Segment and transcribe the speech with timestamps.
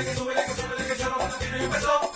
[0.00, 2.09] súbele, que súbele, que súbele, que yo no tiene un peso.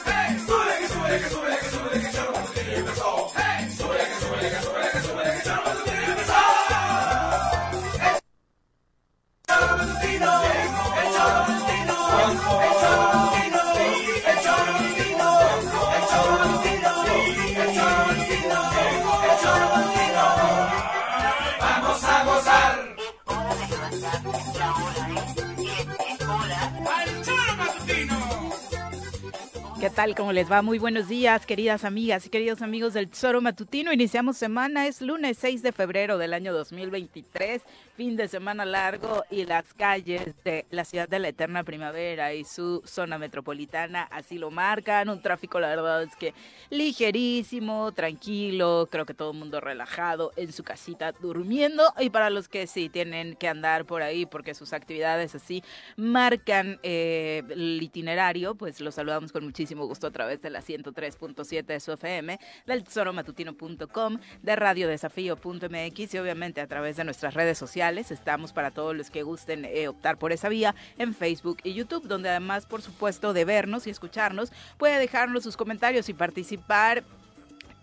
[29.84, 30.14] ¿Qué tal?
[30.14, 30.62] ¿Cómo les va?
[30.62, 33.92] Muy buenos días, queridas amigas y queridos amigos del Tesoro Matutino.
[33.92, 37.60] Iniciamos semana, es lunes 6 de febrero del año 2023,
[37.94, 42.44] fin de semana largo y las calles de la ciudad de la eterna primavera y
[42.44, 45.10] su zona metropolitana así lo marcan.
[45.10, 46.32] Un tráfico, la verdad es que
[46.70, 51.92] ligerísimo, tranquilo, creo que todo el mundo relajado en su casita durmiendo.
[52.00, 55.62] Y para los que sí tienen que andar por ahí porque sus actividades así
[55.98, 61.64] marcan eh, el itinerario, pues los saludamos con muchísimo gusto a través de la 103.7
[61.64, 68.10] de su FM, del tesoromatutino.com, de radiodesafío.mx y obviamente a través de nuestras redes sociales.
[68.10, 72.06] Estamos para todos los que gusten eh, optar por esa vía en Facebook y YouTube,
[72.06, 77.04] donde además, por supuesto, de vernos y escucharnos, puede dejarnos sus comentarios y participar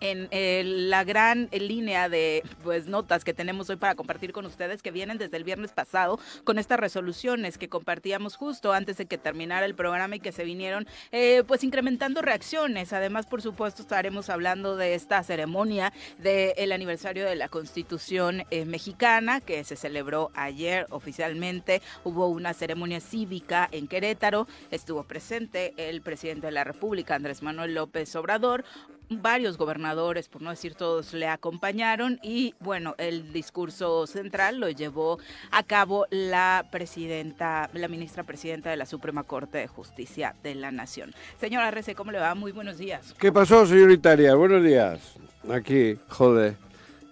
[0.02, 4.82] en eh, la gran línea de pues notas que tenemos hoy para compartir con ustedes
[4.82, 9.18] que vienen desde el viernes pasado con estas resoluciones que compartíamos justo antes de que
[9.18, 12.94] terminara el programa y que se vinieron eh, pues incrementando reacciones.
[12.94, 19.40] Además, por supuesto, estaremos hablando de esta ceremonia del aniversario de la Constitución eh, mexicana
[19.42, 21.82] que se celebró ayer oficialmente.
[22.04, 24.48] Hubo una ceremonia cívica en Querétaro.
[24.72, 28.66] Estuvo presente el presidente de la República, Andrés Manuel López Obrador
[29.12, 35.20] varios gobernadores, por no decir todos, le acompañaron y bueno, el discurso central lo llevó
[35.52, 40.72] a cabo la presidenta, la ministra presidenta de la Suprema Corte de Justicia de la
[40.72, 41.14] Nación.
[41.40, 42.36] Señora Rece, ¿cómo le va?
[42.36, 43.14] Muy buenos días.
[43.20, 44.36] ¿Qué pasó, señorita Arias?
[44.36, 45.16] Buenos días.
[45.52, 46.56] Aquí, joder,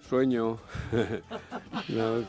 [0.08, 0.58] sueño.
[1.88, 2.24] No.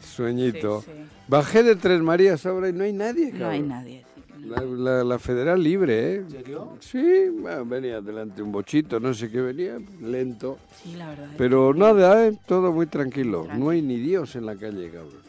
[0.00, 0.82] Sueñito.
[0.82, 1.04] Sí, sí.
[1.26, 4.04] Bajé de Tres Marías ahora y no hay nadie, No hay nadie.
[4.48, 6.16] La, la- la federal libre, ¿eh?
[6.16, 6.76] ¿En serio?
[6.80, 10.58] Sí, bueno, venía delante un bochito, no sé qué venía, lento.
[10.82, 11.28] Sí, la verdad.
[11.36, 12.38] Pero nada, ¿eh?
[12.46, 13.42] Todo muy tranquilo.
[13.42, 13.64] Tranquilo.
[13.64, 15.28] No hay ni Dios en la calle, cabrón.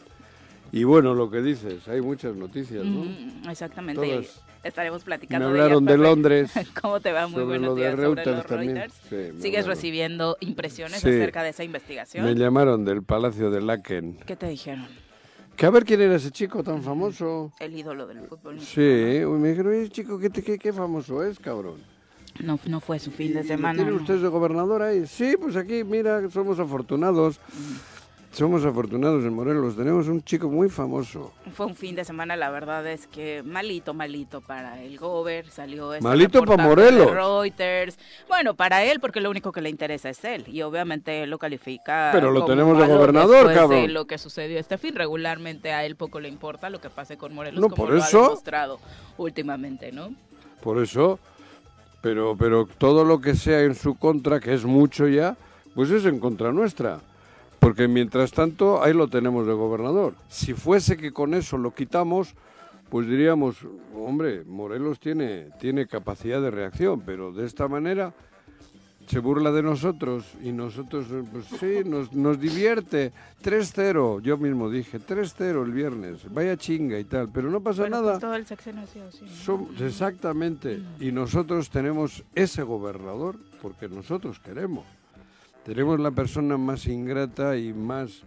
[0.72, 3.04] Y bueno, lo que dices, hay muchas noticias, ¿no?
[3.04, 4.00] Mm, exactamente.
[4.06, 4.42] Todas.
[4.62, 6.04] Estaremos Me platicando hablaron ellas, de.
[6.04, 6.52] Londres.
[6.82, 7.26] ¿Cómo te va?
[7.26, 7.92] Muy sobre buenos lo de días.
[7.94, 8.76] sobre Reuters los también.
[8.76, 8.94] Reuters.
[9.08, 9.68] Sí, me ¿Sigues hablaron.
[9.68, 11.08] recibiendo impresiones Sí.
[11.08, 12.24] acerca de esa investigación?
[12.26, 14.18] Me llamaron del Palacio de Laken.
[14.26, 14.86] ¿Qué te dijeron?
[15.60, 17.52] Que a ver quién era ese chico tan famoso.
[17.60, 18.58] El ídolo del fútbol.
[18.62, 18.80] Sí,
[19.26, 21.74] uy, me dijeron, "Oye, chico, ¿qué, qué, qué famoso es, cabrón?
[22.42, 23.74] No, no fue su fin ¿Y de semana.
[23.74, 24.00] ¿Tienen no.
[24.00, 25.06] ustedes de gobernador ahí?
[25.06, 27.38] Sí, pues aquí, mira, somos afortunados.
[28.32, 29.76] Somos afortunados en Morelos.
[29.76, 31.32] Tenemos un chico muy famoso.
[31.52, 35.92] Fue un fin de semana, la verdad es que malito, malito para el Gober, salió
[35.94, 37.10] esta Malito pa' reportaje de Morelos.
[37.12, 37.98] Reuters.
[38.28, 41.38] Bueno, para él, porque lo único que le interesa es él, y obviamente él lo
[41.38, 43.94] califica Pero lo como tenemos de gobernador, después de cabrón.
[43.94, 47.34] lo que sucedió este fin, regularmente a él poco le importa lo que pase con
[47.34, 48.20] Morelos, No, como por lo eso.
[48.20, 48.78] ha demostrado
[49.18, 50.14] últimamente, ¿no?
[50.62, 51.18] Por eso,
[52.00, 55.36] pero, pero todo lo que sea en su contra, que es mucho ya,
[55.74, 57.00] pues es en contra nuestra.
[57.60, 60.14] Porque mientras tanto, ahí lo tenemos de gobernador.
[60.28, 62.34] Si fuese que con eso lo quitamos,
[62.88, 63.56] pues diríamos,
[63.94, 68.12] hombre, Morelos tiene, tiene capacidad de reacción, pero de esta manera,
[69.06, 73.12] se burla de nosotros y nosotros, eh, pues sí, nos, nos divierte.
[73.42, 77.96] 3-0, yo mismo dije, 3-0 el viernes, vaya chinga y tal, pero no pasa Bueno,
[78.00, 78.12] nada.
[78.12, 79.30] pues todo el sexenio ha sido así, ¿no?
[79.30, 80.80] Som- exactamente.
[81.00, 84.84] Y nosotros tenemos ese gobernador porque nosotros queremos.
[85.70, 88.24] Tenemos la persona más ingrata y más,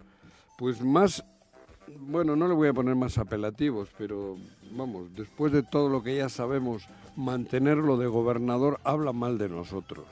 [0.57, 1.25] pues más,
[1.99, 4.37] bueno, no le voy a poner más apelativos, pero
[4.71, 6.87] vamos, después de todo lo que ya sabemos,
[7.17, 10.05] mantenerlo de gobernador habla mal de nosotros,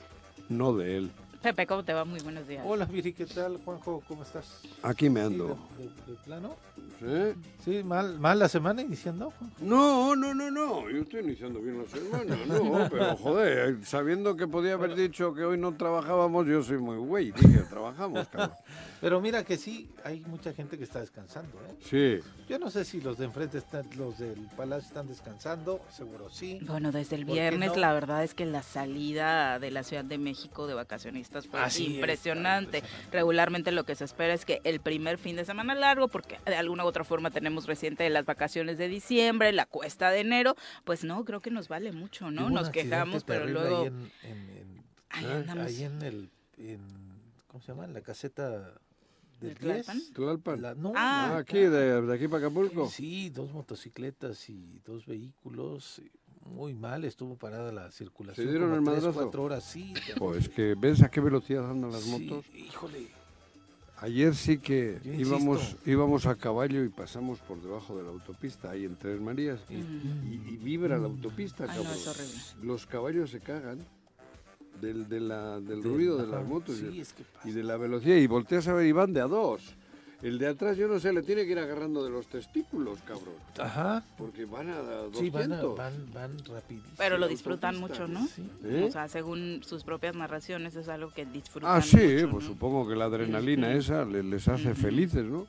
[0.50, 1.10] no de él.
[1.42, 2.04] Pepe, ¿cómo te va?
[2.04, 2.64] Muy buenos días.
[2.64, 3.56] Hola Viri, ¿qué tal?
[3.64, 4.60] Juanjo, ¿cómo estás?
[4.82, 5.58] Aquí me ando.
[5.76, 6.56] de, de- de plano?
[7.00, 7.42] ¿Sí?
[7.64, 9.32] Sí, mal, mal la semana iniciando.
[9.32, 9.56] Juanjo?
[9.60, 14.46] No, no, no, no, yo estoy iniciando bien la semana, no, pero joder, sabiendo que
[14.46, 18.52] podía haber dicho que hoy no trabajábamos, yo soy muy güey, dije, trabajamos, cabrón.
[19.02, 21.74] Pero mira que sí, hay mucha gente que está descansando, ¿eh?
[22.22, 26.30] Sí, Yo no sé si los de enfrente están, los del palacio están descansando, seguro
[26.30, 26.60] sí.
[26.62, 27.80] Bueno, desde el ¿Por qué viernes no?
[27.80, 30.74] la verdad es que la salida de la Ciudad de México de
[31.52, 32.82] Así impresionante.
[33.10, 36.54] Regularmente lo que se espera es que el primer fin de semana largo, porque de
[36.56, 41.04] alguna u otra forma tenemos reciente las vacaciones de diciembre, la cuesta de enero, pues
[41.04, 42.50] no, creo que nos vale mucho, ¿no?
[42.50, 45.66] Nos quejamos, pero luego Ahí en, en- en- ahí andamos.
[45.66, 46.30] ahí en el...
[46.58, 47.12] en-
[47.48, 47.84] ¿Cómo se llama?
[47.84, 48.48] En la caseta
[49.40, 49.98] del ¿Del Tlalpan?
[49.98, 50.12] 10.
[50.14, 50.62] Tlalpan.
[50.62, 52.88] La- no, Ah, Ah, aquí, de, de aquí para Acapulco.
[52.88, 56.00] Sí, dos motocicletas y dos vehículos.
[56.46, 58.48] Muy mal, estuvo parada la circulación.
[58.48, 59.20] dieron como el tres, madrazo?
[59.22, 59.94] cuatro horas, sí.
[60.18, 62.44] Pues que ves a qué velocidad andan las Sí, motos.
[62.54, 63.06] Híjole.
[63.98, 65.90] Ayer sí que Yo íbamos, insisto.
[65.90, 69.76] íbamos a caballo y pasamos por debajo de la autopista, ahí en Tres Marías, y,
[70.56, 72.56] vibra la autopista, Ay, no, es.
[72.60, 73.78] Los caballos se cagan
[74.80, 77.48] del, de la- del De- ruido de las motos y Sí, de- es que pasa.
[77.48, 78.16] y de la velocidad.
[78.16, 79.76] Y volteas a ver y van de a dos.
[80.22, 83.34] El de atrás, yo no sé, le tiene que ir agarrando de los testículos, cabrón.
[83.58, 84.04] Ajá.
[84.16, 85.18] Porque van a 200.
[85.18, 86.94] Sí, van, a- van, van rapidísimo.
[86.96, 88.24] Pero lo disfrutan mucho, ¿no?
[88.28, 88.48] Sí.
[88.64, 88.84] ¿Eh?
[88.88, 92.50] O sea, según sus propias narraciones es algo que disfrutan Ah, sí, mucho, pues ¿no?
[92.52, 95.46] supongo que la adrenalina esa le- les hace felices, ¿no?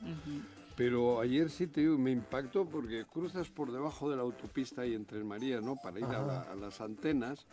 [0.76, 4.94] Pero ayer sí te digo, me impactó porque cruzas por debajo de la autopista y
[4.94, 5.76] en Tres Marías, ¿no?
[5.80, 7.46] Para ir a, la- a las antenas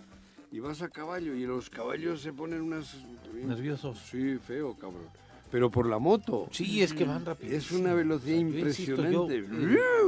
[0.51, 2.95] y vas a caballo y los caballos se ponen unas...
[3.31, 3.99] Nerviosos.
[4.09, 5.07] Sí, feo, cabrón.
[5.51, 6.47] Pero por la moto.
[6.51, 7.55] Sí, es que van rápido.
[7.55, 9.45] Es una velocidad impresionante.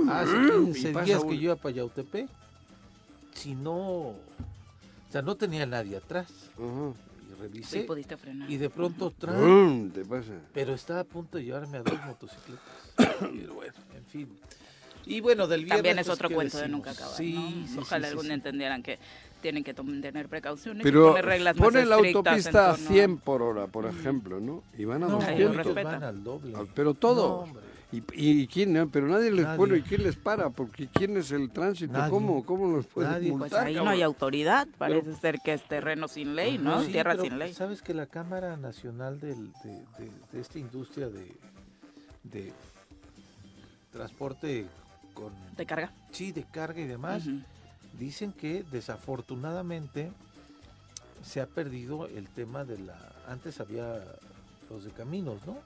[0.09, 2.27] hace Y 15 pasa días que yo iba para Yautepec,
[3.33, 3.75] si no...
[3.79, 4.15] O
[5.11, 6.27] sea, no tenía nadie atrás.
[6.55, 6.93] Ajá.
[6.93, 7.83] Y Sí, revisé.
[7.83, 8.49] pudiste frenar.
[8.49, 9.13] y de pronto...
[9.19, 9.91] ¡Brum!
[9.91, 10.31] Te pasa.
[10.53, 12.63] Pero estaba a punto de llevarme a dos motocicletas.
[13.19, 14.29] Pero bueno, en fin.
[15.05, 15.77] Y bueno, del viernes...
[15.79, 16.77] También es pues, otro ¿qué cuento de decimos?
[16.79, 17.17] nunca acabar.
[17.17, 17.41] Sí, ¿no?
[17.49, 18.31] sí, sí, Ojalá sí, algún sí.
[18.31, 18.97] entendieran que
[19.43, 22.75] tienen que tener precauciones y Pero poner reglas más ponen la estrictas en autopista a
[22.75, 24.63] torno 100 por hora, por ejemplo, ¿no?
[24.75, 25.51] Y van a No, Ay, lo 200.
[25.51, 25.91] ellos respetan.
[25.99, 26.53] van al doble.
[26.73, 27.47] Pero todos.
[27.49, 27.59] No,
[27.91, 28.89] y, y quién, no?
[28.89, 29.57] pero nadie les Nadie.
[29.57, 30.49] bueno, ¿y quién les para?
[30.49, 32.09] Porque quién es el tránsito, Nadie.
[32.09, 33.29] ¿cómo cómo los pueden Nadie.
[33.29, 33.67] Pues multar?
[33.67, 33.93] ahí no cabrón?
[33.93, 36.81] hay autoridad, parece ser que es terreno sin ley, ¿no?
[36.81, 37.53] Sí, Tierra pero sin ley.
[37.53, 39.69] Sabes que la Cámara Nacional del- de,
[39.99, 41.35] de- de esta industria de,
[42.23, 42.51] de
[43.91, 44.65] transporte
[45.13, 45.91] con ¿Te carga?
[46.11, 47.41] sí de carga y demás Ujú.
[47.99, 50.11] Dicen que desafortunadamente
[51.23, 52.97] se ha perdido el tema de la
[53.27, 54.03] antes había
[54.69, 55.57] los de caminos, ¿no?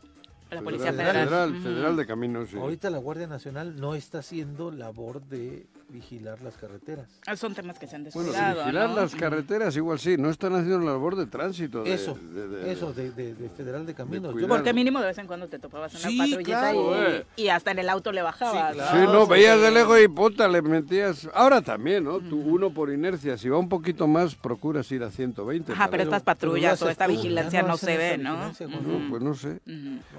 [0.51, 1.49] La Policía Federal, Federal.
[1.49, 2.57] federal, federal de caminos, sí.
[2.57, 7.07] Ahorita la Guardia Nacional no está haciendo labor de vigilar las carreteras.
[7.25, 8.95] Ah, Son temas que se han Bueno, descuidado, vigilar ¿no?
[8.97, 11.83] las carreteras igual sí, no están haciendo la labor de tránsito.
[11.83, 14.35] de- Eso, de- de- eso de, de- de Federal de Caminos.
[14.39, 14.47] Yo.
[14.47, 17.25] Porque mínimo de vez en cuando te topabas una Sí, patrullita claro, eh.
[17.37, 18.73] y, y hasta en el auto le bajabas.
[18.75, 19.61] Sí, no, sí, veías sí.
[19.63, 21.29] de lejos y puta, le metías.
[21.33, 22.19] Ahora también, ¿no?
[22.19, 25.71] Tú, uno por inercia, si va un poquito más, procuras ir a 120.
[25.71, 28.47] Ajá, pero estas patrullas o esta vigilancia no se ve, ¿no?
[28.47, 29.59] No, pues no sé.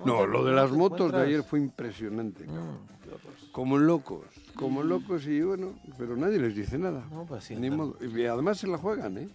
[0.04, 2.44] No, lo de las motos de ayer fue impresionante.
[2.46, 2.78] cabrón.
[2.94, 3.52] Mm.
[3.52, 4.24] Como locos,
[4.58, 7.04] como locos y bueno, pero nadie les dice nada.
[7.10, 7.96] No, pues Ni modo.
[8.04, 9.28] Y además se la juegan, ¿eh?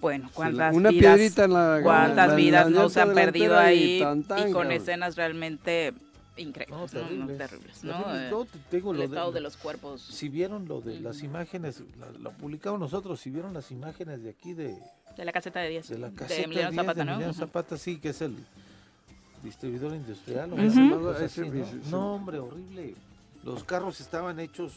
[0.00, 3.00] Bueno, la- cuántas una vidas, piedrita en la- cuántas la- la vidas no llanta se
[3.00, 4.72] han perdido delantera y ahí tan, tan, y con cabrón.
[4.72, 5.92] escenas realmente
[6.36, 6.86] increíbles, No, ¿no?
[6.86, 7.38] terribles.
[7.38, 7.92] terribles, ¿no?
[8.04, 8.22] terribles.
[8.22, 10.00] Eh, No, te- te digo, el lo estado de los cuerpos.
[10.02, 14.30] Si vieron lo de las imágenes, la- lo publicamos nosotros, si vieron las imágenes de
[14.30, 14.76] aquí de,
[15.16, 15.88] De la caseta de 10.
[15.88, 17.12] de la de caseta Emiliano 10 Zapata, de ¿no?
[17.14, 17.34] Emiliano.
[17.34, 18.36] Zapata, sí, que es el
[19.42, 20.52] distribuidor industrial.
[20.52, 21.90] una cosa Ese- así, ¿no?
[21.90, 22.94] No, hombre, horrible.
[23.44, 24.72] Los carros estaban hechos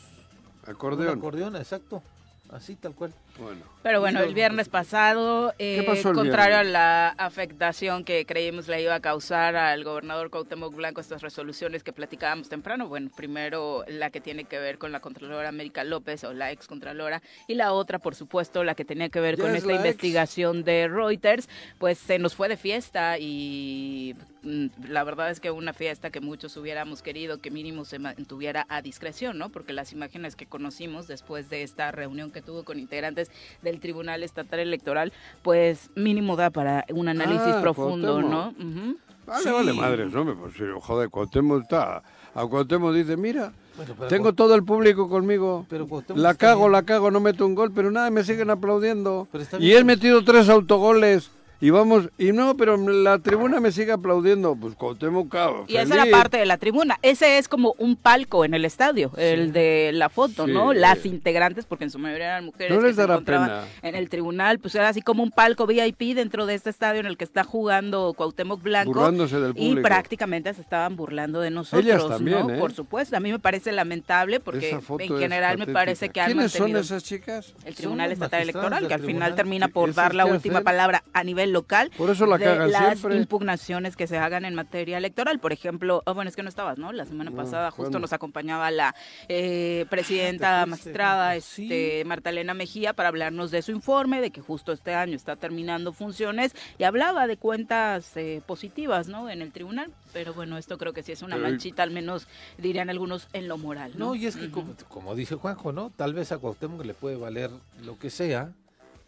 [0.66, 1.18] Acordeón.
[1.18, 2.04] acordeón, exacto,
[2.52, 3.14] así tal cual.
[3.40, 3.62] Bueno.
[3.82, 6.76] Pero bueno, el viernes pasado, eh, pasó el contrario viernes?
[6.76, 11.84] a la afectación que creímos le iba a causar al gobernador Cuauhtémoc Blanco estas resoluciones
[11.84, 16.24] que platicábamos temprano, bueno, primero la que tiene que ver con la Contralora América López
[16.24, 19.44] o la ex Contralora y la otra, por supuesto, la que tenía que ver Ya
[19.44, 19.78] con es esta ex.
[19.78, 21.50] investigación de Reuters,
[21.80, 26.58] pues se nos fue de fiesta y la verdad es que una fiesta que muchos
[26.58, 29.50] hubiéramos querido que mínimo se mantuviera a discreción, ¿no?
[29.50, 33.30] Porque las imágenes que conocimos después de esta reunión que tuvo con integrantes
[33.62, 38.58] del Tribunal Estatal Electoral, pues mínimo da para un análisis Ah, profundo, Cuauhtémoc.
[38.58, 38.66] ¿no?
[38.68, 38.98] Ujú.
[39.28, 39.50] Vale, Sí.
[39.52, 42.02] vale, madres, no me pues, joder, Cuauhtémoc está.
[42.34, 45.66] A Cuauhtémoc dice, mira, Bueno, pero tengo Cuau- todo el público conmigo.
[45.70, 46.72] Pero La cago, bien.
[46.72, 49.28] la cago, no meto un gol, pero nada, me siguen aplaudiendo.
[49.54, 49.78] Y bien.
[49.78, 51.30] he metido tres autogoles.
[51.62, 54.56] Y vamos, y no, pero la tribuna me sigue aplaudiendo.
[54.56, 56.18] Pues Cuauhtémoc, cago, Y esa era feliz.
[56.18, 56.98] parte de la tribuna.
[57.04, 60.52] Ese es como un palco en el estadio, el de la foto, Sí.
[60.52, 60.74] ¿no?
[60.74, 63.64] Las integrantes, porque en su mayoría eran mujeres No que les se dará encontraban pena.
[63.84, 67.06] en el tribunal, pues era así como un palco VIP dentro de este estadio en
[67.06, 68.94] el que está jugando Cuauhtémoc Blanco.
[68.94, 69.88] Burlándose del Y público.
[69.88, 72.54] prácticamente se estaban burlando de nosotros, Ellas también, ¿no?
[72.56, 72.58] ¿eh?
[72.58, 76.32] Por supuesto, a mí me parece lamentable porque Esa en general me parece que han
[76.32, 77.54] ¿Quiénes son esas chicas?
[77.66, 81.24] el Tribunal Estatal Electoral, que al final termina ¿Y por dar la última palabra a
[81.24, 83.18] nivel local Por eso la de cagan las siempre.
[83.18, 85.40] impugnaciones que se hagan en materia electoral.
[85.40, 86.92] Por ejemplo, ah, bueno, es que no estabas, ¿no?
[86.92, 88.96] La semana No, pasada justo nos acompañaba la
[89.28, 94.72] eh, presidenta magistrada este, Marta Elena Mejía para hablarnos de su informe, de que justo
[94.72, 99.30] este año está terminando funciones y hablaba de cuentas eh, positivas, ¿no?
[99.30, 99.92] En el tribunal.
[100.14, 102.28] Pero bueno, esto creo que sí es una manchita, al menos
[102.58, 104.08] dirían algunos, en lo moral, ¿no?
[104.08, 105.90] No, y es que como, como dice Juanjo, ¿no?
[105.96, 107.50] Tal vez a Cuauhtémoc le puede valer
[107.84, 108.52] lo que sea,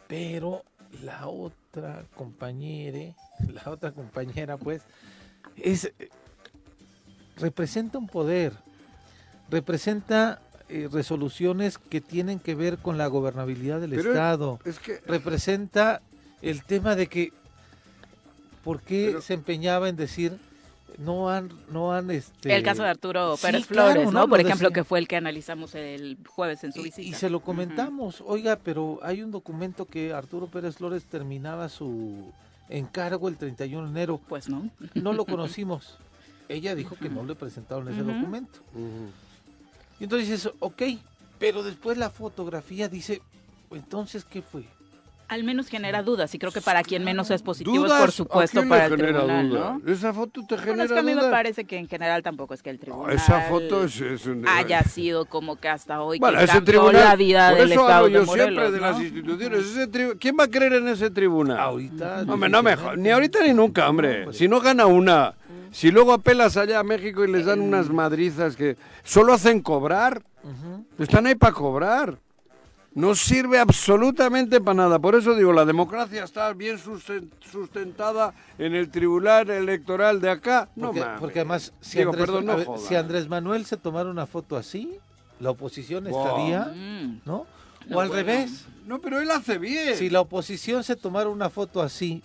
[0.08, 0.64] pero
[1.04, 1.58] la otra
[2.16, 3.16] compañera,
[3.54, 4.82] la otra compañera, pues,
[5.58, 6.10] es eh,
[7.38, 8.54] representa un poder,
[9.50, 15.00] representa eh, resoluciones que tienen que ver con la gobernabilidad del Pero- Estado, Es que
[15.06, 16.02] representa
[16.42, 17.32] el tema de que
[18.64, 20.38] por qué Pero- se empeñaba en decir
[21.00, 24.20] no han no han este El caso de Arturo Sí, Pérez claro, Flores, ¿no?
[24.22, 24.28] ¿no?
[24.30, 24.82] Por Lo ejemplo, decía.
[24.82, 27.02] que fue el que analizamos el jueves en su Y- visita.
[27.08, 32.32] Y, se lo comentamos, oiga, pero hay un documento que Arturo Pérez Flores terminaba su
[32.70, 34.20] encargo el 31 de enero.
[34.28, 34.70] Pues no.
[34.96, 35.98] No lo conocimos.
[36.50, 38.60] Ella dijo que no le presentaron ese documento.
[40.00, 40.82] Y entonces dices, ok,
[41.40, 43.22] pero después la fotografía dice,
[43.72, 44.64] entonces, ¿qué fue?
[45.34, 47.94] Al menos genera dudas y creo que para quien menos es positivo ¿Dudas?
[47.94, 49.80] es por ¿A supuesto quién le para el genera tribunal, duda?
[49.84, 49.92] ¿no?
[49.92, 52.54] Esa foto te Bueno, genera es que a mí me parece que en general tampoco
[52.54, 54.48] es que el tribunal Esa foto es, es un...
[54.48, 57.82] haya sido como que hasta hoy Bueno, que ese tribunal, la vida por del eso
[57.82, 59.04] Estado hablo de yo Morelos, siempre de las ¿no?
[59.04, 59.60] instituciones.
[59.66, 61.58] Ese tri- ¿Quién va a creer en ese tribunal?
[61.60, 62.26] Ahorita.
[62.28, 64.20] Hombre, no me jodas, ni ahorita ni nunca, hombre.
[64.26, 64.38] hombre.
[64.38, 65.34] Si no gana una,
[65.72, 70.22] si luego apelas allá a México y les dan unas madrizas que solo hacen cobrar,
[71.00, 72.20] están ahí para cobrar.
[72.96, 75.00] No sirve absolutamente para nada.
[75.00, 80.70] Por eso digo, la democracia está bien susten- sustentada en el tribunal electoral de acá.
[80.76, 81.20] No Porque, mames.
[81.20, 82.78] porque además, si, Digo, Andrés, perdón, no a ver, joda.
[82.88, 84.98] si Andrés Manuel se tomara una foto así,
[85.40, 86.24] la oposición Wow.
[86.28, 87.22] estaría, Mm.
[87.26, 87.36] ¿no?
[87.36, 87.48] O
[87.90, 88.14] No, al bueno.
[88.14, 88.66] revés.
[88.86, 89.96] No, pero él hace bien.
[89.98, 92.22] Si la oposición se tomara una foto así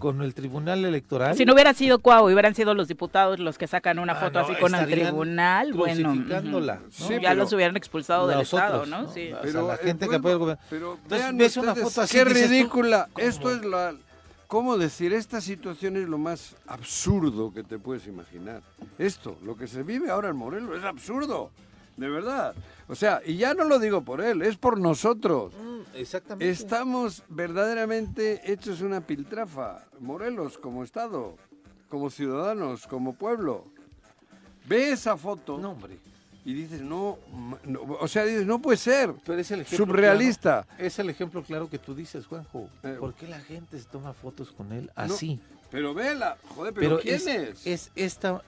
[0.00, 3.68] con el Tribunal Electoral, Si no hubiera sido Cuau, hubieran sido los diputados los que
[3.68, 8.26] sacan una Ah, foto no, así con el tribunal, bueno, ya pero- los hubieran expulsado
[8.26, 9.02] del Estado, ¿no?
[9.02, 9.12] ¿no?
[9.12, 9.30] Sí.
[9.32, 10.62] O sea, la eh, gente que apoya el gobierno.
[10.70, 13.08] Pero Entonces, vean ves una foto así, qué tú, ridícula.
[13.16, 13.94] Esto es la...
[14.48, 15.12] ¿Cómo decir?
[15.12, 18.62] Esta situación es lo más absurdo que te puedes imaginar.
[18.98, 21.50] Esto, lo que se vive ahora en Morelos, es absurdo.
[21.96, 22.54] De verdad.
[22.88, 25.52] O sea, y ya no lo digo por él, es por nosotros.
[26.00, 26.50] Exactamente.
[26.50, 29.84] Estamos verdaderamente hechos una piltrafa.
[29.98, 31.36] Morelos como Estado,
[31.88, 33.66] como ciudadanos, como pueblo.
[34.66, 35.98] Ve esa foto No, hombre.
[36.44, 37.18] y dices, no,
[37.98, 39.14] o sea, dices, no puede ser.
[39.24, 40.64] Pero es el ejemplo Surrealista.
[40.64, 42.68] claro- es el ejemplo claro que tú dices, Juanjo.
[42.82, 45.40] Eh, ¿Por qué la gente se toma fotos con él No, así?
[45.70, 47.66] Pero vela, joder, pero, Pero ¿quién es, es?
[47.66, 48.42] es esta.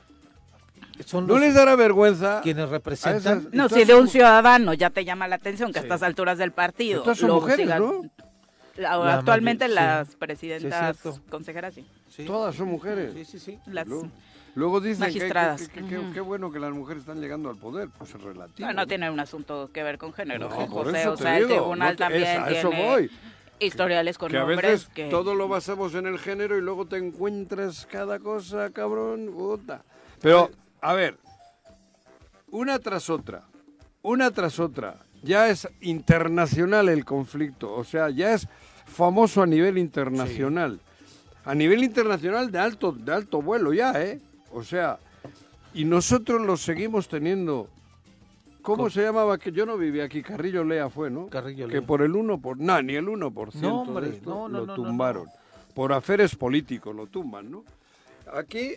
[1.06, 2.40] Son ¿No les dará vergüenza?
[2.42, 3.38] quienes representan.
[3.40, 6.38] esas- No, si de un ciudadano ya te llama la atención que a estas alturas
[6.38, 7.00] del partido.
[7.00, 8.02] Estas son lo mujeres, ¿no?
[8.76, 11.86] La- La actualmente las Sí, presidentas consejeras, sí.
[12.08, 13.12] Sí, Todas son mujeres.
[13.14, 13.58] sí, sí, sí.
[13.66, 14.08] Las, Luego,
[14.54, 15.68] luego dicen Magistradas.
[15.68, 16.12] que, que- que- Ujú.
[16.12, 17.88] qué bueno que las mujeres están llegando al poder.
[17.98, 18.66] Pues es relativo.
[18.68, 20.68] no, no tiene un asunto que ver con género, No, José.
[20.70, 23.10] por eso o te sea, el digo, tribunal no te- también es- a eso voy.
[23.60, 25.08] historiales con que a hombres veces que...
[25.08, 29.82] todo lo basamos en el género y luego te encuentras cada cosa, cabrón, puta.
[30.20, 30.50] Pero,
[30.82, 31.16] a ver,
[32.50, 33.44] una tras otra,
[34.02, 38.48] una tras otra, ya es internacional el conflicto, o sea, ya es
[38.84, 40.80] famoso a nivel internacional.
[41.44, 44.20] A nivel internacional de alto, de alto vuelo ya, ¿eh?
[44.52, 44.98] O sea,
[45.72, 47.68] y nosotros lo seguimos teniendo.
[48.60, 49.38] ¿Cómo se llamaba?
[49.38, 51.26] Que yo no vivía aquí, Carrillo Lea fue, ¿no?
[51.28, 51.86] Carrillo Que Lea.
[51.86, 54.74] por el 1%, por, no, ni el 1% No, hombre, de esto no, no, lo
[54.74, 55.28] tumbaron.
[55.74, 57.64] Por aferes políticos lo tumban, ¿no?
[58.32, 58.76] Aquí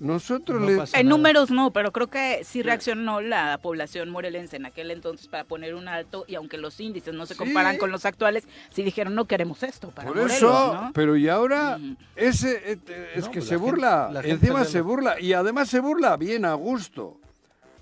[0.00, 1.02] Nosotros No En nada.
[1.02, 5.74] números no, pero creo que sí reaccionó la población morelense en aquel entonces para poner
[5.74, 7.38] un alto y aunque los índices no se Sí.
[7.38, 10.90] comparan con los actuales, sí dijeron no queremos esto para Por Morelos, eso, ¿no?
[10.94, 11.96] pero y ahora Mm.
[12.14, 15.68] ese es No, que pues se la gente- burla, encima se la- burla y además
[15.68, 17.16] se burla bien a gusto,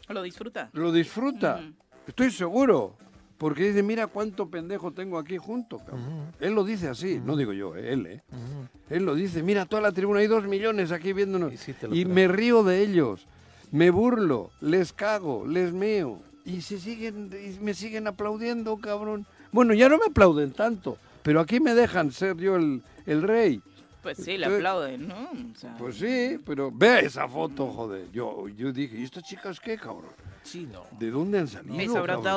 [0.09, 0.71] Lo disfruta.
[0.73, 1.61] lo disfruta,
[2.07, 2.97] estoy seguro,
[3.39, 6.33] porque dice, mira cuánto pendejo tengo aquí junto, cabrón".
[6.41, 8.23] Él lo dice así, no digo yo, eh, él, eh.
[8.91, 11.53] Él lo dice, mira toda la tribuna, hay dos millones aquí viéndonos.
[11.53, 13.27] Y sí Y me río de ellos,
[13.73, 16.19] me burlo, les cago, les meo.
[16.45, 19.27] Y se siguen, y me siguen aplaudiendo, cabrón.
[19.53, 23.61] Bueno, ya no me aplauden tanto, pero aquí me dejan ser yo el, el rey.
[24.03, 25.31] Pues sí, le aplauden, ¿no?
[25.33, 28.09] O sea, Pues sí, pero ve esa foto, joder.
[28.13, 30.13] Yo, yo dije, ¿y estas chicas qué, cabrón?
[30.47, 30.85] Sí, no.
[30.99, 31.75] ¿De dónde han salido?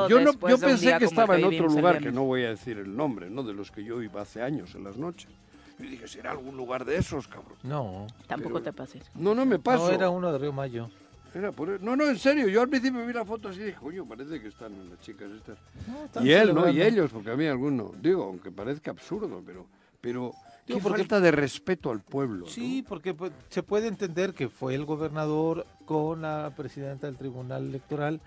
[0.07, 2.95] Yo no, yo pensé que estaba en otro lugar, que no voy a decir el
[2.95, 3.43] nombre, ¿no?
[3.43, 5.29] De los que yo iba hace años en las noches.
[5.77, 7.57] Y dije, será algún lugar de esos, cabrón.
[7.63, 8.07] No.
[8.27, 9.03] tampoco pero- te pases.
[9.15, 9.87] No, no me paso.
[9.87, 10.89] No, era uno de Río Mayo.
[11.33, 11.85] Era por eso.
[11.85, 12.47] No, no, en serio.
[12.47, 15.29] Yo al principio vi la foto así y dije, coño, parece que están las chicas
[15.31, 15.57] estas.
[15.87, 16.67] No, están Y él, ¿no?
[16.69, 17.93] Y ellos, porque a mí alguno.
[18.01, 19.67] Digo, aunque parezca absurdo, pero.
[20.01, 20.33] Pero.
[20.69, 22.45] Digo, Qué porque- falta de respeto al pueblo.
[22.45, 22.51] ¿no?
[22.51, 27.63] Sí, porque pues, se puede entender que fue el gobernador con la presidenta del Tribunal
[27.69, 28.21] Electoral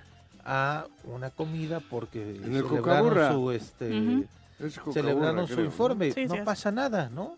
[0.44, 4.26] a una comida porque En el celebraron su este.
[4.58, 5.70] Es celebraron su creo, ¿no?
[5.70, 6.10] informe.
[6.10, 6.44] Sí, no sí es.
[6.44, 7.36] pasa nada, ¿no?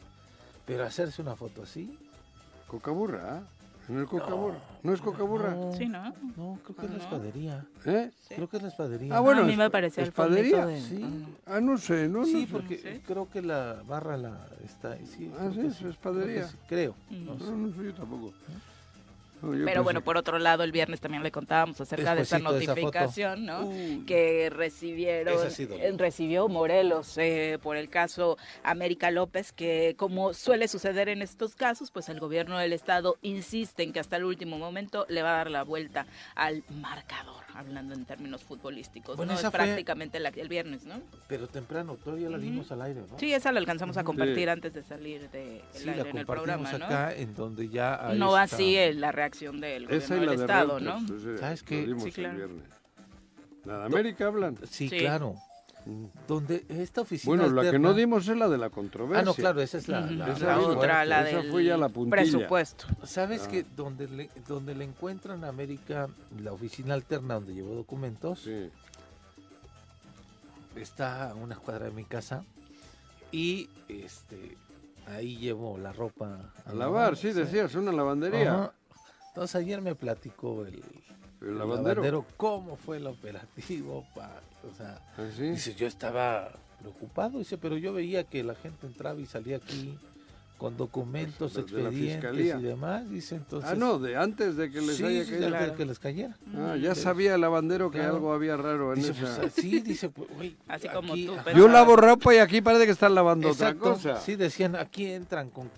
[0.67, 1.99] Pero hacerse una foto así.
[2.67, 3.43] Cocaburra, ¿ah?
[3.89, 4.59] En el Cocaburra.
[4.83, 5.55] ¿No, es Cocaburra?
[5.55, 6.05] No, Sí, ¿no?
[6.37, 7.03] no, creo que es la No.
[7.05, 7.67] espadería.
[7.85, 8.11] ¿Eh?
[8.29, 8.35] Sí.
[8.35, 9.17] Creo que es la espadería.
[9.17, 10.67] Ah, bueno, a mí me parecía el ¿espadería?
[10.67, 10.81] de...
[10.81, 11.27] Sí.
[11.47, 12.53] Ah, no sé, no, no Sí, sé.
[12.53, 13.01] porque ¿Sí?
[13.07, 15.05] creo que la barra la está ahí.
[15.07, 16.49] Sí, Ah, creo sí, es creo espadería.
[16.49, 16.95] sí, Creo.
[17.11, 17.25] Mm.
[17.27, 17.45] no sé.
[17.45, 18.27] No, no sé, yo tampoco.
[18.27, 18.74] No,
[19.47, 22.37] yo Pero pensé bueno, por otro lado, el viernes también le contábamos acerca de esa
[22.37, 23.67] Despuésito de esa notificación, ¿no?
[23.67, 24.05] Uy.
[24.07, 31.09] que recibieron, eh, recibió Morelos eh, por el caso América López, que como suele suceder
[31.09, 35.07] en estos casos, pues el gobierno del estado insiste en que hasta el último momento
[35.09, 39.17] le va a dar la vuelta al marcador, hablando en términos futbolísticos.
[39.17, 41.01] Bueno, no esa es fue- prácticamente la- el viernes, ¿no?
[41.29, 43.19] Pero temprano, todavía la dimos al aire, ¿no?
[43.19, 44.49] Sí, esa la alcanzamos a compartir Sí.
[44.49, 46.85] antes de salir de Sí, la aire en el compartimos programa, ¿no?
[46.87, 50.27] acá en donde ya no esta- así el- la reacción del gobierno Esa y del
[50.27, 50.99] la de estado, ¿no?
[50.99, 51.95] Reuters, ese ¿Sabes qué?
[51.99, 52.49] Sí, claro.
[53.65, 54.59] La de América hablan.
[54.69, 54.99] Sí, Sí.
[54.99, 55.35] claro.
[55.87, 56.07] Mm.
[56.27, 59.21] Donde esta oficina Bueno, la que no dimos es la de la controversia.
[59.21, 61.91] Ah, no, claro, esa es la, la- Esa la otra, la del fue ya la
[61.91, 62.23] puntilla.
[62.23, 62.87] presupuesto.
[63.05, 63.51] ¿Sabes Ah.
[63.51, 66.09] que donde le, donde le encuentran a América
[66.43, 68.71] la oficina alterna donde llevó documentos Sí.
[70.77, 72.45] está a una cuadra de mi casa
[73.31, 74.57] y este
[75.07, 78.55] ahí llevo la ropa A lavar, sí, decías, una lavandería.
[78.55, 78.73] Ajá.
[79.35, 80.81] Entonces ayer me platicó el,
[81.41, 82.25] El el lavandero.
[82.37, 84.41] cómo fue el operativo, pa-
[84.73, 85.43] o sea, Ah, sí.
[85.51, 89.99] Dice, yo estaba preocupado, dice, pero yo veía que la gente entraba y salía aquí
[90.57, 93.69] con documentos, Pues, expedientes y demás, dice, entonces...
[93.73, 95.41] Ah, no, de antes de que les sí, haya caído.
[95.41, 95.75] de Claro.
[95.75, 96.37] que les cayera.
[96.57, 98.15] Ah, ya sabía el lavandero que Claro.
[98.15, 99.41] algo había raro en Dice, esa.
[99.41, 102.61] pues, sí, dice, pues, güey, Así como aquí- tú, pero- Yo lavo ropa y aquí
[102.63, 104.21] parece que están lavando Exacto, otra cosa.
[104.21, 105.69] sí, decían, aquí entran con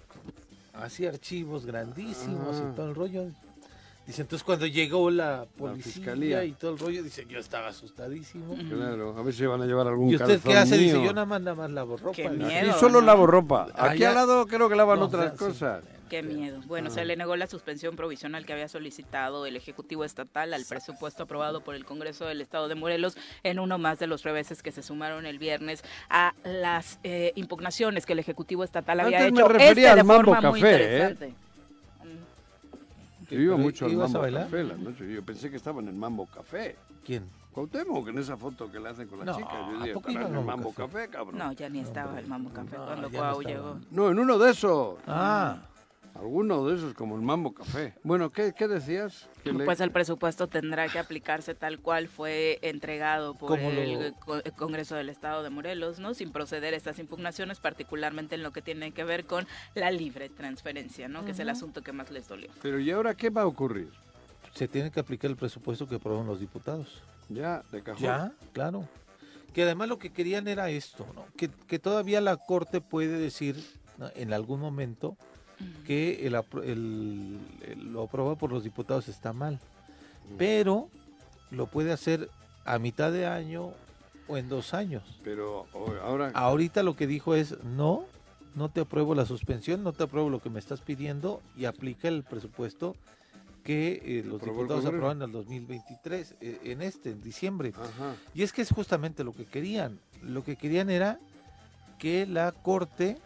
[0.75, 2.71] así archivos grandísimos Ah.
[2.71, 3.31] y todo el rollo.
[4.07, 6.45] Dice, entonces cuando llegó la policía fiscalía.
[6.45, 8.55] y todo el rollo, dice, yo estaba asustadísimo.
[8.69, 10.79] Claro, a ver si van a llevar algún ¿Y usted qué hace?
[10.79, 12.15] Dice, yo nada más, nada más lavo ropa.
[12.15, 12.71] Qué miedo.
[12.71, 13.07] Aquí solo ¿no?
[13.07, 13.67] lavo ropa.
[13.75, 15.83] Ah, Aquí al lado creo que lavan No, otras cosas.
[16.09, 16.61] Qué miedo.
[16.67, 21.25] Bueno, se le negó la suspensión provisional que había solicitado el Ejecutivo Estatal al presupuesto
[21.25, 24.71] aprobado por el Congreso del Estado de Morelos en uno más de los reveses que
[24.71, 29.41] se sumaron el viernes a las eh, impugnaciones que el Ejecutivo Estatal había Antes me
[29.41, 29.49] hecho.
[29.49, 30.83] refería este al de Mambo forma muy Café, ¿eh?
[30.85, 31.29] interesante.
[31.31, 31.46] Mm.
[33.31, 34.21] Yo iba ¿Pero mucho al Mambo?
[34.21, 35.13] Café la noche.
[35.13, 36.77] Yo pensé que estaba en el Mambo Café.
[37.05, 37.29] ¿Quién?
[37.53, 39.51] Cuauhtémoc, en esa foto que le hacen con la No, chica.
[39.51, 40.93] Yo ¿a dije, en al el Mambo Café?
[40.93, 41.39] Café, cabrón.
[41.39, 43.79] No, ya ni estaba el Mambo Café no, cuando no Cuau llegó.
[43.91, 44.99] No, en uno de esos.
[45.07, 45.57] Ah,
[46.19, 47.95] Alguno de esos, como el Mambo Café.
[48.03, 49.29] Bueno, ¿qué, qué decías?
[49.45, 54.43] Le- Pues el presupuesto tendrá que aplicarse tal cual fue entregado por el lo- Co-
[54.43, 56.15] el Congreso del Estado de Morelos, ¿no?
[56.15, 61.09] Sin proceder estas impugnaciones, particularmente en lo que tiene que ver con la libre transferencia,
[61.09, 61.25] ¿no?
[61.25, 62.51] Que es el asunto que más les dolió.
[62.63, 63.89] Pero ¿y ahora qué va a ocurrir?
[64.55, 67.03] se tiene que aplicar el presupuesto que aprobaron los diputados.
[67.29, 68.03] Ya, de cajón.
[68.03, 68.89] Ya, claro.
[69.53, 71.27] Que además lo que querían era esto, ¿no?
[71.37, 73.63] Que, que todavía la Corte puede decir
[73.99, 74.09] ¿no?
[74.15, 75.19] en algún momento
[75.87, 79.59] que el, apro- el- el- lo aprobado por los diputados está mal.
[80.39, 80.89] Pero
[81.51, 82.29] lo puede hacer
[82.65, 83.71] a mitad de año
[84.29, 85.03] o en dos años.
[85.23, 85.67] Pero
[86.03, 86.33] ahora...
[86.35, 88.05] Ahorita lo que dijo es, no,
[88.57, 92.09] no te apruebo la suspensión, no te apruebo lo que me estás pidiendo y aplica
[92.09, 92.97] el presupuesto
[93.63, 97.73] que eh, los diputados aprobaron en el 2023, eh, en este, en diciembre.
[97.77, 98.15] Ajá.
[98.35, 99.99] Y es que es justamente lo que querían.
[100.23, 101.19] Lo que querían era
[101.99, 103.19] que la Corte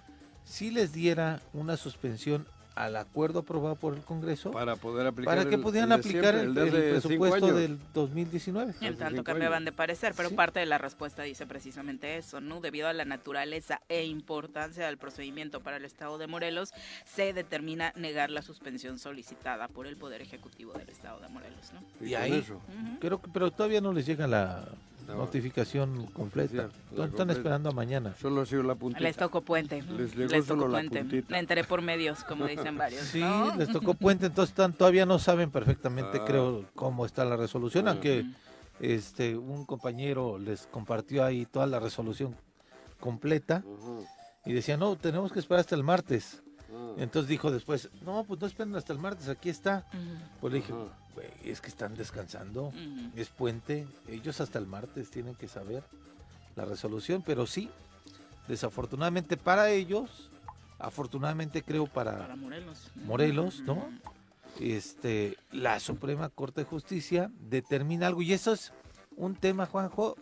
[0.50, 5.48] sí les diera una suspensión al acuerdo aprobado por el Congreso Para poder aplicar para
[5.50, 8.74] que el- pudieran el de aplicar siempre, el, el presupuesto del 2019.
[8.80, 10.34] En tanto cambiaban de parecer, pero Sí.
[10.34, 12.60] parte de la respuesta dice precisamente eso, ¿no?
[12.60, 16.70] Debido a la naturaleza e importancia del procedimiento para el Estado de Morelos,
[17.04, 22.06] se determina negar la suspensión solicitada por el Poder Ejecutivo del Estado de Morelos, ¿no?
[22.06, 22.54] Y ahí- eso.
[22.54, 22.98] Ujú.
[23.00, 24.64] Creo que, pero todavía no les llega la
[25.10, 25.18] No.
[25.18, 26.54] notificación completa.
[26.56, 27.32] la Están completa.
[27.32, 28.14] esperando a mañana.
[28.20, 29.00] Solo ha sido la puntita.
[29.02, 29.82] Les tocó puente.
[29.82, 31.24] Les llegó Les solo tocó la puente.
[31.28, 33.02] Me enteré por medios, como dicen varios.
[33.02, 33.54] Sí, ¿no?
[33.56, 36.24] les tocó puente, entonces están, todavía no saben perfectamente, Ah.
[36.26, 37.92] creo, cómo está la resolución, Ah.
[37.92, 38.24] aunque
[38.80, 42.34] este un compañero les compartió ahí toda la resolución
[42.98, 43.62] completa
[44.44, 46.42] y decía, no, tenemos que esperar hasta el martes.
[46.72, 46.94] Ah.
[46.98, 49.86] Entonces dijo después, no, pues no esperen hasta el martes, aquí está.
[49.92, 50.00] Ujú,
[50.40, 50.82] Pues le dije, Ajá.
[50.82, 50.92] "Güey,
[51.44, 52.72] es que están descansando,
[53.16, 55.82] es puente, ellos hasta el martes tienen que saber
[56.56, 57.70] la resolución, pero sí,
[58.48, 60.30] desafortunadamente para ellos,
[60.78, 62.90] afortunadamente creo Para para Morelos.
[62.96, 63.88] Morelos, ¿no?
[64.58, 68.72] Este, la Suprema Corte de Justicia determina algo, y eso es
[69.16, 70.16] un tema, Juanjo,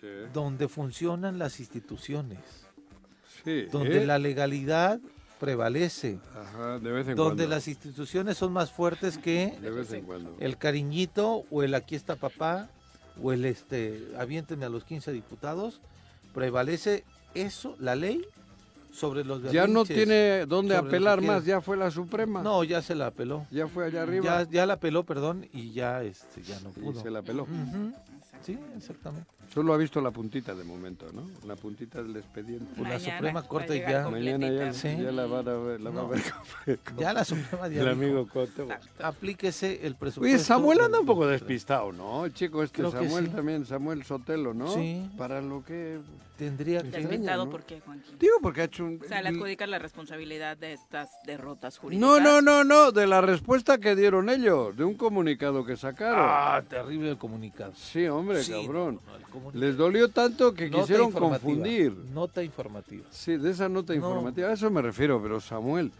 [0.00, 0.28] ¿Qué?
[0.32, 2.38] donde funcionan las instituciones,
[3.44, 3.62] Sí.
[3.70, 4.06] donde ¿eh?
[4.06, 5.00] la legalidad
[5.38, 7.54] prevalece, Ajá, de vez en donde cuando.
[7.56, 10.34] las instituciones son más fuertes que De vez en cuando.
[10.40, 12.68] el cariñito o el aquí está papá
[13.22, 15.80] o el este aviéntenme a los 15 diputados,
[16.34, 18.24] prevalece eso, la ley,
[18.92, 22.42] sobre los Ya no tiene dónde apelar más, ya fue la Suprema.
[22.42, 23.46] No, ya se la apeló.
[23.50, 24.24] Ya fue allá arriba.
[24.44, 27.00] Ya, ya la apeló, perdón, y ya este ya no y pudo.
[27.02, 27.42] se la peló.
[27.44, 27.92] Ujú.
[28.42, 29.28] Sí, exactamente.
[29.52, 31.22] Solo ha visto la puntita de momento, ¿no?
[31.46, 32.66] La puntita del expediente.
[32.76, 34.08] Pues la Suprema Corte ya-.
[34.08, 34.88] Mañana ya, Sí.
[34.96, 36.08] ya la van a ver, la va a No.
[36.10, 38.66] ver con- Ya la Suprema ya el dijo, amigo Cote.
[39.02, 40.36] aplíquese el presupuesto.
[40.36, 42.28] Oye, Samuel anda un poco despistado, ¿no?
[42.28, 43.32] Chico, este Creo Samuel sí.
[43.32, 44.72] también, Samuel Sotelo, ¿no?
[44.74, 45.08] Sí.
[45.16, 45.98] Para lo que...
[46.38, 46.90] Tendría que...
[46.90, 47.50] Despistado, ¿no?
[47.50, 48.14] ¿por qué, Juanqui?
[48.18, 49.00] Digo, porque ha hecho un...
[49.04, 52.08] O sea, le adjudican la responsabilidad de estas derrotas jurídicas.
[52.08, 56.20] No, no, no, no, de la respuesta que dieron ellos, de un comunicado que sacaron.
[56.22, 57.72] Ah, terrible el comunicado.
[57.74, 59.00] Sí, hombre, Sí, cabrón.
[59.34, 59.50] no.
[59.52, 61.92] Les dolió tanto que Nota quisieron informativa, confundir.
[62.14, 63.04] Nota informativa.
[63.10, 63.98] Sí, de esa nota No.
[63.98, 65.90] informativa, a eso me refiero, pero Samuel,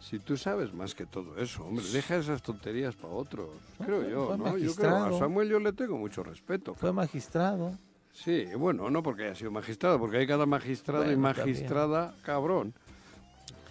[0.00, 3.48] si tú sabes más que todo eso, hombre, deja esas tonterías para otros,
[3.84, 4.56] creo yo, ¿no?
[4.56, 5.16] Yo creo, magistrado.
[5.16, 6.74] a Samuel yo le tengo mucho respeto.
[6.74, 7.76] Fue magistrado.
[8.24, 11.20] Sí, bueno, no porque haya sido magistrado, porque hay cada magistrado y también.
[11.20, 12.74] magistrada cabrón.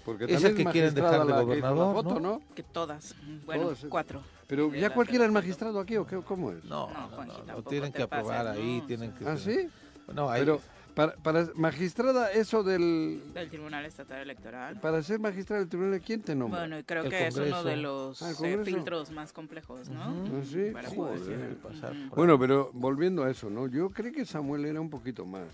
[0.06, 2.20] Porque Es el también que quieren dejar de la que gobernador, foto, ¿no?
[2.20, 2.42] ¿no?
[2.56, 3.14] Que todas.
[3.46, 4.22] Bueno, Todas, cuatro.
[4.48, 6.64] Pero ya cualquiera es magistrado aquí, ¿o qué, cómo es?
[6.64, 9.28] No, No, no, tienen que aprobar pases, ahí, no, tienen que...
[9.28, 9.68] ¿Ah, sí?
[10.14, 10.40] No, ahí...
[10.40, 10.62] Pero
[10.98, 13.22] para, para magistrada, eso del...
[13.32, 14.80] Del Tribunal Estatal Electoral.
[14.82, 16.62] Para ser magistrada del tribunal, ¿quién te nombra?
[16.62, 20.10] Bueno, y creo El que es uno de los Ah, eh, filtros más complejos, ¿no?
[20.24, 20.38] Ujú.
[20.42, 20.70] ¿Ah, sí?
[20.74, 23.68] Para poder- pasar por Bueno, pero volviendo a eso, ¿no?
[23.68, 25.46] Yo creo que Samuel era un poquito más.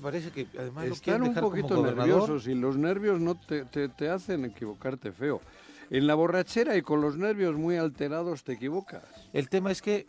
[0.00, 4.44] parece que además Están un poquito nerviosos y los nervios no te, te- te hacen
[4.44, 5.40] equivocarte feo.
[5.90, 9.02] En la borrachera y con los nervios muy alterados te equivocas.
[9.32, 10.06] El tema es que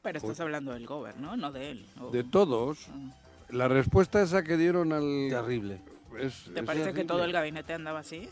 [0.00, 1.86] Pero estás hablando del gobierno, no de él.
[2.00, 3.12] o- De todos, Ah.
[3.50, 5.28] La respuesta esa que dieron al...
[5.30, 5.80] terrible.
[6.20, 8.28] Es, ¿Te es parece que todo el gabinete andaba así?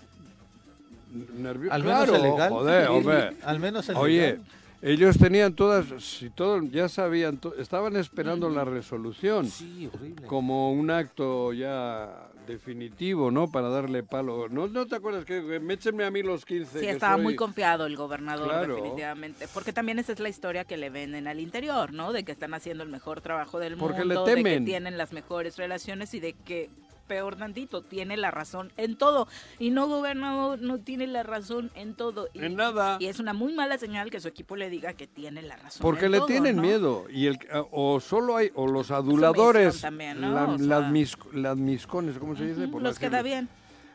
[1.39, 2.51] Nervio- Al menos Claro, legal.
[2.51, 3.31] joder, hombre.
[3.45, 4.45] Al menos el Oye, legal.
[4.83, 10.27] ellos tenían todas, si todo, ya sabían, to- estaban esperando la resolución Sí, horrible.
[10.27, 13.51] como un acto ya definitivo, ¿no?
[13.51, 14.49] Para darle palo.
[14.49, 16.81] ¿No, no te acuerdas que que me échenme a mí los 15?
[16.81, 18.77] Sí, que estaba soy- muy confiado el gobernador, Claro.
[18.77, 19.47] definitivamente.
[19.53, 22.13] Porque también esa es la historia que le venden al interior, ¿no?
[22.13, 24.65] De que están haciendo el mejor trabajo del Porque le mundo, de que temen.
[24.65, 26.71] tienen las mejores relaciones y de que,
[27.07, 29.29] peor tantito, tiene la razón en todo.
[29.59, 32.29] Y no, gobernador, no tiene la razón en todo.
[32.35, 32.97] Y, En nada.
[33.01, 35.83] y es una muy mala señal que su equipo le diga que tiene la razón
[35.83, 36.63] Porque en le todo, tienen ¿no?
[36.63, 37.39] miedo y el
[37.71, 40.33] o solo hay o los aduladores, también, ¿no?
[40.33, 42.69] la- O sea- las, mis- las miscones, ¿cómo se dice?
[42.69, 43.49] Por los que da bien.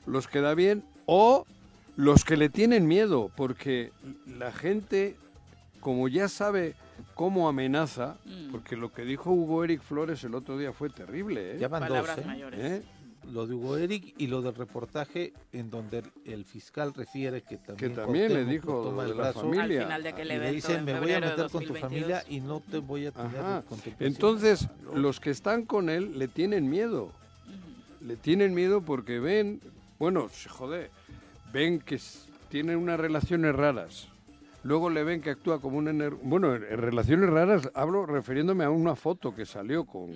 [0.06, 1.46] Los que da bien o
[1.98, 3.92] los que le tienen miedo, porque
[4.26, 5.18] la gente
[5.80, 6.76] como ya sabe
[7.16, 8.52] cómo amenaza, Mm.
[8.52, 11.58] porque lo que dijo Hugo Eric Flores el otro día fue terrible, ¿eh?
[11.60, 12.24] Ya van dos, Palabras ¿eh?
[12.26, 12.60] mayores.
[12.60, 12.84] ¿Eh?
[13.32, 17.92] Lo de Hugo Eric y lo del reportaje en donde el, fiscal refiere que también,
[17.92, 19.82] Que también le dijo lo toma de el la brazo familia.
[19.82, 21.82] Al final de aquel y le dice, me voy a meter con tu 2022".
[21.82, 23.64] familia y no te voy a tener.
[24.00, 27.12] Entonces, los que están con él le tienen miedo.
[28.02, 29.62] Le tienen miedo porque ven,
[30.00, 30.90] bueno, se jode,
[31.54, 32.00] ven que
[32.50, 34.11] tienen unas relaciones raras.
[34.64, 35.88] Luego le ven que actúa como un...
[35.88, 40.12] ener- Bueno, en relaciones raras hablo refiriéndome a una foto que salió con...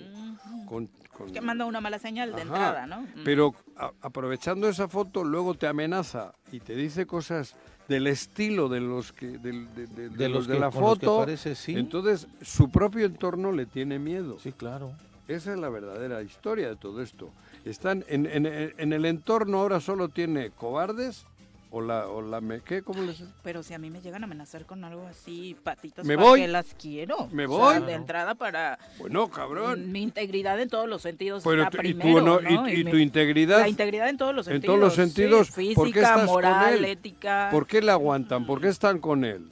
[0.68, 2.42] Con, con- Que manda una mala señal de Ajá.
[2.42, 3.00] entrada, ¿no?
[3.02, 3.24] Mm.
[3.24, 7.56] Pero a- aprovechando esa foto, luego te amenaza y te dice cosas
[7.88, 10.66] del estilo de los que del- de, de- de de los los de que, la
[10.66, 11.18] los que foto.
[11.18, 11.74] parece, sí.
[11.76, 14.38] Entonces, su propio entorno le tiene miedo.
[14.38, 14.92] sí, claro.
[15.28, 17.30] Esa es la verdadera historia de todo esto.
[17.64, 21.26] Están en, en- en el entorno ahora solo tiene cobardes
[21.70, 22.82] o la, o la me, ¿qué?
[22.82, 26.14] ¿Cómo les Pero si a mí me llegan a amenazar con algo así, patitas, ¿Me
[26.16, 26.40] ¿para voy?
[26.42, 27.28] qué las quiero?
[27.32, 27.86] ¿Me O sea, voy?
[27.88, 29.90] de entrada para Bueno, cabrón.
[29.90, 32.68] mi integridad en todos los sentidos Pero está y tu y- ¿no?
[32.70, 34.74] y mi- tu integridad, La integridad en todos los en sentidos.
[34.76, 36.84] todos los sí, sentidos, ¿por qué física, con moral, él?
[36.84, 37.48] ética.
[37.50, 38.46] ¿Por qué le aguantan?
[38.46, 39.48] ¿Por qué están con él?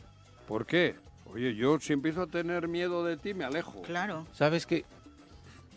[0.47, 0.95] ¿Por qué?
[1.33, 3.83] Oye, yo si empiezo a tener miedo de ti, me alejo.
[3.83, 4.25] Claro.
[4.33, 4.85] ¿Sabes qué?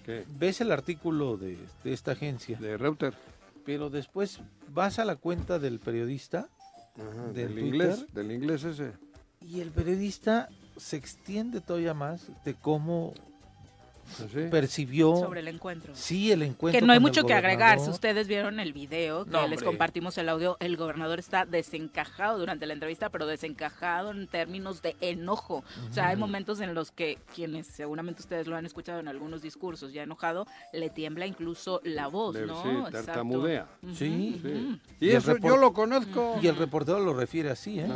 [0.05, 0.23] ¿Qué?
[0.37, 3.13] Ves el artículo de, de esta agencia, De Reuter.
[3.67, 4.39] Pero después
[4.73, 6.47] vas a la cuenta del periodista
[6.95, 8.93] Ajá, ¿Del del inglés, del inglés ese.
[9.41, 13.13] y el periodista se extiende todavía más de cómo
[14.07, 14.47] ¿Así?
[14.49, 15.93] percibió Sobre el encuentro.
[15.95, 17.79] sí el encuentro Que no hay mucho que agregar.
[17.79, 19.65] Si ustedes vieron el video, que No, les hombre.
[19.65, 24.95] compartimos el audio, el gobernador está desencajado durante la entrevista, pero desencajado en términos de
[25.01, 25.63] enojo.
[25.89, 29.41] O sea, hay momentos en los que quienes seguramente ustedes lo han escuchado en algunos
[29.41, 32.61] discursos ya enojado, le tiembla incluso la voz, Le- ¿no?
[32.63, 32.91] sí, Exacto.
[33.05, 33.67] tartamudea.
[33.93, 34.79] Sí.
[34.99, 36.37] Y, eso yo lo conozco.
[36.41, 37.87] Y el reportero lo refiere así, ¿eh?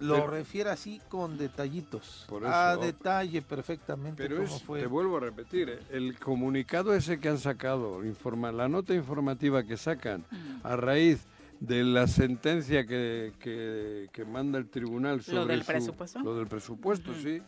[0.00, 2.24] Lo Pero- refiere así con detallitos.
[2.28, 2.80] Por A eso.
[2.82, 4.80] detalle perfectamente Pero cómo es, fue.
[4.80, 5.78] te vuelvo a repetir, ¿eh?
[5.92, 10.24] el comunicado ese que han sacado, informa, la nota informativa que sacan
[10.62, 11.26] a raíz
[11.60, 16.20] de la sentencia que, que, que manda el tribunal sobre del su- presupuesto?
[16.20, 17.40] lo del presupuesto, sí.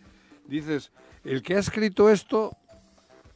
[0.46, 0.90] Dices,
[1.24, 2.56] el que ha escrito esto,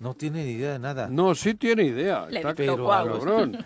[0.00, 1.08] No tiene ni idea de nada.
[1.10, 2.26] no, sí tiene idea.
[2.26, 3.58] Le está pero a a los- cabrón.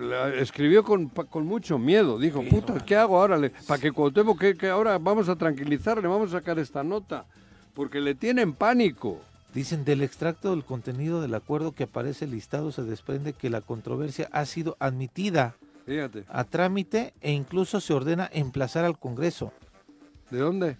[0.00, 2.18] La escribió con, pa- con mucho miedo.
[2.18, 3.40] Dijo, puta, ¿qué hago ahora?
[3.66, 7.24] Para que Cuauhtémoc, que, que ahora vamos a tranquilizarle, vamos a sacar esta nota.
[7.74, 9.22] Porque le tienen pánico.
[9.54, 14.28] Dicen, del extracto del contenido del acuerdo que aparece listado se desprende que la controversia
[14.32, 16.24] ha sido admitida Fíjate.
[16.28, 19.52] a trámite e incluso se ordena emplazar al Congreso.
[20.30, 20.76] ¿De dónde?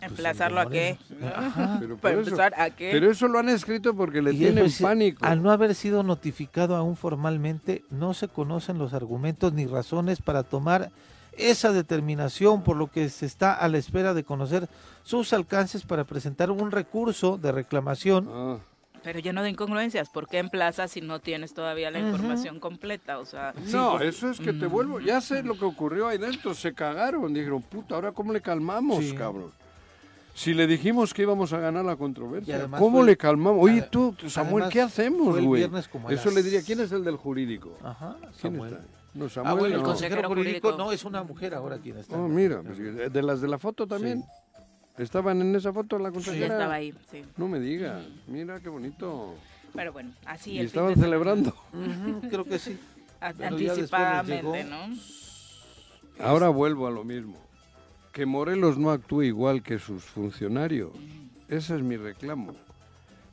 [0.00, 0.98] ¿Emplazarlo a qué?
[1.34, 1.76] Ajá.
[1.80, 2.90] Pero, por Para eso, empezar, ¿a qué?
[2.92, 5.24] pero eso lo han escrito porque le Y tienen dice, pánico.
[5.24, 10.42] Al no haber sido notificado aún formalmente, no se conocen los argumentos ni razones para
[10.44, 10.92] tomar
[11.38, 14.68] esa determinación, por lo que se está a la espera de conocer
[15.02, 18.28] sus alcances para presentar un recurso de reclamación.
[18.32, 18.58] Ah,
[19.04, 20.08] Pero lleno de incongruencias.
[20.08, 23.18] ¿Por qué emplazas si no tienes todavía la información completa?
[23.20, 24.98] O sea, no, eso es que te vuelvo.
[24.98, 26.54] Ya sé lo que ocurrió ahí dentro.
[26.54, 27.32] Se cagaron.
[27.32, 29.14] Dijeron, puta, ¿ahora cómo le calmamos, Sí.
[29.14, 29.52] cabrón?
[30.34, 33.62] Si le dijimos que íbamos a ganar la controversia, ¿cómo fue- le calmamos?
[33.64, 35.62] Oye, tú, Samuel, además ¿qué hacemos, güey?
[35.62, 37.78] Eso las- le diría, ¿quién es el del jurídico?
[37.82, 38.72] Ajá, ¿Quién Samuel.
[38.74, 38.84] está?
[39.16, 39.88] No, Ah, bueno, el no.
[39.88, 42.16] consejero jurídico no, es una mujer ahora quien está.
[42.16, 42.78] Oh, mira, pues,
[43.12, 44.22] de las de la foto también.
[44.98, 46.54] ¿Estaban en esa foto la sí, consejera?
[46.54, 47.22] estaba ahí, sí.
[47.36, 48.02] No me digas.
[48.26, 49.34] Mira qué bonito.
[49.74, 51.54] Pero bueno, así y el fin estaban de celebrando.
[52.30, 52.78] Creo que sí.
[53.20, 54.64] Anticipadamente.
[54.64, 54.88] ¿no?
[56.18, 57.36] Ahora vuelvo a lo mismo.
[58.12, 60.90] Que Morelos no actúe igual que sus funcionarios.
[61.48, 62.52] Ese es mi reclamo.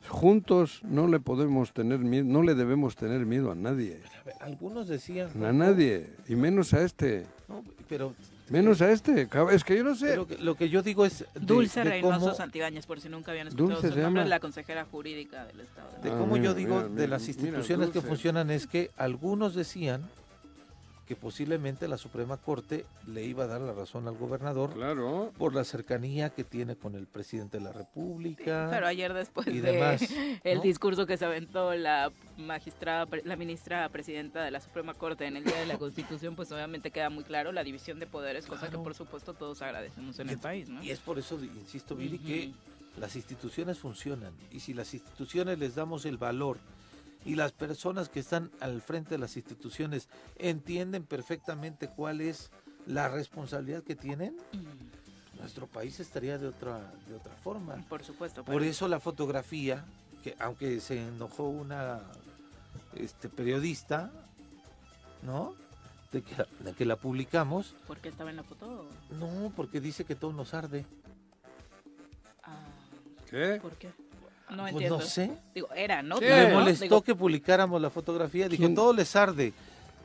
[0.08, 4.00] Juntos no le podemos tener miedo, no le debemos tener miedo a nadie.
[4.40, 5.28] Algunos decían.
[5.44, 6.10] A nadie.
[6.28, 7.26] Y menos a este.
[7.48, 8.14] No, pero
[8.50, 9.26] Menos a este.
[9.52, 10.16] Es que yo no sé.
[10.16, 11.20] lo que, lo que yo digo es.
[11.20, 14.20] de- Dulce de Reynoso cómo- Santibáñez, por si nunca habían escuchado Dulce su se nombre,
[14.20, 14.22] llama.
[14.24, 15.88] es la consejera jurídica del Estado.
[16.02, 18.90] De Ah, cómo mira, yo digo mira, de las mira, instituciones que funcionan es que
[18.98, 20.02] algunos decían
[21.06, 25.32] que posiblemente la Suprema Corte le iba a dar la razón al gobernador Claro.
[25.36, 28.68] por la cercanía que tiene con el presidente de la República.
[28.70, 30.02] Pero ayer después y de demás,
[30.44, 30.62] el ¿no?
[30.62, 35.36] discurso que se aventó la magistrada, pre- la ministra presidenta de la Suprema Corte en
[35.36, 38.70] el Día de la Constitución, pues obviamente queda muy claro la división de poderes, cosa
[38.70, 40.82] que por supuesto todos agradecemos en Y el país, ¿no?
[40.82, 42.52] Y es por eso, insisto, Viri, que
[42.98, 44.32] las instituciones funcionan.
[44.50, 46.58] Y si las instituciones les damos el valor
[47.24, 52.50] y las personas que están al frente de las instituciones entienden perfectamente cuál es
[52.86, 57.76] la responsabilidad que tienen, Mm, nuestro país estaría de otra, de otra forma.
[57.88, 58.44] Por supuesto.
[58.44, 59.84] Por pero- eso la fotografía,
[60.22, 62.00] que aunque se enojó una
[62.94, 64.10] este, periodista,
[65.22, 65.54] ¿no?
[66.12, 68.88] De que, de que la publicamos, ¿Por qué estaba en la foto?
[69.18, 70.86] no, porque dice que todo nos arde.
[72.44, 72.60] Ah,
[73.28, 73.58] ¿Qué?
[73.60, 73.90] ¿Por qué?
[74.50, 74.98] No Pues entiendo.
[74.98, 75.30] no sé.
[75.54, 76.18] Digo, era, ¿no?
[76.18, 76.28] ¿Qué?
[76.28, 76.60] Le ¿No?
[76.60, 78.48] molestó Digo, que publicáramos la fotografía.
[78.48, 78.74] Dijo, ¿Quién?
[78.74, 79.52] todo les arde.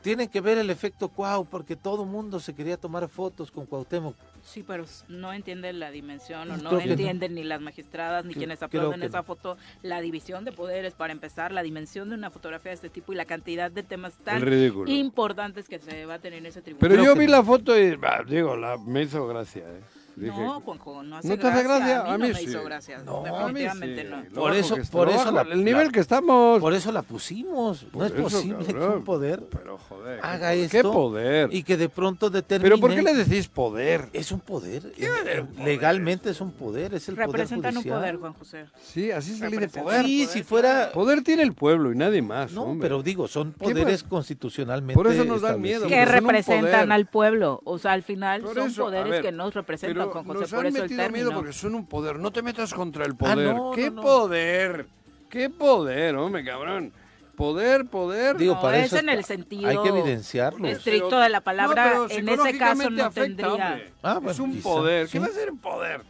[0.02, 4.16] Tienen que ver el efecto Cuau, porque todo mundo se quería tomar fotos con Cuauhtémoc.
[4.42, 8.40] Sí, pero no entienden la dimensión o Creo no entienden ni las magistradas ni Creo-
[8.40, 9.24] quienes aplauden esa no.
[9.24, 13.12] foto, la división de poderes para empezar, la dimensión de una fotografía de este tipo
[13.12, 14.42] y la cantidad de temas tan
[14.86, 16.88] importantes que se debaten en ese tribunal.
[16.88, 17.32] Pero Creo yo vi no.
[17.32, 19.64] la foto y, bah, digo, la, me hizo gracia.
[19.66, 19.80] ¿eh?
[20.20, 22.00] Dije, No, Juanjo, no hace ¿No te hace gracia?
[22.00, 22.44] A A mí, no me sí.
[22.44, 22.98] hizo gracia.
[23.04, 24.40] No, a mí Definitivamente sí, no.
[24.40, 26.60] Por eso- que por eso la- el nivel la- que estamos.
[26.60, 27.84] Por eso la pusimos.
[27.84, 28.96] Por no es eso, posible que cabrón.
[28.98, 30.20] un poder Pero joder.
[30.22, 31.48] haga ¿qué, esto ¿Qué poder?
[31.54, 32.68] y que de pronto determine.
[32.68, 34.08] Pero ¿por qué le decís poder?
[34.12, 34.92] Es un poder.
[34.92, 35.46] ¿Qué Eh, poder?
[35.64, 38.66] Legalmente es un poder, es el Representan poder un poder, Juan José.
[38.82, 40.04] Sí, así se le de poder.
[40.04, 40.90] Sí, si fuera...
[40.92, 42.88] Poder tiene el pueblo y nadie más, No, hombre.
[42.88, 45.86] pero digo, son ¿Qué poderes constitucionalmente Por eso nos dan miedo.
[45.86, 46.92] Que representan poder.
[46.92, 47.60] al pueblo.
[47.64, 50.40] O sea, al final son poderes que nos representan, Pero Juan José.
[50.40, 52.18] nos Por han eso el metido miedo porque son un poder.
[52.18, 53.54] No te metas contra el Ah, poder.
[53.54, 54.02] no, ¿Qué no, no.
[54.02, 54.86] poder?
[55.28, 56.92] ¿Qué poder, hombre, cabrón?
[57.36, 58.36] Poder, poder.
[58.36, 60.66] Digo, No, para es eso en el sentido Hay que evidenciarlo.
[60.68, 61.94] estricto de la palabra.
[61.94, 63.12] No, en ese caso no afecta,
[63.46, 63.82] tendría.
[64.02, 65.06] Ah, es un quizá, poder.
[65.08, 65.12] sí.
[65.12, 66.02] ¿Qué va a ser un poder?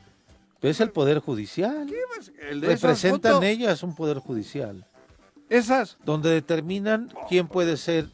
[0.63, 1.89] Es el poder judicial.
[2.51, 4.85] El de esas Representan fotos, ellas un poder judicial.
[5.49, 5.97] Esas.
[6.05, 8.07] donde determinan quién puede ser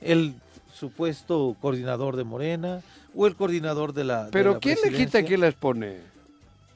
[0.00, 0.34] el
[0.72, 2.80] supuesto coordinador de Morena
[3.14, 5.96] o el coordinador de la de Pero la ¿quién le quita quién les pone?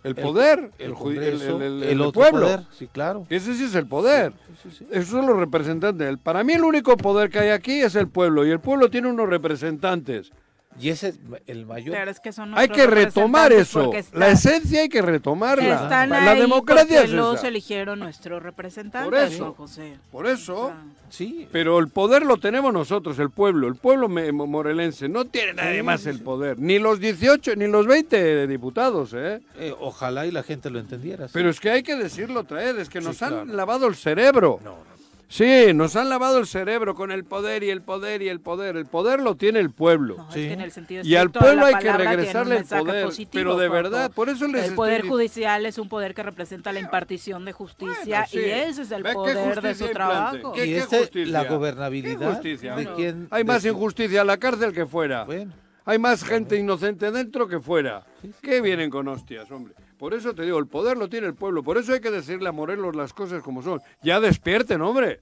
[0.02, 2.40] El poder, el, el, el- Congreso, el- el- el el otro pueblo.
[2.42, 3.26] poder, sí, claro.
[3.30, 4.32] Ese sí es el poder.
[4.62, 4.86] Sí, sí, sí.
[4.90, 6.18] Esos son los representantes.
[6.22, 9.08] Para mí el único poder que hay aquí es el pueblo y el pueblo tiene
[9.08, 10.30] unos representantes.
[10.80, 11.94] Y ese es el mayor.
[11.94, 13.92] Pero es que son Hay que retomar eso.
[14.12, 15.84] La esencia hay que retomarla.
[15.84, 17.48] Están la ahí democracia es los esa.
[17.48, 19.54] eligieron nuestros representantes, Por eso.
[19.56, 19.96] José.
[20.10, 20.72] Por eso.
[20.74, 20.82] Ah.
[21.10, 23.68] Sí, Pero el poder lo tenemos nosotros, el pueblo.
[23.68, 26.58] El pueblo morelense no tiene nadie más el poder.
[26.58, 29.40] Ni los 18, ni los 20 diputados, ¿eh?
[29.56, 31.28] eh, ojalá y la gente lo entendiera.
[31.28, 31.32] sí.
[31.34, 33.94] Pero es que hay que decirlo otra vez, es que Sí, nos han lavado el
[33.94, 34.58] cerebro.
[34.64, 34.93] No, no.
[35.36, 38.76] Sí, nos han lavado el cerebro con el poder y el poder y el poder.
[38.76, 40.14] El poder lo tiene el pueblo.
[40.16, 40.46] No, es Sí.
[40.46, 43.68] que en el sentido Y al pueblo hay que regresarle el poder, positivo, pero de
[43.68, 46.78] verdad, por eso les El estoy poder dic- judicial es un poder que representa la
[46.78, 48.38] impartición de justicia Bueno, sí.
[48.38, 50.52] y ese es el qué poder de su trabajo.
[50.52, 51.32] ¿Qué- y qué este, justicia?
[51.32, 52.76] la ¿Qué gobernabilidad justicia?
[52.76, 52.96] de Bueno.
[52.96, 55.24] quién- Hay más injusticia en la cárcel que fuera.
[55.24, 55.52] Bueno,
[55.84, 58.04] Hay más gente inocente dentro que fuera.
[58.22, 59.74] Sí, sí, ¿Qué vienen con hostias, hombre?
[60.04, 61.62] Por eso te digo, el poder lo tiene el pueblo.
[61.62, 63.80] Por eso hay que decirle a Morelos las cosas como son.
[64.02, 65.18] Ya despierten, hombre.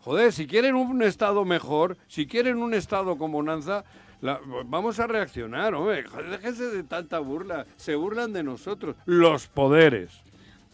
[0.00, 3.82] Joder, si quieren un estado mejor, si quieren un estado con bonanza,
[4.20, 6.04] la- vamos a reaccionar, hombre.
[6.04, 7.64] Joder, déjense de tanta burla.
[7.78, 10.10] Se burlan de nosotros, los poderes.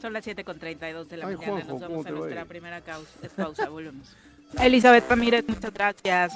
[0.03, 1.53] Son las 7 con 32 de la Ay, mañana.
[1.53, 2.49] Juanjo, Nos ¿cómo vamos te a va a nuestra ir?
[2.49, 3.69] primera causa, pausa.
[3.69, 4.17] Volvemos.
[4.61, 6.33] Elizabeth Ramírez, muchas gracias.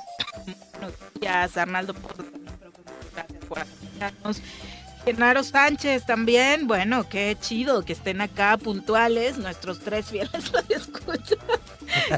[0.79, 1.57] Buenos días.
[1.57, 2.23] Arnaldo Pozo,
[3.13, 4.41] gracias por acompañarnos.
[5.05, 11.39] Genaro Sánchez también, bueno, qué chido que estén acá puntuales, nuestros tres fieles los escuchan,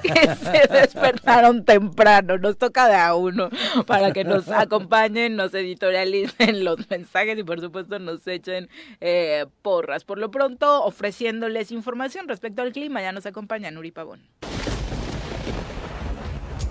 [0.03, 3.51] que se despertaron temprano, nos toca de a uno
[3.87, 8.69] para que nos acompañen, nos editorialicen los mensajes y por supuesto nos echen
[9.01, 10.05] eh, porras.
[10.05, 14.21] Por lo pronto, ofreciéndoles información respecto al clima, ya nos acompaña Nuri Pavón.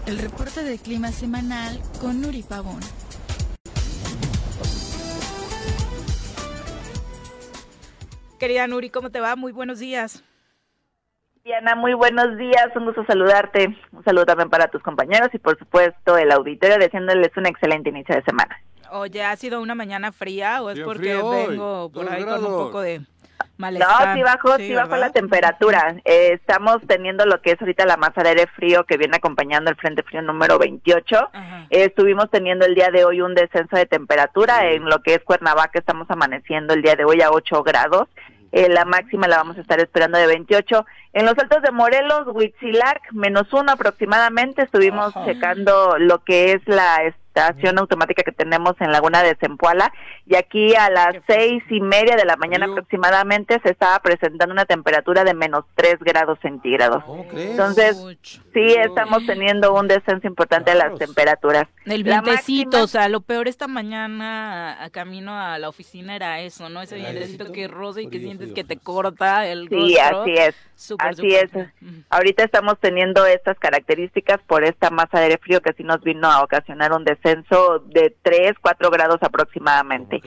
[0.08, 2.82] El reporte de clima semanal con Nuri Pavón.
[8.42, 9.36] Querida Nuri, ¿cómo te va?
[9.36, 10.24] Muy buenos días.
[11.44, 13.78] Diana, muy buenos días, un gusto saludarte.
[13.92, 18.16] Un saludo también para tus compañeros y por supuesto el auditorio, deseándoles un excelente inicio
[18.16, 18.60] de semana.
[18.90, 22.44] Oye, ¿ha sido una mañana fría o es Bien porque hoy, vengo por ahí con
[22.44, 23.06] un poco de No,
[23.60, 24.16] malestar?
[24.16, 25.06] sí bajó, sí, bajó ¿verdad?
[25.06, 25.96] la temperatura.
[26.04, 29.70] Eh, estamos teniendo lo que es ahorita la masa de aire frío que viene acompañando
[29.70, 31.30] el Frente Frío número 28.
[31.32, 31.68] Ajá.
[31.70, 35.20] Eh, estuvimos teniendo el día de hoy un descenso de temperatura en lo que es
[35.24, 38.08] Cuernavaca, estamos amaneciendo el día de hoy a 8 grados.
[38.52, 40.86] Eh, la máxima la vamos a estar esperando de 28.
[41.14, 44.64] En los altos de Morelos, Huitzilac, menos uno aproximadamente.
[44.64, 45.26] Estuvimos Ajá.
[45.26, 49.92] checando lo que es la estación automática que tenemos en Laguna de Zempoala.
[50.26, 54.66] Y aquí a las seis y media de la mañana aproximadamente se estaba presentando una
[54.66, 57.04] temperatura de menos 3 grados centígrados.
[57.34, 57.98] Entonces,
[58.54, 61.68] Sí, estamos teniendo un descenso importante de las temperaturas.
[61.86, 66.40] El vientecito, máxima- o sea, lo peor esta mañana a, camino a la oficina era
[66.42, 66.82] eso, ¿no?
[66.82, 70.22] Ese vientecito que roza y que Frío, sientes frío, que te corta el Sí, rostro.
[70.24, 70.56] así es.
[70.98, 71.52] Así es.
[72.10, 76.28] Ahorita estamos teniendo estas características por esta masa de aire frío que sí nos vino
[76.30, 80.22] a ocasionar un descenso de 3, 4 grados aproximadamente.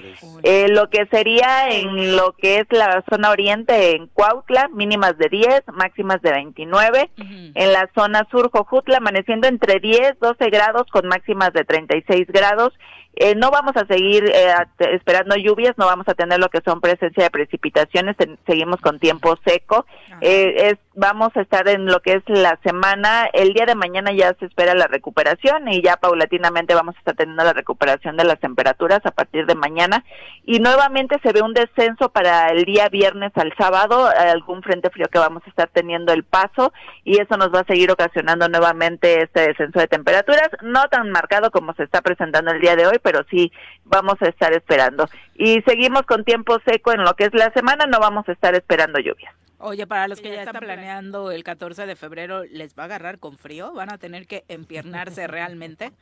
[0.44, 5.28] Eh, lo que sería en lo que es la zona oriente en Cuautla, mínimas de
[5.28, 7.10] 10, máximas de 29.
[7.18, 7.26] Ujú.
[7.54, 12.72] En la zona sur, Jojutla, amaneciendo entre 10, 12 grados con máximas de 36 grados.
[13.16, 14.54] Eh, no vamos a seguir eh,
[14.92, 19.38] esperando lluvias, no vamos a tener lo que son presencia de precipitaciones, seguimos con tiempo
[19.46, 19.86] seco.
[20.20, 24.12] Eh, es, vamos a estar en lo que es la semana, el día de mañana
[24.12, 28.24] ya se espera la recuperación y ya paulatinamente vamos a estar teniendo la recuperación de
[28.24, 30.04] las temperaturas a partir de mañana
[30.44, 35.08] y nuevamente se ve un descenso para el día viernes al sábado, algún frente frío
[35.08, 36.72] que vamos a estar teniendo el paso
[37.02, 41.50] y eso nos va a seguir ocasionando nuevamente este descenso de temperaturas, no tan marcado
[41.50, 43.52] como se está presentando el día de hoy, pero sí
[43.84, 45.06] vamos a estar esperando.
[45.36, 48.54] Y seguimos con tiempo seco en lo que es la semana, no vamos a estar
[48.56, 49.32] esperando lluvias.
[49.58, 53.18] Oye, para los que ya están planeando el 14 de febrero, ¿les va a agarrar
[53.18, 53.72] con frío?
[53.72, 55.92] ¿Van a tener que empiernarse realmente?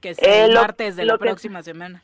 [0.00, 2.02] Que es Eh, el lo- martes de la que- próxima semana.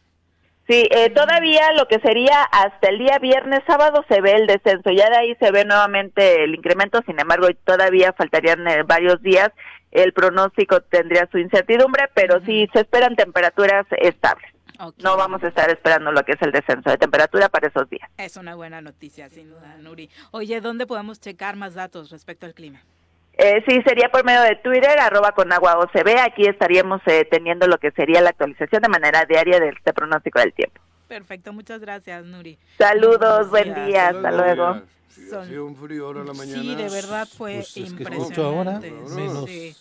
[0.68, 4.90] Sí, eh, todavía lo que sería hasta el día viernes, sábado se ve el descenso,
[4.90, 9.48] ya de ahí se ve nuevamente el incremento, sin embargo todavía faltarían eh, varios días,
[9.90, 14.50] el pronóstico tendría su incertidumbre, pero sí se esperan temperaturas estables.
[15.02, 18.08] No vamos a estar esperando lo que es el descenso de temperatura para esos días.
[18.16, 20.08] Es una buena noticia, sin duda, Nuri.
[20.30, 22.80] Oye, ¿dónde podemos checar más datos respecto al clima?
[23.32, 26.18] Eh, sí, sería por medio de Twitter, arroba con agua OCB.
[26.24, 30.38] Aquí estaríamos eh, teniendo lo que sería la actualización de manera diaria de este pronóstico
[30.38, 30.80] del tiempo.
[31.08, 32.58] Perfecto, muchas gracias, Nuri.
[32.78, 33.86] Saludos, Buenos buen días.
[33.86, 34.82] día, hasta luego.
[35.08, 36.62] Sí, Son- hacía un frío ahora a la mañana.
[36.62, 38.24] Sí, de verdad fue Pues es que impresionante.
[38.28, 39.10] mucho ahora, Vámonos.
[39.12, 39.44] menos.
[39.50, 39.74] Sí.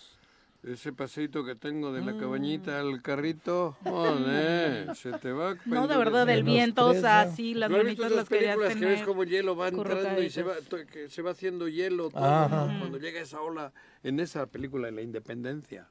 [0.63, 2.19] Ese paseito que tengo de la Mm.
[2.19, 5.51] cabañita al carrito, joder, se te va.
[5.51, 7.35] a No, de verdad, el Menos viento, o tres, sea, ¿no?
[7.35, 8.95] sí, las ¿No esas las querías películas que tener.
[8.97, 10.55] ves como hielo va entrando y se va,
[10.91, 12.49] que se va haciendo hielo todo.
[12.49, 12.79] ¿no?
[12.79, 13.71] cuando llega esa ola
[14.03, 15.87] en esa película de la Independencia.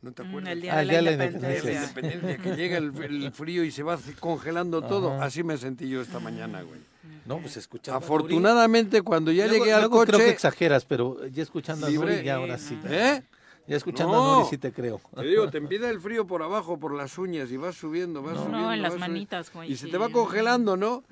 [0.00, 0.52] ¿No te Mm, acuerdas?
[0.52, 1.82] el día Ah, de el la día de la De la independencia.
[1.82, 2.92] independencia, que llega el,
[3.24, 5.12] el frío y se va congelando todo.
[5.14, 5.24] Ajá.
[5.24, 6.80] Así me sentí yo esta mañana, güey.
[7.28, 7.96] No, pues escuchando.
[7.96, 10.30] a Afortunadamente, cuando ya luego- llegué al luego creo que coche...
[10.34, 12.14] exageras, pero ya escuchando a Libre.
[12.16, 12.78] Nuri, ya ahora sí.
[12.88, 13.20] ¿Eh?
[13.68, 14.34] Ya escuchando a No.
[14.38, 15.00] Nuri sí te creo.
[15.14, 18.34] Te digo, te empieza el frío por abajo, por las uñas, y vas subiendo, vas
[18.36, 18.72] No, subiendo.
[18.72, 21.04] en las manitas, güey, Y se te va congelando, ¿no?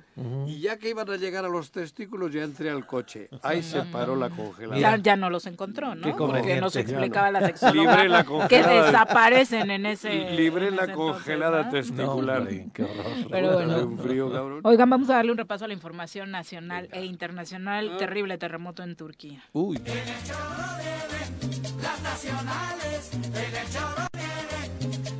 [0.46, 3.28] Y ya que iban a llegar a los testículos, ya entré al coche.
[3.42, 5.02] Ahí se paró la Ya, congelación.
[5.02, 6.02] ya no los encontró, ¿no?
[6.06, 6.80] Qué Porque nos no.
[6.80, 8.86] explicaba la Libre sexóloga la que congelada.
[8.86, 11.64] desaparecen en ese Libre en la ese congelada ¿no?
[11.66, 12.48] No, testicular.
[12.72, 13.04] qué horror.
[13.30, 13.72] Pero bueno.
[13.74, 14.60] Hace un frío, cabrón.
[14.64, 17.90] Oigan, vamos a darle un repaso a la información nacional e internacional.
[17.92, 17.96] Ah.
[17.98, 19.44] Terrible terremoto en Turquía.
[19.52, 19.78] Uy,
[21.86, 24.68] Las nacionales, en el choro vienen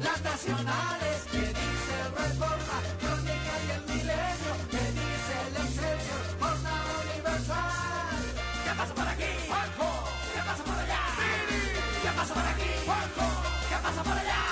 [0.03, 8.19] las nacionales, que dice Reforma, Crónica y el Milenio, que dice el Excelsior, Jornada Universal.
[8.65, 9.31] ¿Qué pasa por aquí?
[9.47, 9.91] Juanjo,
[10.35, 11.03] ¿qué pasa por allá?
[12.03, 12.71] ¿Qué pasa por aquí?
[12.85, 13.27] Juanjo,
[13.69, 14.43] ¿qué pasa por allá?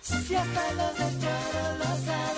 [0.00, 2.33] Si hasta los del choro lo saben.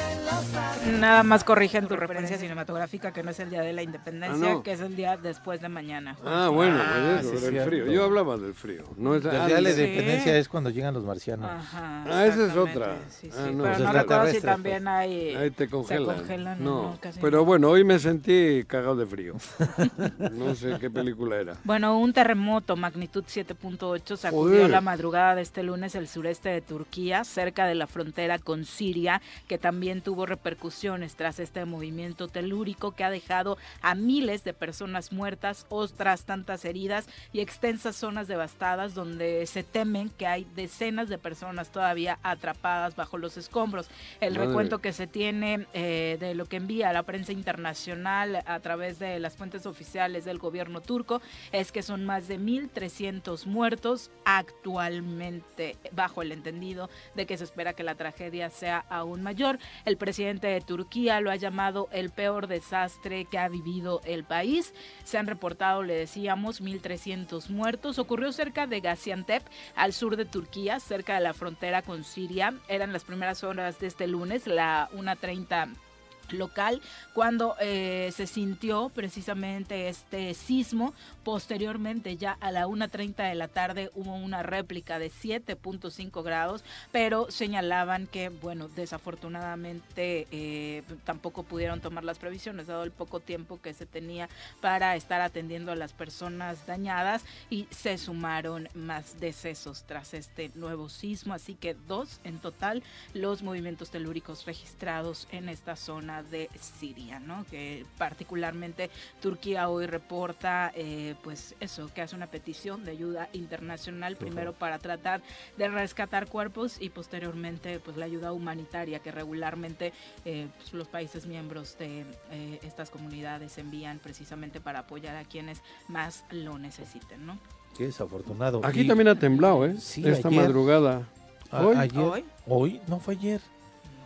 [1.01, 4.53] Nada más corrigen tu referencia cinematográfica, que no es el día de la independencia, Ah,
[4.55, 4.63] no.
[4.63, 6.17] que es el día después de mañana.
[6.25, 7.87] Ah, bueno, Ah, pues eso, sí, del frío.
[7.87, 8.85] Yo hablaba del frío.
[8.97, 9.83] No es, el ah, día de la Sí.
[9.83, 11.51] independencia es cuando llegan los marcianos.
[11.51, 12.97] Ajá, Ah, esa es otra.
[13.09, 13.37] Sí, sí.
[13.37, 13.65] Ah, no.
[13.65, 14.95] Pero Pues no recuerdo si extraterrestres, también pues.
[14.95, 15.35] hay...
[15.35, 16.17] Ahí te Se congelan.
[16.17, 17.45] congelan, no, pero no.
[17.45, 19.35] bueno, hoy me sentí cagado de frío.
[20.33, 21.55] no sé qué película era.
[21.65, 24.71] Bueno, un terremoto magnitud 7.8 sacudió Joder.
[24.71, 29.21] la madrugada de este lunes el sureste de Turquía, cerca de la frontera con Siria,
[29.49, 30.76] que también tuvo repercusiones
[31.17, 37.09] tras este movimiento telúrico que ha dejado a miles de personas muertas, otras tantas heridas
[37.33, 43.17] y extensas zonas devastadas donde se temen que hay decenas de personas todavía atrapadas bajo
[43.17, 43.89] los escombros.
[44.21, 44.49] El Madre.
[44.49, 49.19] recuento que se tiene eh, de lo que envía la prensa internacional a través de
[49.19, 51.23] las fuentes oficiales del gobierno turco
[51.53, 57.73] es que son más de 1.300 muertos actualmente, bajo el entendido de que se espera
[57.73, 59.59] que la tragedia sea aún mayor.
[59.87, 64.75] El presidente de Turquía lo ha llamado el peor desastre que ha vivido el país.
[65.05, 67.99] Se han reportado, le decíamos, 1.300 muertos.
[67.99, 69.43] Ocurrió cerca de Gaziantep,
[69.75, 72.55] al sur de Turquía, cerca de la frontera con Siria.
[72.69, 75.86] Eran las primeras horas de este lunes, la 1.30
[76.31, 76.81] local
[77.15, 80.95] cuando eh, se sintió precisamente este sismo.
[81.25, 87.31] Posteriormente ya a la 1.30 de la tarde hubo una réplica de 7.5 grados pero
[87.31, 93.75] señalaban que bueno desafortunadamente eh, tampoco pudieron tomar las previsiones dado el poco tiempo que
[93.75, 94.29] se tenía
[94.61, 100.89] para estar atendiendo a las personas dañadas y se sumaron más decesos tras este nuevo
[100.89, 101.35] sismo.
[101.35, 102.83] Así que dos en total
[103.15, 107.45] los movimientos telúricos registrados en esta zona de Siria, ¿no?
[107.51, 108.91] Que particularmente
[109.21, 114.79] Turquía hoy reporta, eh, pues eso, que hace una petición de ayuda internacional, primero para
[114.79, 115.23] tratar
[115.57, 119.93] de rescatar cuerpos y posteriormente, pues la ayuda humanitaria que regularmente
[120.25, 125.63] eh, pues, los países miembros de eh, estas comunidades envían precisamente para apoyar a quienes
[125.89, 127.39] más lo necesiten, ¿no?
[127.77, 128.61] Qué desafortunado.
[128.65, 129.77] Aquí Y- también ha temblado, ¿eh?
[129.79, 130.41] Sí, Esta ayer.
[130.43, 131.07] madrugada.
[131.51, 131.77] a- ¿Hoy?
[131.77, 132.25] ayer, ¿Hoy?
[132.47, 133.41] hoy, no fue ayer.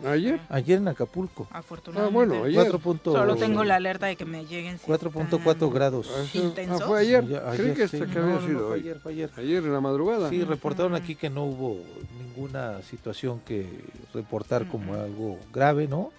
[0.05, 0.39] ¿Ayer?
[0.49, 1.47] Ayer en Acapulco.
[1.51, 2.11] Afortunadamente.
[2.11, 2.55] Ah, bueno, ayer.
[2.55, 4.77] 4 punto- Solo tengo la alerta de que me lleguen.
[4.79, 6.09] si 4.4 están- grados.
[6.15, 6.81] Ah, eso- ¿Intensos?
[6.81, 7.27] ah, fue ayer.
[7.27, 7.97] Ya- Creí ayer, que, sí.
[7.97, 8.79] este- que No, había no, sido no, fue hoy.
[8.81, 9.29] ayer, fue ayer.
[9.37, 10.29] Ayer en la madrugada.
[10.29, 11.03] Sí, reportaron Ujú.
[11.03, 11.77] aquí que no hubo
[12.19, 13.67] ninguna situación que
[14.13, 15.01] reportar como Ujú.
[15.01, 16.11] algo grave, ¿no?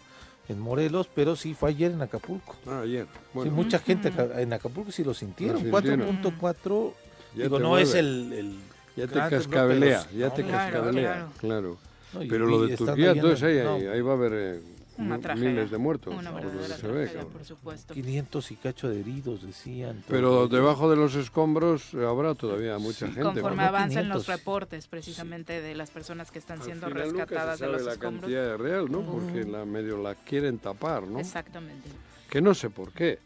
[0.49, 2.57] En Morelos, pero sí fue ayer en Acapulco.
[2.67, 3.05] Ah, ayer.
[3.05, 3.87] Sí, Bueno, mucha Ujú.
[3.87, 5.57] gente en Acapulco sí lo sintieron.
[5.71, 6.07] Lo sintieron.
[6.07, 6.95] 4.4,
[7.35, 7.85] ya digo, te no mueve.
[7.85, 8.33] es el...
[8.33, 8.57] el
[8.95, 11.79] Ya te gran temblor, cascabelea, ya no, te Claro, cascabelea, claro.
[12.13, 14.61] No, y- Pero lo de Turquía, entonces ahí, no, ahí, ahí va a haber eh,
[14.99, 15.49] Una mi- tragedia.
[15.51, 16.15] miles de muertos.
[16.15, 17.95] Una por verdadera se ve, por supuesto.
[17.95, 20.05] 500 y cacho de heridos, decían.
[20.09, 23.23] Pero debajo de los escombros eh, habrá todavía mucha Sí, gente.
[23.23, 23.69] Conforme ¿no?
[23.69, 24.27] avancen los 500.
[24.27, 27.73] reportes precisamente de las personas que están Al siendo final nunca se rescatadas de sabe
[27.79, 28.21] los la escombros.
[28.23, 29.01] cantidad real, ¿no?
[29.03, 31.19] Porque la medio la quieren tapar, ¿no?
[31.19, 31.89] Exactamente.
[32.29, 33.19] Que no sé por qué.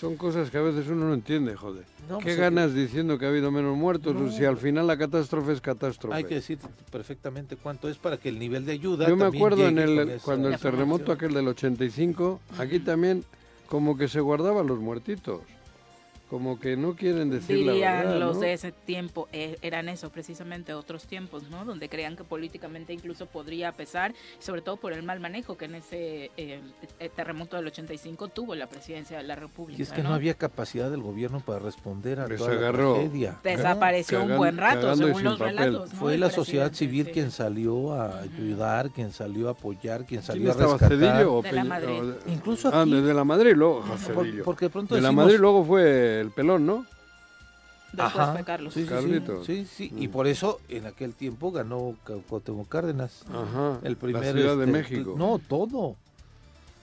[0.00, 1.84] Son cosas que a veces uno no entiende, joder.
[2.08, 4.30] No, ¿Qué pues es ganas diciendo que ha habido menos muertos No.
[4.30, 6.16] si al final la catástrofe es catástrofe?
[6.16, 6.58] Hay que decir
[6.90, 9.08] perfectamente cuánto es para que el nivel de ayuda.
[9.08, 13.24] Yo me acuerdo en el, cuando el terremoto aquel del 85, aquí también
[13.68, 15.40] como que se guardaban los muertitos.
[16.34, 18.40] Como que no quieren decir la Dirían verdad, los ¿no?
[18.40, 21.64] de ese tiempo, eh, eran eso, precisamente otros tiempos, ¿no?
[21.64, 25.76] Donde creían que políticamente incluso podría pesar, sobre todo por el mal manejo que en
[25.76, 26.60] ese eh,
[26.98, 29.78] eh, terremoto del 85 tuvo la presidencia de la República.
[29.78, 32.94] Y es que no había capacidad del gobierno para responder a Les toda la agarró.
[32.94, 33.38] tragedia.
[33.44, 35.56] Desapareció un buen rato, según los papel.
[35.56, 35.92] relatos.
[35.92, 35.98] ¿no?
[36.00, 37.12] Fue la sociedad civil sí.
[37.12, 40.88] quien salió a ayudar, quien salió a apoyar, quien ¿Quién salió a rescatar.
[40.88, 41.88] Cedillo o De la Madrid.
[42.00, 45.00] o de- Incluso Ah, aquí- de, de la Madrid luego Por- porque de pronto de
[45.00, 46.86] la Madrid luego fue el pelón, ¿no?
[47.92, 48.74] Después Ajá, fue Carlos.
[48.74, 49.46] Sí, sí, sí, Carlitos.
[49.46, 50.10] sí, sí, Y Mm.
[50.10, 51.94] por eso en aquel tiempo ganó
[52.28, 53.22] Cuauhtémoc Cárdenas.
[53.32, 53.78] Ajá.
[53.84, 55.14] El primer la Ciudad de este, México.
[55.16, 55.94] No, todo.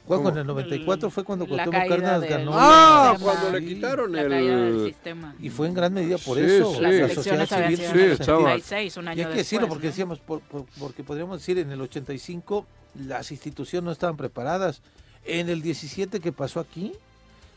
[0.07, 2.51] Cuando en el 94 fue cuando La Cuauhtémoc Cárdenas ganó.
[2.55, 3.65] Ah, la- cuando le Sí.
[3.75, 4.85] quitaron La caída del el...
[4.87, 5.35] sistema.
[5.39, 6.73] Y fue en gran medida por Sí, eso.
[6.75, 6.81] sí.
[6.81, 9.25] Las La elecciones sociedad habían civil sido sí, en el estaba- 86, un Y año
[9.27, 9.89] hay que decirlo porque ¿no?
[9.91, 12.65] decíamos, por- por- porque podríamos decir en el 85
[13.05, 14.81] las instituciones no estaban preparadas.
[15.25, 16.93] En el 17 que pasó aquí,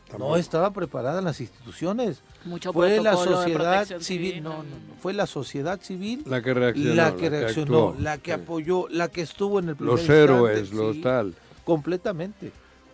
[0.06, 0.36] no Tampoco.
[0.36, 2.22] estaban preparadas las instituciones.
[2.44, 6.94] Mucho Fue la sociedad civil, no, no, no, fue la sociedad civil La que reaccionó.
[6.94, 8.02] la que reaccionó, actuó.
[8.02, 8.40] la que Sí.
[8.40, 11.34] apoyó, la que estuvo en el primer Los instante, héroes, los sí, tal.
[11.64, 12.52] completamente.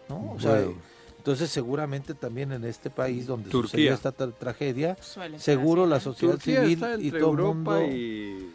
[0.08, 0.32] ¿no?
[0.32, 0.64] O sea,
[1.18, 3.70] entonces seguramente también en este país donde Turquía.
[3.70, 4.96] sucedió esta tra- tragedia,
[5.36, 6.00] seguro así, la ¿no?
[6.00, 8.50] sociedad Turquía civil está y todo el mundo y,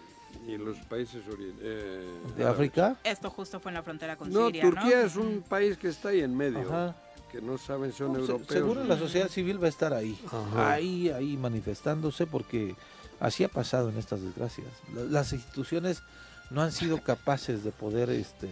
[0.48, 1.22] y los países
[1.62, 2.04] eh,
[2.36, 2.44] de.
[2.46, 2.98] África.
[3.04, 5.06] Esto justo fue en la frontera con No, Siria, Turquía ¿no?
[5.08, 6.96] es un país que está ahí en medio, Ajá.
[7.36, 8.48] Que no saben si son No, europeos.
[8.48, 10.72] seguro la sociedad civil va a estar ahí, Ajá.
[10.74, 12.76] ahí, ahí manifestándose porque
[13.20, 14.68] así ha pasado en estas desgracias.
[14.94, 16.02] La- Las instituciones
[16.50, 18.50] no han sido capaces de poder este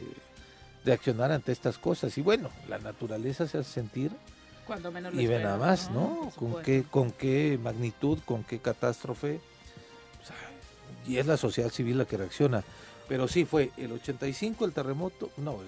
[0.83, 4.11] de accionar ante estas cosas y bueno, la naturaleza se hace sentir
[4.67, 6.29] Cuando menos lo y ve nada más, ¿no?
[6.37, 9.39] Por Con qué con qué magnitud, con qué catástrofe.
[10.21, 10.35] O sea,
[11.07, 12.63] y es la sociedad civil la que reacciona.
[13.07, 15.67] Pero sí fue el 85 el terremoto, no, el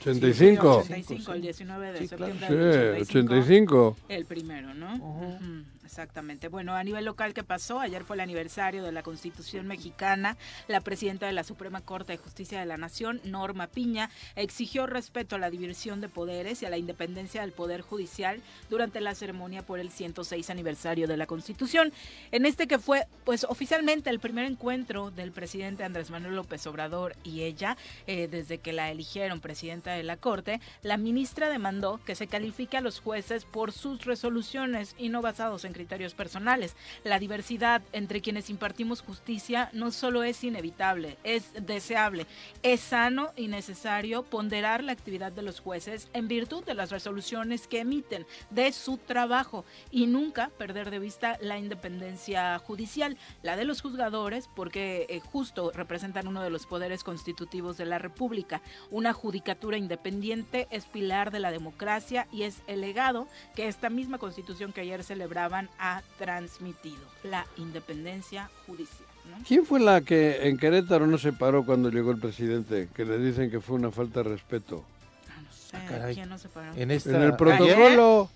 [0.00, 0.78] 85.
[0.78, 2.26] 85, el 19 de Sí, claro.
[2.32, 3.34] septiembre Sí, del 85.
[3.34, 3.96] 85.
[4.08, 4.94] El primero, ¿no?
[4.96, 5.24] Ujú.
[5.24, 6.48] Ujú, Exactamente.
[6.48, 7.78] Bueno, a nivel local, ¿qué pasó?
[7.78, 10.36] Ayer fue el aniversario de la Constitución mexicana.
[10.66, 15.36] La presidenta de la Suprema Corte de Justicia de la Nación, Norma Piña, exigió respeto
[15.36, 19.62] a la división de poderes y a la independencia del Poder Judicial durante la ceremonia
[19.62, 21.92] por el 106 aniversario de la Constitución.
[22.32, 27.14] En este que fue, pues, oficialmente el primer encuentro del presidente Andrés Manuel López Obrador
[27.22, 27.76] y ella,
[28.08, 32.76] eh, desde que la eligieron presidenta de la Corte, la ministra demandó que se califique
[32.76, 36.74] a los jueces por sus resoluciones y no basados en criterios personales.
[37.04, 42.26] La diversidad entre quienes impartimos justicia no solo es inevitable, es deseable,
[42.62, 47.68] es sano y necesario ponderar la actividad de los jueces en virtud de las resoluciones
[47.68, 53.66] que emiten, de su trabajo y nunca perder de vista la independencia judicial, la de
[53.66, 58.62] los juzgadores, porque eh, justo representan uno de los poderes constitutivos de la República.
[58.90, 64.18] Una judicatura independiente es pilar de la democracia y es el legado que esta misma
[64.18, 69.06] constitución que ayer celebraban ha transmitido, la independencia judicial.
[69.30, 69.38] ¿no?
[69.46, 72.88] ¿Quién fue la que en Querétaro no se paró cuando llegó el presidente?
[72.94, 74.84] Que le dicen que fue una falta de respeto.
[75.28, 76.10] Ah, no sé, Ah.
[76.14, 76.72] ¿quién no se paró?
[76.74, 78.30] en esta En el ayer- protocolo,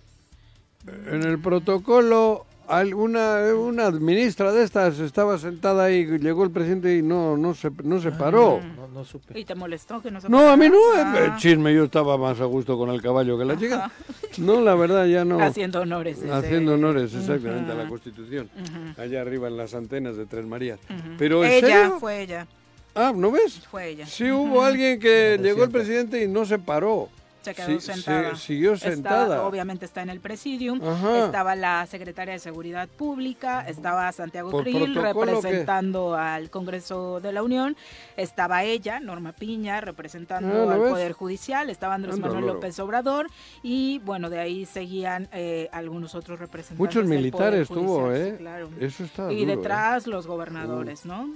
[1.06, 7.02] en el protocolo, alguna una ministra de estas estaba sentada ahí, llegó el presidente y
[7.02, 8.60] no no se no se paró.
[8.76, 9.38] no, no supe.
[9.38, 10.52] ¿Y te molestó que no se No, parara?
[10.54, 13.44] a mí no, eh, Ah, chisme, yo estaba más a gusto con el caballo que
[13.44, 13.90] la chica.
[14.38, 15.40] No, la verdad ya no.
[15.40, 16.18] Haciendo honores.
[16.18, 18.48] ese- Haciendo honores exactamente a la Constitución.
[18.96, 20.78] Allá arriba en las antenas de Tres Marías.
[20.88, 21.16] ujú.
[21.18, 21.96] Pero ¿en ella, serio?
[22.00, 22.46] fue ella,
[22.94, 23.60] Ah, ¿no ves?
[23.70, 24.06] fue ella.
[24.06, 26.10] Sí hubo alguien que llegó el presidenta.
[26.12, 27.08] presidente y no se paró.
[27.42, 28.30] Se quedó Sí, sentada.
[28.36, 29.42] se- siguió Está- sentada.
[29.46, 30.80] obviamente está en el presidium.
[30.86, 31.24] Ajá.
[31.24, 37.76] Estaba la secretaria de Seguridad Pública, estaba Santiago Krill representando al Congreso de la Unión,
[38.16, 40.90] estaba ella, Norma Piña, representando Ah, ¿lo al ves?
[40.90, 42.46] Poder Judicial, estaba Andrés Manuel.
[42.46, 43.28] López Obrador
[43.62, 46.78] y bueno, de ahí seguían eh, algunos otros representantes.
[46.78, 48.30] Muchos del militares Poder tuvo, ¿eh?
[48.32, 48.68] sí, claro.
[48.80, 49.56] Eso está Y duro, ¿eh?
[49.56, 51.30] detrás los gobernadores, ¿no?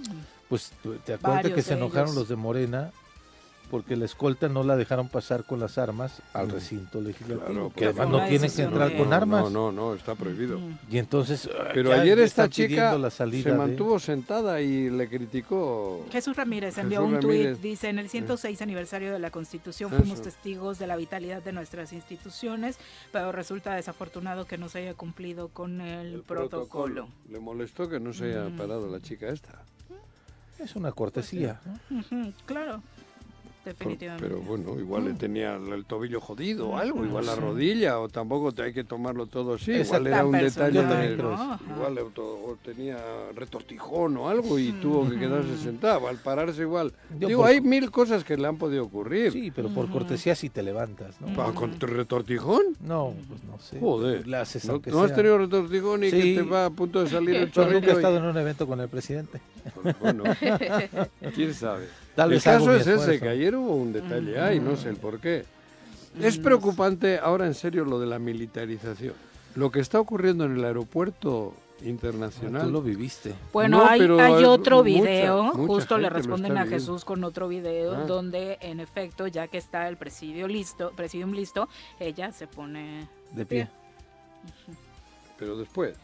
[0.48, 0.72] Pues
[1.04, 2.16] te acuerdas que se enojaron ellos.
[2.16, 2.90] los de Morena
[3.74, 7.86] porque la escolta no la dejaron pasar con las armas al recinto legislativo, Claro, que
[7.86, 9.50] además no tienen que entrar con armas.
[9.50, 10.60] No, no, no, está prohibido.
[10.88, 15.08] Y entonces, Pero ya- ayer esta chica la salida se de- mantuvo sentada y le
[15.08, 16.06] criticó.
[16.12, 20.00] Jesús Ramírez envió Jesús un tuit, dice, en el 106 aniversario de la Constitución Eso.
[20.00, 22.78] fuimos testigos de la vitalidad de nuestras instituciones,
[23.10, 27.08] pero resulta desafortunado que no se haya cumplido con el, protocolo.
[27.28, 28.56] Le molestó que no se haya Mm.
[28.56, 29.64] parado la chica esta.
[30.60, 31.60] Es una cortesía.
[32.46, 32.80] claro,
[33.64, 34.28] Por- definitivamente.
[34.28, 35.06] Pero bueno, igual Mm.
[35.08, 37.40] le tenía el, el tobillo jodido o algo, Mm, igual la sí.
[37.40, 39.72] rodilla, o tampoco te hay que tomarlo todo así.
[39.72, 41.58] Igual era un personal, detalle, de- ¿no?
[41.76, 42.96] Igual o tenía
[43.34, 46.08] retortijón o algo y tuvo que quedarse sentado.
[46.08, 46.92] Al pararse igual.
[47.18, 49.32] Yo Digo, por- hay mil cosas que le han podido ocurrir.
[49.32, 51.34] Sí, pero por cortesía si te levantas, ¿no?
[51.34, 52.62] Pa- ¿Con tu retortijón?
[52.80, 53.80] No, pues no sé.
[53.80, 54.26] Joder.
[54.28, 56.34] La ¿No, has tenido retortijón y que Sí.
[56.36, 57.92] te va a punto de salir el Yo nunca he chorrillo?
[57.92, 59.40] y- estado en un evento con el presidente.
[59.82, 60.24] Pues Bueno,
[61.34, 61.86] quién sabe.
[62.14, 64.96] Tal el vez caso es ese, que ayer hubo un detalle ahí, no sé el
[64.96, 65.44] por qué.
[66.20, 69.14] Es preocupante ahora en serio lo de la militarización.
[69.56, 72.62] Lo que está ocurriendo en el aeropuerto internacional.
[72.62, 73.34] Ah, Tú lo viviste.
[73.52, 76.66] Bueno, No, hay, otro video, mucha justo le responden a.
[76.66, 78.04] Jesús con otro video, Ah.
[78.06, 83.44] donde en efecto, ya que está el presidio listo, presidium listo, ella se pone De
[83.44, 83.68] pie.
[85.38, 85.96] Pero después.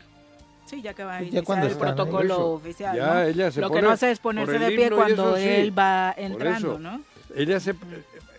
[0.70, 2.96] Sí, ya que va a Ya iniciar cuando el protocolo eso, oficial.
[2.96, 3.22] ya ¿no?
[3.22, 6.14] ella se Lo que no hace es ponerse de pie cuando eso sí, él va
[6.16, 6.78] entrando, eso.
[6.78, 7.00] ¿no?
[7.34, 7.74] Ella se,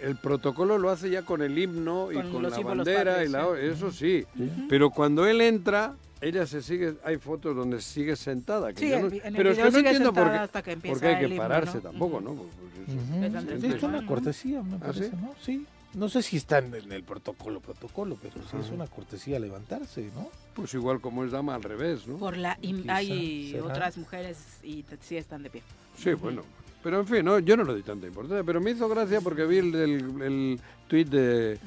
[0.01, 3.49] el protocolo lo hace ya con el himno y Con la bandera y la, sí.
[3.63, 4.25] eso sí.
[4.69, 8.71] Pero cuando él entra, ella se sigue, hay fotos donde sigue sentada.
[8.71, 10.71] que Sí, no- vi- en el pero es que no entiendo por qué, hasta que
[10.71, 11.81] empieza por qué hay que el himno, pararse ¿no?
[11.83, 12.21] tampoco.
[12.21, 12.33] ¿no?
[12.33, 12.47] Pues,
[12.85, 13.59] pues.
[13.59, 13.75] Ujú.
[13.75, 15.15] Es una cortesía, me ¿Ah, parece, sí?
[15.21, 15.33] ¿no?
[15.41, 15.65] Sí.
[15.93, 20.29] No sé si está en el protocolo, protocolo, pero sí es una cortesía levantarse, ¿no?
[20.53, 22.15] Pues igual como es dama al revés, ¿no?
[22.17, 23.65] Por la Quizá hay será.
[23.65, 25.61] otras mujeres y sí están de pie.
[25.97, 26.43] Sí, bueno.
[26.81, 28.43] Pero en fin, no, yo no le di tanta importancia.
[28.43, 31.59] Pero me hizo gracia porque vi el, el, el tuit de.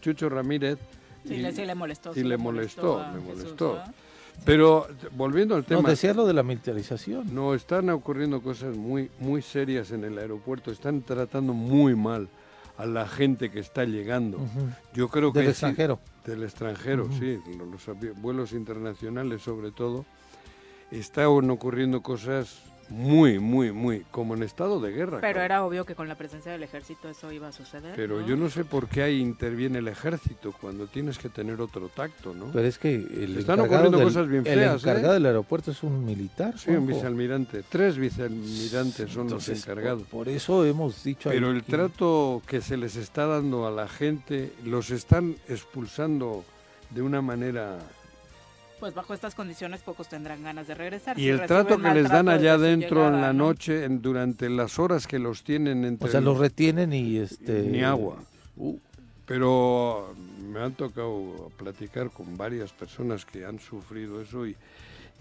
[0.00, 0.78] Chucho Ramírez.
[1.26, 2.10] Sí, y- le, sí le molestó.
[2.12, 3.74] y sí le molestó, a Jesús, molestó.
[3.84, 3.94] ¿no?
[4.46, 5.88] Pero volviendo al No, tema.
[5.90, 7.34] decía lo de la militarización.
[7.34, 10.70] No, están ocurriendo cosas muy, muy serias en el aeropuerto.
[10.70, 12.28] Están tratando muy mal
[12.78, 14.38] a la gente que está llegando.
[14.94, 16.00] Yo creo que Del sí- extranjero.
[16.26, 17.14] del extranjero, Ujú.
[17.18, 17.82] sí, lo- los,
[18.20, 20.04] vuelos internacionales sobre todo.
[20.90, 22.60] Están ocurriendo cosas
[22.92, 25.18] muy, muy, muy, como en estado de guerra.
[25.20, 25.44] Pero cabrón.
[25.44, 27.94] era obvio que con la presencia del ejército eso iba a suceder.
[27.96, 31.88] Pero yo no sé por qué ahí interviene el ejército cuando tienes que tener otro
[31.88, 32.46] tacto, ¿no?
[32.52, 34.88] Pero es que el Están encargado ocurriendo del, cosas bien el feas, ¿eh?
[34.90, 36.58] encargado del aeropuerto es un militar.
[36.58, 37.62] Sí, un vicealmirante.
[37.68, 40.02] Tres vicealmirantes son Entonces, los encargados.
[40.02, 43.70] Por, por eso hemos dicho Pero el que- trato que se les está dando a
[43.70, 46.44] la gente, los están expulsando
[46.90, 47.78] de una manera...
[48.82, 51.16] Pues bajo estas condiciones pocos tendrán ganas de regresar.
[51.16, 53.44] Y Si el trato que les dan allá desde su dentro en la ¿no?
[53.46, 56.08] noche, en- durante las horas que los tienen entre...
[56.08, 57.62] O sea, los retienen y este...
[57.62, 58.16] Ni agua.
[58.56, 58.76] Uh,
[59.24, 60.12] Pero
[60.52, 64.56] me han tocado platicar con varias personas que han sufrido eso y,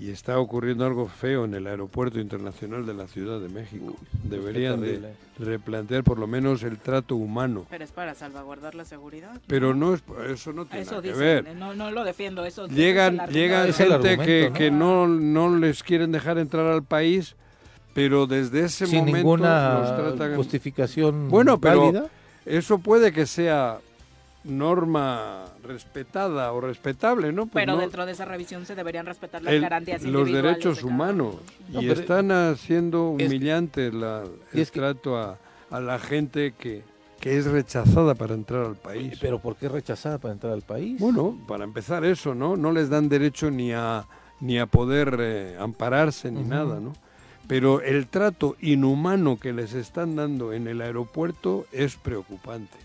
[0.02, 3.96] y está ocurriendo algo feo en el aeropuerto internacional de la Ciudad de México.
[4.24, 5.00] Deberían de
[5.38, 7.68] replantear por lo menos el trato humano.
[7.70, 9.40] Pero es para salvaguardar la seguridad.
[9.46, 11.48] Pero no es eso no tiene Eso nada que ver.
[11.50, 12.44] eh, no, no lo defiendo.
[12.46, 14.54] Eso, eso es Llegan llegan gente que, ¿no?
[14.56, 17.36] que no no les quieren dejar entrar al país,
[17.94, 22.06] pero desde ese sin momento ninguna los tratan justificación Bueno, pero- válida.
[22.44, 23.78] Eso puede que sea
[24.44, 27.46] norma respetada o respetable, ¿no?
[27.46, 30.78] Pues Pero no, dentro de esa revisión se deberían respetar las el- garantías los derechos
[30.80, 31.36] de humanos
[31.70, 34.24] No, y están haciendo es- humillante la,
[34.54, 35.38] el es que- trato a,
[35.70, 36.84] a la gente que,
[37.20, 39.18] que es rechazada para entrar al país.
[39.22, 41.00] Pero ¿por qué rechazada para entrar al país?
[41.00, 42.58] Bueno, para empezar eso, ¿no?
[42.58, 44.06] No les dan derecho ni a
[44.40, 46.94] ni a poder eh, ampararse ni nada, ¿no?
[47.48, 52.76] Pero el trato inhumano que les están dando en el aeropuerto es preocupante.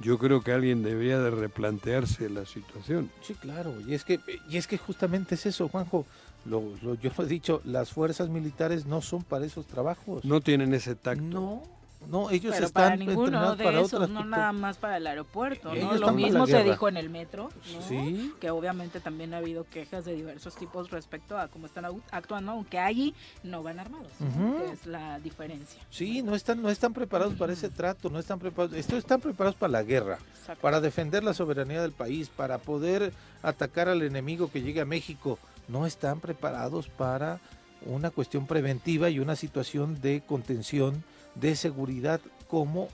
[0.00, 3.10] Yo creo que alguien debería de replantearse la situación.
[3.22, 6.04] Sí, claro, y es que y es que justamente es eso, Juanjo.
[6.44, 10.24] Lo, lo- yo lo he dicho, las fuerzas militares no son para esos trabajos.
[10.24, 11.22] No tienen ese tacto.
[11.22, 11.62] no,
[12.08, 15.06] no, ellos Pero están para ninguno de para esos, otras no nada más para el
[15.06, 15.94] aeropuerto, ¿no?
[15.94, 17.82] Lo mismo se dijo en el metro, ¿no?
[17.82, 18.32] Sí.
[18.40, 22.78] Que obviamente también ha habido quejas de diversos tipos respecto a cómo están actuando, aunque
[22.78, 24.12] allí no van armados.
[24.18, 25.80] Que es la diferencia.
[25.90, 29.56] Sí, no están, no están preparados para ese trato, no están preparados, estos están preparados
[29.56, 30.62] para la guerra, Exacto.
[30.62, 35.38] para defender la soberanía del país, para poder atacar al enemigo que llegue a México.
[35.68, 37.40] No están preparados para
[37.86, 42.88] una cuestión preventiva y una situación de contención, de seguridad, como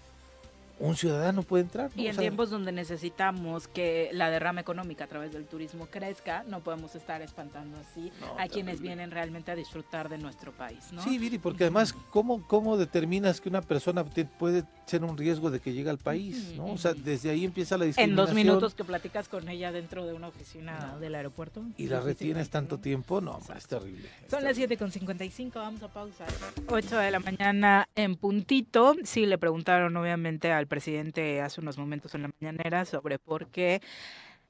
[0.80, 1.90] un ciudadano puede entrar.
[1.94, 2.02] ¿no?
[2.02, 5.86] Y O en sea, tiempos donde necesitamos que la derrama económica a través del turismo
[5.90, 10.92] crezca, no podemos estar espantando así a quienes vienen realmente a disfrutar de nuestro país,
[10.92, 11.02] ¿no?
[11.02, 15.50] Sí, Viri, porque además, ¿cómo, ¿cómo determinas que una persona te- puede ser un riesgo
[15.50, 16.54] de que llegue al país?
[16.56, 16.66] ¿no?
[16.66, 18.26] O sea, desde ahí empieza la en discriminación.
[18.26, 21.62] dos minutos que platicas con ella dentro de una oficina del aeropuerto.
[21.76, 22.50] Y la retienes ¿no?
[22.52, 24.08] tanto tiempo, no, es terrible.
[24.30, 26.24] Son las 7 con 55, vamos a pausa.
[26.68, 28.94] 8 de la mañana en puntito.
[29.04, 33.82] Sí, le preguntaron obviamente al presidente hace unos momentos en la mañanera sobre por qué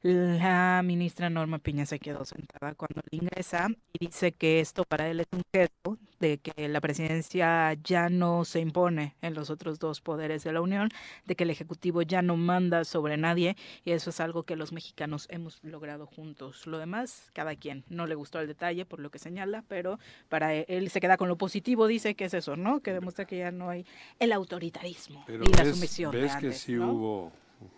[0.02, 5.20] la ministra Norma Piña se quedó sentada cuando ingresa y dice que esto para él
[5.20, 10.00] es un gesto de que la presidencia ya no se impone en los otros dos
[10.00, 10.88] poderes de la Unión,
[11.26, 14.72] de que el Ejecutivo ya no manda sobre nadie y eso es algo que los
[14.72, 16.66] mexicanos hemos logrado juntos.
[16.66, 17.84] Lo demás, cada quien.
[17.88, 19.98] No le gustó el detalle por lo que señala, pero
[20.28, 22.80] para él, él se queda con lo positivo, dice que es eso, ¿no?
[22.80, 23.84] Que demuestra que ya no hay
[24.18, 26.12] el autoritarismo Pero y la ves, sumisión.
[26.12, 26.92] de ves que sí ¿no?
[26.92, 27.32] hubo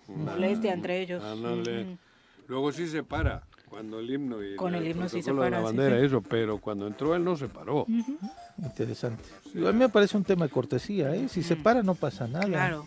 [0.09, 1.23] Molestia entre ellos.
[1.25, 1.83] ándale.
[1.83, 1.99] Ujú.
[2.53, 5.59] Luego sí se para, cuando el himno y Con el himno sí se para, la
[5.61, 6.05] sí, bandera, sí.
[6.05, 7.86] eso, pero cuando entró él no se paró.
[8.59, 9.24] Interesante.
[9.55, 11.30] Digo, A mí me parece un tema de cortesía, ¿eh?
[11.30, 12.44] Si se para no pasa nada.
[12.44, 12.86] Claro.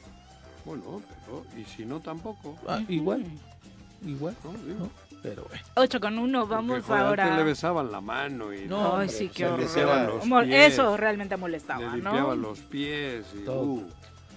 [0.66, 2.56] Bueno, pero y si no tampoco.
[2.68, 3.26] Ah, igual,
[4.06, 4.88] igual, ¿no?
[5.24, 5.64] Pero bueno.
[5.78, 7.38] 8 con 1, porque, vamos joder, antes ahora.
[7.38, 10.28] le besaban la mano y No, hombre, sí, qué le horror.
[10.28, 12.50] los pies, Eso realmente le molestaba, limpiaban ¿no?
[12.50, 13.82] los pies y Todo.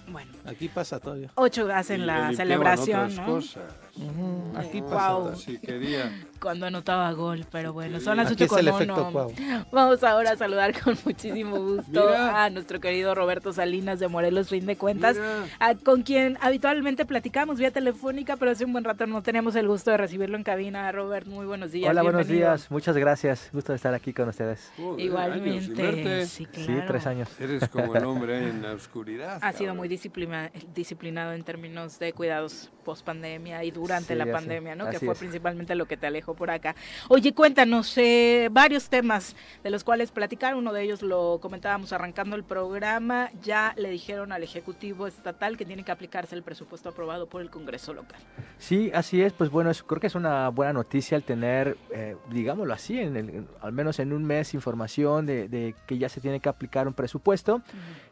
[0.09, 1.29] Uh, Bueno, Aquí pasa todavía.
[1.35, 3.25] 8 y hacen le la celebración, otras ¿no?
[3.25, 3.63] cosas.
[3.95, 4.89] Ujú, Aquí Wow.
[4.89, 5.35] pasa.
[5.35, 6.11] Si quería.
[6.41, 8.75] Cuando anotaba gol, pero bueno, son las Aquí 8 es con el 1.
[8.75, 9.33] efecto Cuau.
[9.71, 12.45] Vamos ahora a saludar con muchísimo gusto Mira.
[12.45, 15.17] a nuestro querido Roberto Salinas de Morelos, fin de cuentas,
[15.59, 19.67] a- con quien habitualmente platicamos vía telefónica, pero hace un buen rato no tenemos el
[19.67, 20.89] gusto de recibirlo en cabina.
[20.91, 21.89] Robert, muy buenos días.
[21.89, 22.71] Hola, buenos días.
[22.71, 23.49] Muchas gracias.
[23.51, 24.71] Gusto de estar aquí con ustedes.
[24.77, 26.47] Joder, sin Igualmente, sí,
[26.87, 27.29] tres años.
[27.39, 29.39] Eres como el hombre en la oscuridad.
[29.41, 34.23] Ha sido muy disciplina- disciplinado en términos de cuidados post pandemia y durante Sí, la
[34.23, 34.89] así- pandemia, ¿no?
[34.89, 35.19] Que fue es.
[35.19, 36.75] principalmente lo que te alejó por acá.
[37.07, 40.55] Oye, cuéntanos eh, varios temas de los cuales platicar.
[40.55, 43.29] Uno de ellos lo comentábamos arrancando el programa.
[43.43, 47.51] Ya le dijeron al Ejecutivo Estatal que tiene que aplicarse el presupuesto aprobado por el
[47.51, 48.19] Congreso local.
[48.57, 49.33] Sí, así es.
[49.33, 53.15] Pues bueno, es- creo que es una buena noticia el tener, eh, digámoslo así, en
[53.17, 56.87] el- al menos en un mes información de, de que ya se tiene que aplicar
[56.87, 57.61] un presupuesto.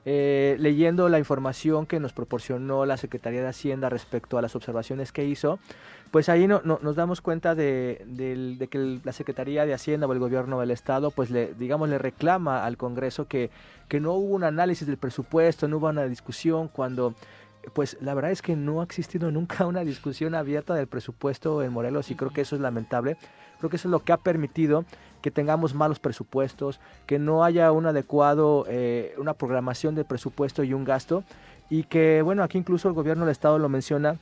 [0.05, 4.66] Eh, leyendo la información que nos proporcionó la Secretaría de Hacienda respecto a las observaciones
[5.13, 5.59] que hizo,
[6.11, 10.07] pues ahí no, no- nos damos cuenta de, del- de que la Secretaría de Hacienda
[10.07, 13.49] o el gobierno del Estado, pues le, digamos, le reclama al Congreso que,
[13.87, 17.13] que no hubo un análisis del presupuesto, no hubo una discusión cuando...
[17.73, 21.73] Pues la verdad es que no ha existido nunca una discusión abierta del presupuesto en
[21.73, 23.17] Morelos y creo que eso es lamentable.
[23.59, 24.85] Creo que eso es lo que ha permitido
[25.21, 30.73] que tengamos malos presupuestos, que no haya un adecuado, eh, una programación de presupuesto y
[30.73, 31.25] un gasto,
[31.69, 34.15] y que, bueno, aquí incluso el gobierno del Estado lo menciona,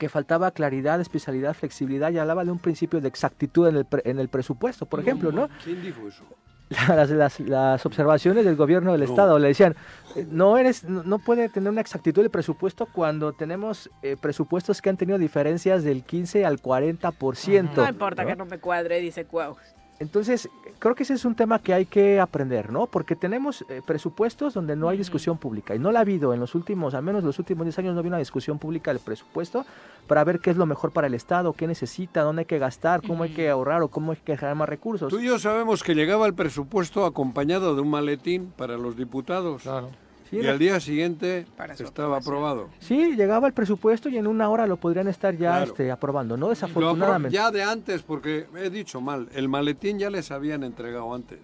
[0.00, 4.02] que faltaba claridad, especialidad, flexibilidad, y hablaba de un principio de exactitud en el, pre-
[4.06, 5.48] en el presupuesto, por ejemplo, ¿no?
[5.62, 6.24] ¿Quién dijo eso?
[6.88, 9.06] las, las- las observaciones del gobierno del No.
[9.06, 9.74] estado le decían
[10.16, 14.80] eh, no eres no, no puede tener una exactitud el presupuesto cuando tenemos eh, presupuestos
[14.80, 17.74] que han tenido diferencias del 15 al 40%.
[17.74, 18.28] No importa ¿no?
[18.28, 19.56] que no me cuadre, dice Cuau.
[20.00, 20.48] Entonces,
[20.78, 22.86] creo que ese es un tema que hay que aprender, ¿no?
[22.86, 26.40] Porque tenemos eh, presupuestos donde no hay discusión pública y no la ha habido en
[26.40, 29.66] los últimos, al menos los últimos 10 años no había una discusión pública del presupuesto
[30.06, 33.02] para ver qué es lo mejor para el Estado, qué necesita, dónde hay que gastar,
[33.06, 35.10] cómo hay que ahorrar o cómo hay que generar más recursos.
[35.10, 39.64] Tú y yo sabemos que llegaba el presupuesto acompañado de un maletín para los diputados.
[39.64, 39.90] Claro.
[40.30, 41.44] Sí, y era- al día siguiente
[41.78, 42.68] estaba aprobado.
[42.78, 45.64] Sí, llegaba el presupuesto y en una hora lo podrían estar ya Claro.
[45.66, 46.48] este, aprobando, ¿no?
[46.50, 47.34] Desafortunadamente.
[47.36, 51.40] ya de antes, porque he dicho mal, el maletín ya les habían entregado antes.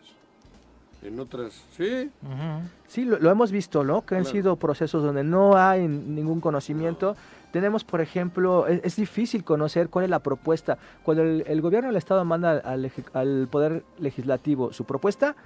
[1.02, 2.10] En otras, sí.
[2.88, 4.04] Sí, lo, lo hemos visto, ¿no?
[4.04, 7.16] Que han sido procesos donde no hay ningún conocimiento.
[7.52, 10.76] Tenemos, por ejemplo, es, es difícil conocer cuál es la propuesta.
[11.02, 15.36] Cuando el, el gobierno del Estado manda al, eje- al Poder Legislativo su propuesta,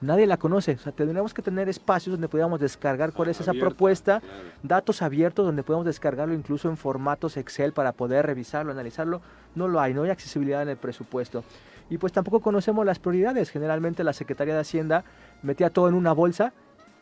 [0.00, 0.72] nadie la conoce.
[0.72, 4.34] O sea, tendríamos que tener espacios donde podamos descargar cuál es esa Abierta, propuesta, claro.
[4.62, 9.20] datos abiertos donde podemos descargarlo incluso en formatos Excel para poder revisarlo, analizarlo.
[9.54, 11.44] No lo hay, no hay accesibilidad en el presupuesto.
[11.88, 13.50] Y pues tampoco conocemos las prioridades.
[13.50, 15.04] Generalmente la Secretaría de Hacienda
[15.42, 16.52] metía todo en una bolsa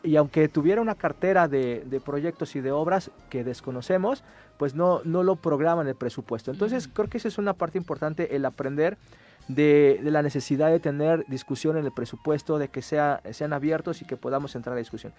[0.03, 4.23] y aunque tuviera una cartera de, de proyectos y de obras que desconocemos,
[4.57, 6.51] pues no, no lo programa en el presupuesto.
[6.51, 8.97] Entonces creo que esa es una parte importante, el aprender
[9.47, 14.01] de, de la necesidad de tener discusión en el presupuesto, de que sea, sean abiertos
[14.01, 15.13] y que podamos entrar a la discusión.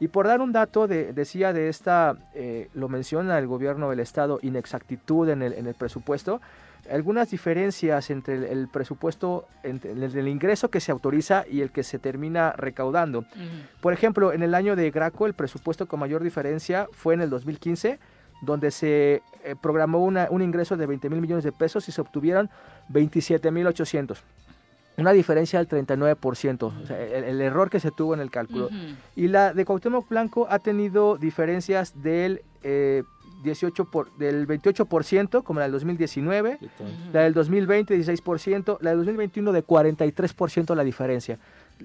[0.00, 4.00] Y por dar un dato, de, decía de esta, eh, lo menciona el gobierno del
[4.00, 6.40] Estado, inexactitud en el, en el presupuesto,
[6.90, 11.70] algunas diferencias entre el, el presupuesto, entre el, el ingreso que se autoriza y el
[11.70, 13.24] que se termina recaudando.
[13.80, 17.30] Por ejemplo, en el año de Graco, el presupuesto con mayor diferencia fue en el
[17.30, 17.98] 2015,
[18.42, 22.00] donde se eh, programó una- un ingreso de 20 mil millones de pesos y se
[22.00, 22.50] obtuvieron
[22.88, 24.22] 27 mil 800.
[24.98, 28.70] Una diferencia del 39%, o sea, el, el error que se tuvo en el cálculo.
[29.14, 33.02] Y la de Cuauhtémoc Blanco ha tenido diferencias del, eh,
[33.42, 36.58] 18 por, del 28%, como la del 2019,
[37.12, 41.38] la del 2020 16%, la del 2021 de 43% la diferencia.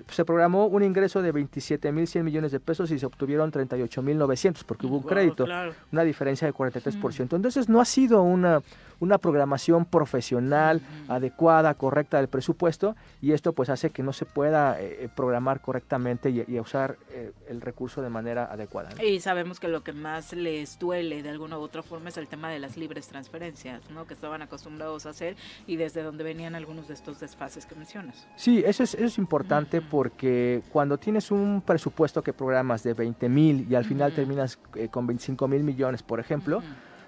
[0.09, 4.97] Se programó un ingreso de 27.100 millones de pesos y se obtuvieron 38.900 porque hubo
[4.97, 5.73] un Wow, crédito, claro.
[5.91, 7.35] una diferencia de 43%.
[7.35, 8.61] Entonces no ha sido una,
[9.01, 14.79] una programación profesional, adecuada, correcta del presupuesto y esto pues hace que no se pueda
[14.79, 18.91] eh, programar correctamente y, y usar eh, el recurso de manera adecuada.
[18.95, 19.03] ¿no?
[19.03, 22.27] Y sabemos que lo que más les duele de alguna u otra forma es el
[22.27, 24.05] tema de las libres transferencias, ¿no?
[24.05, 25.35] Que estaban acostumbrados a hacer
[25.67, 28.27] y desde donde venían algunos de estos desfases que mencionas.
[28.35, 33.29] Sí, eso es, eso es importante porque cuando tienes un presupuesto que programas de 20
[33.29, 36.61] mil y al final terminas eh, con 25 mil millones, por ejemplo,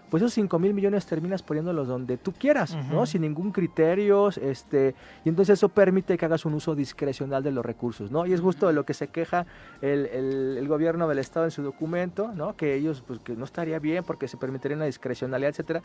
[0.09, 3.05] pues esos 5 mil millones terminas poniéndolos donde tú quieras, ¿no?
[3.07, 4.93] Sin ningún criterio, este,
[5.25, 8.25] y entonces eso permite que hagas un uso discrecional de los recursos, ¿no?
[8.27, 9.47] Y es justo de lo que se queja
[9.81, 12.55] el, el- el gobierno del Estado en su documento, ¿no?
[12.55, 15.81] Que ellos, pues que no estaría bien porque se permitiría una discrecionalidad, etcétera,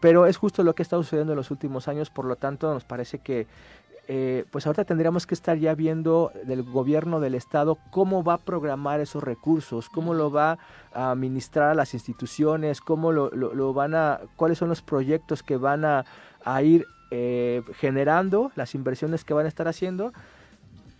[0.00, 2.84] pero es justo lo que estado sucediendo en los últimos años, por lo tanto nos
[2.84, 3.46] parece que
[4.12, 8.38] eh, pues ahorita tendríamos que estar ya viendo del gobierno del estado cómo va a
[8.38, 10.58] programar esos recursos, cómo lo va
[10.92, 15.44] a administrar a las instituciones, cómo lo, lo- lo van a, cuáles son los proyectos
[15.44, 16.04] que van a,
[16.44, 20.12] a ir eh, generando, las inversiones que van a estar haciendo,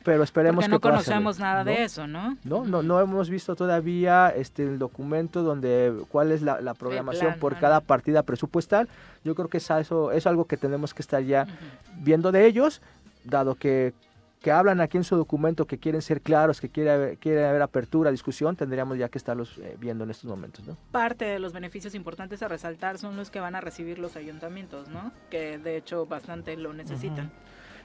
[0.03, 1.71] pero esperemos Porque que no conocemos nada ¿no?
[1.71, 2.37] de eso, ¿no?
[2.45, 7.27] No, no, no hemos visto todavía este el documento donde cuál es la, la programación
[7.33, 8.89] plan, por cada partida presupuestal.
[9.25, 11.47] Yo creo que es eso es algo que tenemos que estar ya
[11.99, 12.81] viendo de ellos,
[13.25, 13.95] dado que,
[14.41, 17.63] que hablan aquí en su documento que quieren ser claros, que quiere haber, quiere haber
[17.63, 20.77] apertura, discusión, tendríamos ya que estarlos eh, viendo en estos momentos, ¿no?
[20.91, 24.89] Parte de los beneficios importantes a resaltar son los que van a recibir los ayuntamientos,
[24.89, 25.13] ¿no?
[25.31, 27.31] Que de hecho bastante lo necesitan.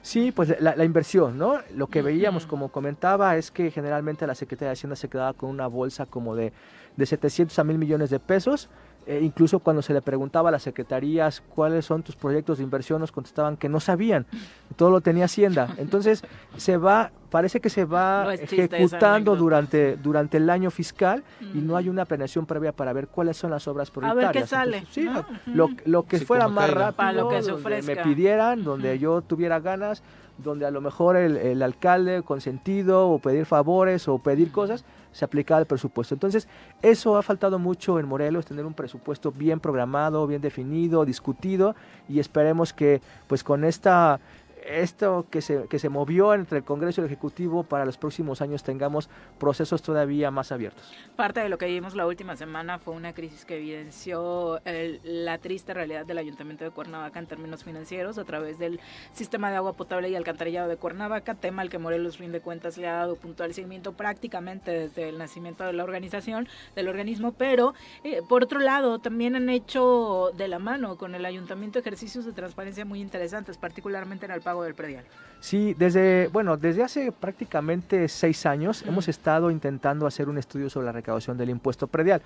[0.02, 1.60] Sí, pues la, la inversión, ¿no?
[1.74, 5.50] Lo que veíamos, como comentaba, es que generalmente la Secretaría de Hacienda se quedaba con
[5.50, 6.52] una bolsa como de,
[6.96, 8.68] de 700 a 1000 millones de pesos.
[9.08, 13.00] Eh, incluso cuando se le preguntaba a las secretarías cuáles son tus proyectos de inversión,
[13.00, 14.26] nos contestaban que no sabían.
[14.74, 15.68] Todo lo tenía Hacienda.
[15.78, 16.24] Entonces,
[16.56, 21.22] se va, parece que se va No ejecutando durante, durante el año fiscal
[21.54, 24.32] y no hay una planeación previa para ver cuáles son las obras A prioritarias.
[24.34, 24.76] ver qué sale.
[24.78, 25.24] Entonces, sí, ¿no?
[25.54, 26.80] lo, lo que Sí, fuera más caiga.
[26.80, 30.02] rápido, Para lo que se donde me pidieran, donde yo tuviera ganas,
[30.38, 34.84] donde a lo mejor el, el alcalde consentido o pedir favores o pedir cosas,
[35.16, 36.14] se aplicaba el presupuesto.
[36.14, 36.46] Entonces,
[36.82, 41.74] eso ha faltado mucho en Morelos, tener un presupuesto bien programado, bien definido, discutido
[42.06, 44.20] y esperemos que pues con esta
[44.64, 48.40] esto que se, que se movió entre el Congreso y el Ejecutivo para los próximos
[48.42, 50.92] años tengamos procesos todavía más abiertos.
[51.16, 55.38] Parte de lo que vimos la última semana fue una crisis que evidenció el- la
[55.38, 58.80] triste realidad del Ayuntamiento de Cuernavaca en términos financieros a través del
[59.12, 62.78] sistema de agua potable y alcantarillado de Cuernavaca, tema al que Morelos fin de cuentas
[62.78, 67.74] le ha dado puntual seguimiento prácticamente desde el nacimiento de la organización, del organismo, pero
[68.04, 72.32] eh, por otro lado también han hecho de la mano con el Ayuntamiento ejercicios de
[72.32, 75.02] transparencia muy interesantes, particularmente en el pago del predial.
[75.40, 80.86] Sí, desde, bueno, desde hace prácticamente seis años hemos estado intentando hacer un estudio sobre
[80.86, 82.22] la recaudación del impuesto predial.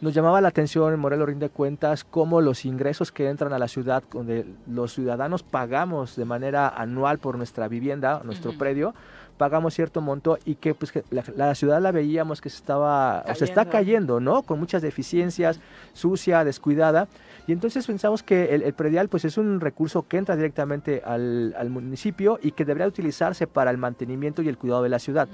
[0.00, 3.66] Nos llamaba la atención en Morelos Rinde Cuentas cómo los ingresos que entran a la
[3.66, 8.94] ciudad, donde los ciudadanos pagamos de manera anual por nuestra vivienda, nuestro predio,
[9.36, 13.24] pagamos cierto monto y que pues que la, la ciudad la veíamos que se estaba
[13.28, 13.72] o se está Cayendo.
[13.72, 14.42] cayendo, ¿no?
[14.42, 15.60] Con muchas deficiencias,
[15.92, 17.08] sucia, descuidada.
[17.48, 21.54] Y entonces pensamos que el, el predial pues es un recurso que entra directamente al,
[21.56, 25.28] al municipio y que debería utilizarse para el mantenimiento y el cuidado de la ciudad.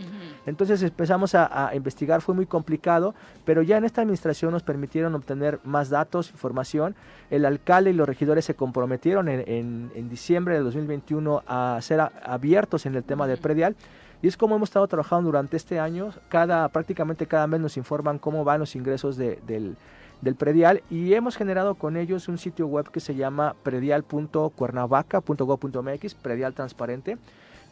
[0.45, 3.15] Entonces empezamos a, a investigar, fue muy complicado,
[3.47, 6.95] pero ya en esta administración nos permitieron obtener más datos, información.
[7.31, 12.01] El alcalde y los regidores se comprometieron en, en- en diciembre de 2021 a ser
[12.01, 13.75] a- abiertos en el tema del predial.
[14.21, 16.11] Y es como hemos estado trabajando durante este año.
[16.29, 19.77] Cada, prácticamente cada mes nos informan cómo van los ingresos de- del,
[20.23, 26.55] del predial y hemos generado con ellos un sitio web que se llama predial.cuernavaca.gov.mx, predial
[26.55, 27.19] transparente.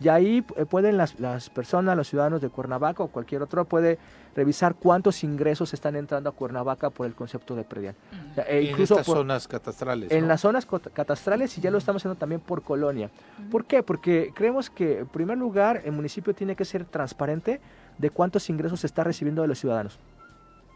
[0.03, 3.99] Y ahí eh, pueden las, las personas, los ciudadanos de Cuernavaca o cualquier otro, puede
[4.35, 7.95] revisar cuántos ingresos están entrando a Cuernavaca por el concepto de predial.
[8.31, 10.11] O sea, e en incluso estas por- zonas catastrales.
[10.11, 10.29] en ¿no?
[10.29, 13.11] las zonas catastrales y ya lo estamos haciendo también por colonia.
[13.51, 13.83] ¿Por qué?
[13.83, 17.61] Porque creemos que en primer lugar el municipio tiene que ser transparente
[17.99, 19.99] de cuántos ingresos se está recibiendo de los ciudadanos.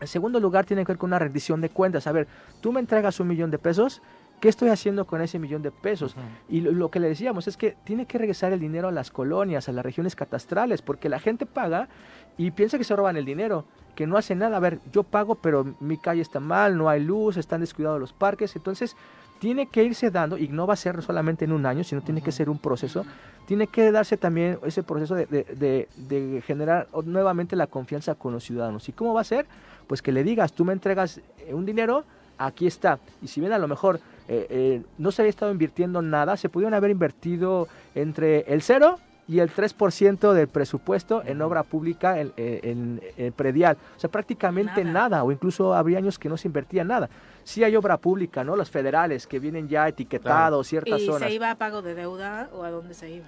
[0.01, 2.07] En segundo lugar tiene que ver con una rendición de cuentas.
[2.07, 2.27] A ver,
[2.61, 4.03] tú me entregas un millón de pesos,
[4.41, 6.17] ¿Qué estoy haciendo con ese millón de pesos?
[6.51, 9.11] Y lo, lo que le decíamos es que tiene que regresar el dinero a las
[9.11, 11.89] colonias, a las regiones catastrales, porque la gente paga
[12.37, 13.65] y piensa que se roban el dinero,
[13.95, 14.57] que no hace nada.
[14.59, 18.13] A ver, yo pago, pero mi calle está mal, no hay luz, están descuidados los
[18.13, 18.55] parques.
[18.57, 18.97] Entonces,
[19.39, 22.21] tiene que irse dando, y no va a ser solamente en un año, sino tiene
[22.21, 23.07] que ser un proceso,
[23.47, 28.33] tiene que darse también ese proceso de, de- de- de generar nuevamente la confianza con
[28.33, 28.89] los ciudadanos.
[28.89, 29.47] ¿Y cómo va a ser?
[29.87, 32.05] Pues que le digas, tú me entregas eh, un dinero,
[32.39, 32.99] aquí está.
[33.23, 36.49] Y si bien a lo mejor eh, eh, no se había estado invirtiendo nada, se
[36.49, 42.33] pudieron haber invertido entre el cero y el 3% del presupuesto en obra pública en,
[42.37, 43.79] eh, en- en predial.
[43.97, 45.25] O sea, prácticamente nada.
[45.25, 47.09] o incluso habría años que no se invertía nada.
[47.43, 48.55] Sí hay obra pública, ¿no?
[48.57, 51.29] Los federales que vienen ya etiquetados, ciertas ¿Y zonas.
[51.29, 53.27] se iba a pago de deuda o a dónde se iba?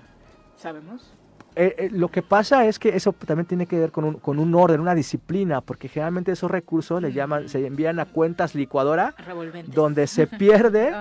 [0.59, 1.13] ¿Sabemos?
[1.59, 4.39] Eh, eh, lo que pasa es que eso también tiene que ver con un, con
[4.39, 9.15] un orden, una disciplina, porque generalmente esos recursos le llaman, se envían a cuentas licuadora,
[9.75, 10.93] donde se pierde,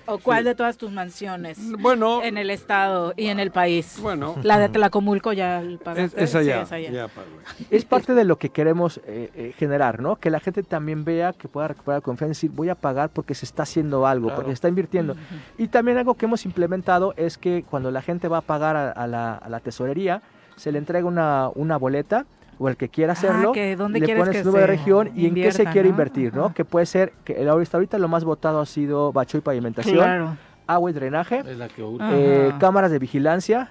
[0.07, 1.59] ¿O cuál de todas tus mansiones?
[1.79, 2.23] Bueno.
[2.23, 3.99] En el estado y en el país.
[4.01, 4.35] Bueno.
[4.41, 6.23] La de Tlacomulco ya el Es- pagaste.
[6.23, 6.89] esa Sí, ya, esa ya.
[6.91, 7.27] ya pagué.
[7.69, 10.15] Es parte de lo que queremos eh, eh, generar, ¿no?
[10.15, 13.35] Que la gente también vea que pueda recuperar confianza y decir, voy a pagar porque
[13.35, 14.37] se está haciendo algo, Claro.
[14.37, 15.15] porque se está invirtiendo.
[15.59, 18.91] Y también algo que hemos implementado es que cuando la gente va a pagar a,
[18.91, 20.23] a la, a la tesorería,
[20.55, 22.25] se le entrega una, una boleta
[22.59, 25.11] o el que quiera Ah, hacerlo, que dónde le pones que su número de región
[25.15, 25.89] y en qué se quiere ¿no?
[25.89, 26.53] invertir, ¿no?
[26.53, 29.95] Que puede ser, que el- ahorita, ahorita lo más votado ha sido bacho y pavimentación,
[29.97, 30.37] Claro.
[30.67, 33.69] agua y drenaje, Es la que eh, cámaras de vigilancia,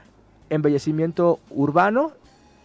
[0.51, 2.13] embellecimiento urbano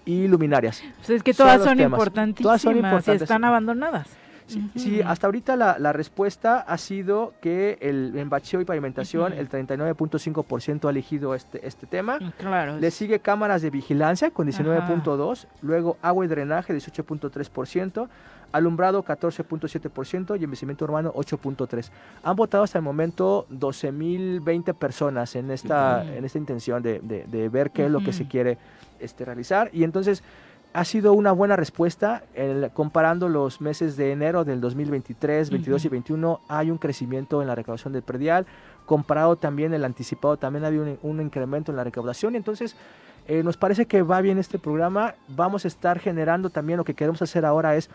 [0.06, 0.84] y luminarias.
[0.98, 3.22] Pues es que todas son, importantísimas Todas son y importantes.
[3.22, 4.08] están abandonadas.
[4.48, 9.34] Sí, sí, hasta ahorita la, la respuesta ha sido que el, en bacheo y pavimentación
[9.34, 12.18] el 39.5% ha elegido este, este tema.
[12.38, 12.78] Claro.
[12.80, 18.08] Le sigue cámaras de vigilancia con 19.2%, luego agua y drenaje 18.3%,
[18.54, 21.90] alumbrado 14.7% y envejecimiento urbano 8.3%.
[22.24, 27.50] Han votado hasta el momento 12.020 personas en esta, en esta intención de, de- de
[27.50, 28.58] ver qué es lo que se quiere
[29.00, 30.24] este, realizar y entonces
[30.74, 32.24] ha sido una buena respuesta.
[32.36, 37.48] El- comparando los meses de enero del 2023, 22 y 21, hay un crecimiento en
[37.48, 38.46] la recaudación del predial.
[38.86, 42.34] Comparado también el anticipado, también había un, un incremento en la recaudación.
[42.34, 42.76] Y entonces,
[43.28, 45.16] eh, nos parece que va bien este programa.
[45.30, 47.90] Vamos a estar generando también lo que queremos hacer ahora es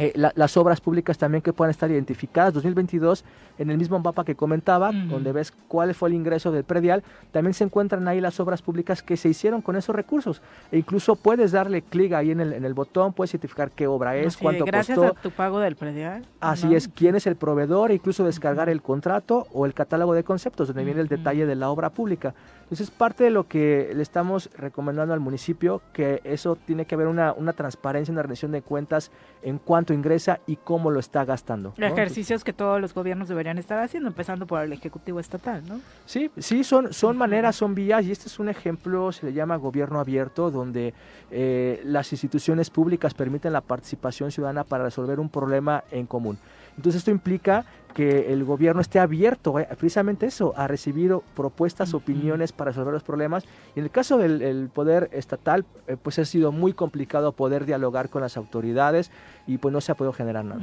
[0.00, 2.54] eh, la- las obras públicas también que puedan estar identificadas.
[2.54, 3.24] 2022,
[3.58, 7.54] en el mismo mapa que comentaba, donde ves cuál fue el ingreso del predial, también
[7.54, 10.40] se encuentran ahí las obras públicas que se hicieron con esos recursos.
[10.72, 14.16] E incluso puedes darle clic ahí en el, en el botón, puedes identificar qué obra
[14.16, 15.16] es, cuánto gracias costó.
[15.18, 16.24] a tu pago del predial.
[16.40, 16.76] Así ¿no?
[16.76, 20.68] es, quién es el proveedor, e incluso descargar el contrato o el catálogo de conceptos,
[20.68, 22.34] donde viene el detalle de la obra pública.
[22.70, 27.08] Entonces, parte de lo que le estamos recomendando al municipio, que eso tiene que haber
[27.08, 29.10] una, una transparencia, una rendición de cuentas
[29.42, 31.74] en cuánto ingresa y cómo lo está gastando.
[31.76, 31.86] ¿no?
[31.86, 35.80] Ejercicios que todos los gobiernos deberían estar haciendo, empezando por el Ejecutivo Estatal, ¿no?
[36.06, 39.56] Sí, sí, son, son maneras, son vías, y este es un ejemplo, se le llama
[39.56, 40.94] gobierno abierto, donde
[41.32, 46.38] eh, las instituciones públicas permiten la participación ciudadana para resolver un problema en común.
[46.80, 52.52] Entonces esto implica que el gobierno esté abierto eh, precisamente eso, a recibir propuestas, opiniones
[52.52, 53.44] para resolver los problemas.
[53.76, 57.66] Y en el caso del el poder estatal, eh, pues ha sido muy complicado poder
[57.66, 59.10] dialogar con las autoridades
[59.46, 60.62] y pues no se ha podido generar nada.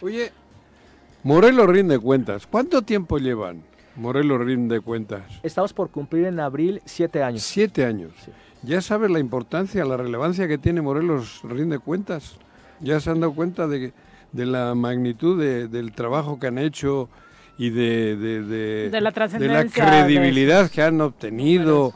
[0.00, 0.32] Oye,
[1.22, 2.46] Morelos rinde cuentas.
[2.46, 3.62] ¿Cuánto tiempo llevan?
[3.94, 5.24] Morelos rinde cuentas.
[5.42, 7.42] Estamos por cumplir en abril siete años.
[7.42, 8.14] Siete años.
[8.62, 12.38] ¿Ya sabes la importancia, la relevancia que tiene Morelos rinde cuentas?
[12.80, 13.92] ¿Ya se han dado cuenta de,
[14.32, 17.08] de la magnitud de- del trabajo que han hecho
[17.56, 21.92] y de, de, de, De la credibilidad que han obtenido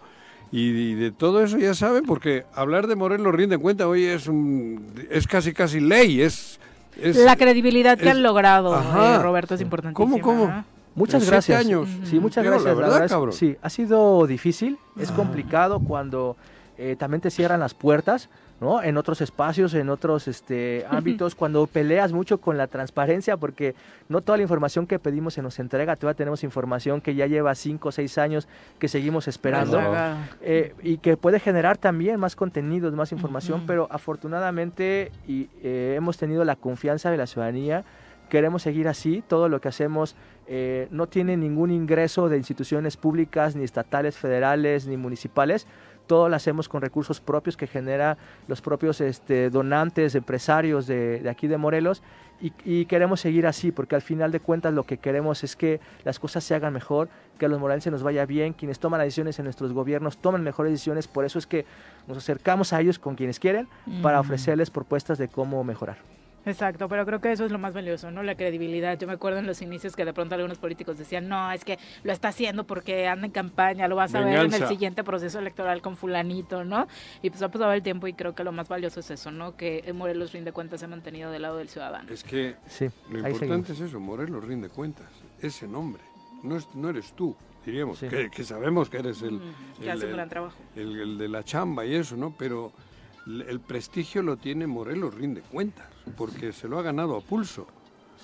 [0.50, 4.26] y, y de todo eso ya saben, porque hablar de Morelos rinde cuenta, hoy es
[4.26, 6.58] un, es casi casi ley, es,
[7.00, 9.16] es la credibilidad que han logrado, Ajá.
[9.16, 10.20] eh, Roberto, es importantísima.
[10.20, 10.52] ¿Cómo, cómo?
[10.52, 10.64] ¿eh?
[10.94, 11.58] Muchas gracias.
[11.64, 11.88] años.
[12.04, 12.76] Sí, muchas Digo, la gracias.
[13.10, 16.36] verdad, es- sí, ha sido difícil, es complicado cuando
[16.76, 18.28] eh, también te cierran las puertas,
[18.62, 18.82] ¿no?
[18.82, 23.74] En otros espacios, en otros este, ámbitos, cuando peleas mucho con la transparencia, porque
[24.08, 27.54] no toda la información que pedimos se nos entrega, todavía tenemos información que ya lleva
[27.54, 28.48] cinco o seis años
[28.78, 29.80] que seguimos esperando.
[30.40, 36.16] Eh, y que puede generar también más contenidos, más información, pero afortunadamente y, eh, hemos
[36.16, 37.84] tenido la confianza de la ciudadanía,
[38.28, 43.54] queremos seguir así, todo lo que hacemos eh, no tiene ningún ingreso de instituciones públicas,
[43.56, 45.66] ni estatales, federales, ni municipales,
[46.06, 48.16] todo lo hacemos con recursos propios que genera
[48.48, 52.02] los propios este, donantes, empresarios de, de aquí de Morelos
[52.40, 55.80] y, y queremos seguir así porque al final de cuentas lo que queremos es que
[56.04, 59.06] las cosas se hagan mejor, que a los morelenses nos vaya bien, quienes toman las
[59.06, 61.64] decisiones en nuestros gobiernos tomen mejores decisiones, por eso es que
[62.08, 63.68] nos acercamos a ellos con quienes quieren
[64.02, 64.20] para Mm.
[64.20, 65.98] ofrecerles propuestas de cómo mejorar.
[66.44, 68.22] Exacto, pero creo que eso es lo más valioso, ¿no?
[68.22, 68.98] La credibilidad.
[68.98, 71.78] Yo me acuerdo en los inicios que de pronto algunos políticos decían, no, es que
[72.02, 75.38] lo está haciendo porque anda en campaña, lo vas a ver en el siguiente proceso
[75.38, 76.88] electoral con fulanito, ¿no?
[77.22, 79.56] Y pues ha pasado el tiempo y creo que lo más valioso es eso, ¿no?
[79.56, 82.10] Que Morelos, fin de cuentas, se ha mantenido del lado del ciudadano.
[82.12, 83.38] Es que Sí, lo importante
[83.68, 83.70] seguimos.
[83.70, 85.06] es eso, Morelos rinde cuentas,
[85.40, 86.02] ese nombre,
[86.42, 88.08] no, es- no eres tú, diríamos, Sí.
[88.08, 90.56] que, que sabemos que eres el, Mm, que el- hace un el- gran trabajo.
[90.74, 92.34] el- el de la chamba y eso, ¿no?
[92.36, 92.72] Pero
[93.26, 97.66] el, prestigio lo tiene Morelos rinde cuentas, porque se lo ha ganado a pulso.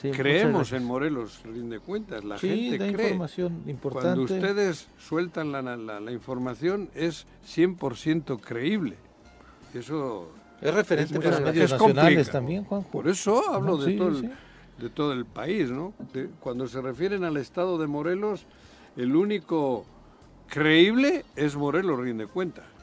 [0.01, 3.07] Sí, Creemos en Morelos rinde cuentas, la sí, gente da cree.
[3.09, 4.07] información importante.
[4.16, 8.96] Cuando ustedes sueltan la, la- la información es 100% creíble.
[9.74, 10.30] Eso
[10.61, 12.88] es referente es- para medios es nacionales también, Juanjo.
[12.90, 14.30] Por eso hablo de, sí, todo el, sí.
[14.78, 15.92] de todo el país, ¿no?
[16.12, 18.46] De- cuando se refieren al estado de Morelos,
[18.96, 19.84] el único
[20.46, 22.26] creíble es Morelos rinde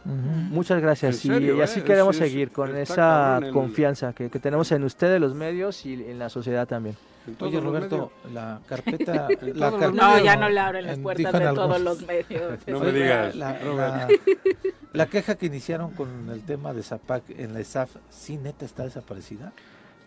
[0.06, 1.84] Muchas gracias serio, y así ¿eh?
[1.84, 5.94] queremos Es- seguir con esa el- confianza que, que tenemos en ustedes, los medios y
[5.94, 6.96] en la sociedad también.
[7.40, 9.28] Oye, Roberto, la carpeta...
[9.42, 12.60] la carpeta- No, ya no le abren las puertas de algún- todos los medios.
[12.68, 13.36] No me digas.
[13.36, 14.08] La, la-
[14.94, 18.84] la queja que iniciaron con el tema de Zapac en la ESAF, ¿sí neta está
[18.84, 19.54] desaparecida?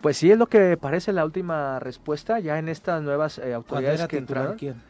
[0.00, 3.98] Pues sí, es lo que parece la última respuesta ya en estas nuevas eh, autoridades
[3.98, 4.56] era que entraron.
[4.56, 4.80] ¿quién?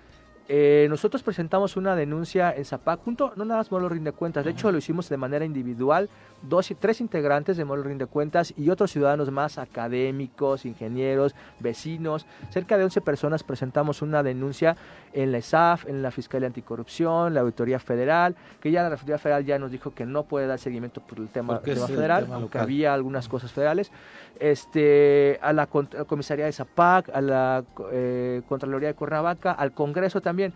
[0.51, 4.53] Eh, nosotros presentamos una denuncia en Zapac, junto, no nada más Molo Rinde Cuentas, de
[4.53, 6.09] hecho lo hicimos de manera individual,
[6.43, 12.27] dos y tres integrantes de Molo Rinde Cuentas y otros ciudadanos más, académicos, ingenieros, vecinos,
[12.51, 14.77] cerca de 11 personas presentamos una denuncia
[15.13, 19.45] en la ESAF, en la Fiscalía Anticorrupción, la Auditoría Federal, que ya la Auditoría Federal
[19.45, 22.37] ya nos dijo que no puede dar seguimiento por el tema, tema el federal, tema
[22.37, 23.91] aunque había algunas cosas federales,
[24.39, 29.53] este, a la, cont- a la comisaría de Zapac, a la eh, Contraloría de Cuernavaca,
[29.53, 30.53] al Congreso también.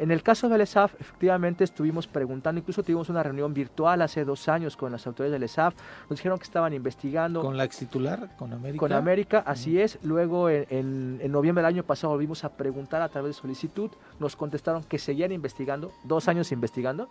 [0.00, 4.48] En el caso del ESAF, efectivamente estuvimos preguntando, incluso tuvimos una reunión virtual hace dos
[4.48, 5.74] años con las autoridades del ESAF,
[6.08, 8.34] nos dijeron que estaban investigando ¿Con la ex titular?
[8.38, 8.78] ¿Con América?
[8.80, 9.98] con América, así es.
[10.02, 13.90] Luego en, en- en noviembre del año pasado volvimos a preguntar a través de solicitud,
[14.18, 17.08] nos contestaron que seguían investigando, dos años investigando.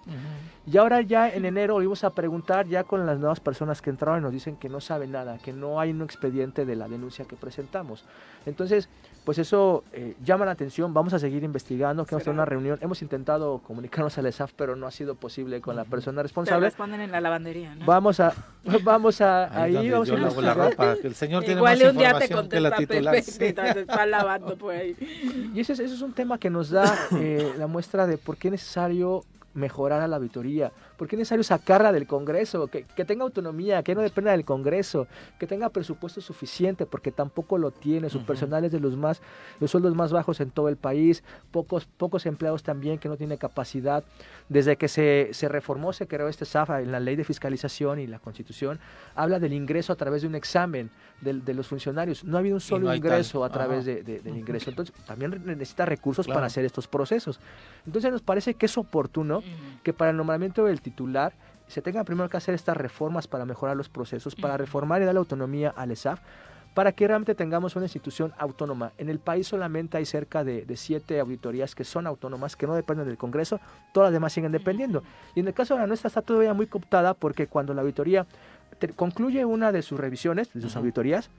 [0.66, 4.20] Y ahora ya en enero volvimos a preguntar ya con las nuevas personas que entraron
[4.20, 7.26] y nos dicen que no saben nada, que no hay un expediente de la denuncia
[7.26, 8.04] que presentamos.
[8.48, 8.90] Entonces,
[9.24, 12.44] pues eso eh, llama la atención, vamos a seguir investigando, queremos tener Será.
[12.44, 12.78] una reunión.
[12.82, 16.66] Hemos intentado comunicarnos al ESAF, pero no ha sido posible con la persona responsable.
[16.68, 17.86] responden en la lavandería, ¿no?
[17.86, 18.34] Vamos a,
[18.84, 21.78] vamos a, Ahí, ahí, vamos yo a lavo la ropa, que el señor tiene Igual
[21.80, 23.14] más un día te información que la contesta titular.
[23.16, 23.38] Pepe sí.
[23.40, 24.96] mientras te está lavando por ahí.
[25.54, 28.38] Y ese, es- ese es un tema que nos da eh, la muestra de por
[28.38, 32.84] qué es necesario mejorar a la auditoría, por qué es necesario sacarla del Congreso, que,
[32.84, 35.08] que tenga autonomía, que no dependa del Congreso,
[35.40, 38.28] que tenga presupuesto suficiente, porque tampoco lo tiene, su Ujú.
[38.28, 39.22] personal es de los más,
[39.62, 43.38] los sueldos más bajos en todo el país, pocos, pocos empleados también que no tienen
[43.38, 44.04] capacidad.
[44.50, 48.06] Desde que se, se reformó, se creó este SAFA en la ley de fiscalización y
[48.08, 48.78] la constitución,
[49.16, 50.90] habla del ingreso a través de un examen
[51.22, 52.24] del- de, los funcionarios.
[52.26, 53.12] No ha habido un solo no hay tal.
[53.12, 54.70] ingreso a través de, de- del ingreso.
[54.70, 56.38] Entonces, también necesita recursos Claro.
[56.38, 57.40] para hacer estos procesos.
[57.86, 59.42] Entonces, nos parece que es oportuno
[59.84, 61.34] que para el nombramiento del titular
[61.68, 65.20] se tenga primero que hacer estas reformas para mejorar los procesos, para reformar y darle
[65.20, 66.20] autonomía al ESAF,
[66.74, 68.92] para que realmente tengamos una institución autónoma.
[68.98, 72.74] En el país solamente hay cerca de, de siete auditorías que son autónomas, que no
[72.76, 73.60] dependen del Congreso,
[73.94, 75.04] todas las demás siguen dependiendo.
[75.36, 78.26] Y en el caso de la nuestra está todavía muy cooptada porque cuando la auditoría
[78.80, 81.30] te- concluye una de sus revisiones, de sus auditorías,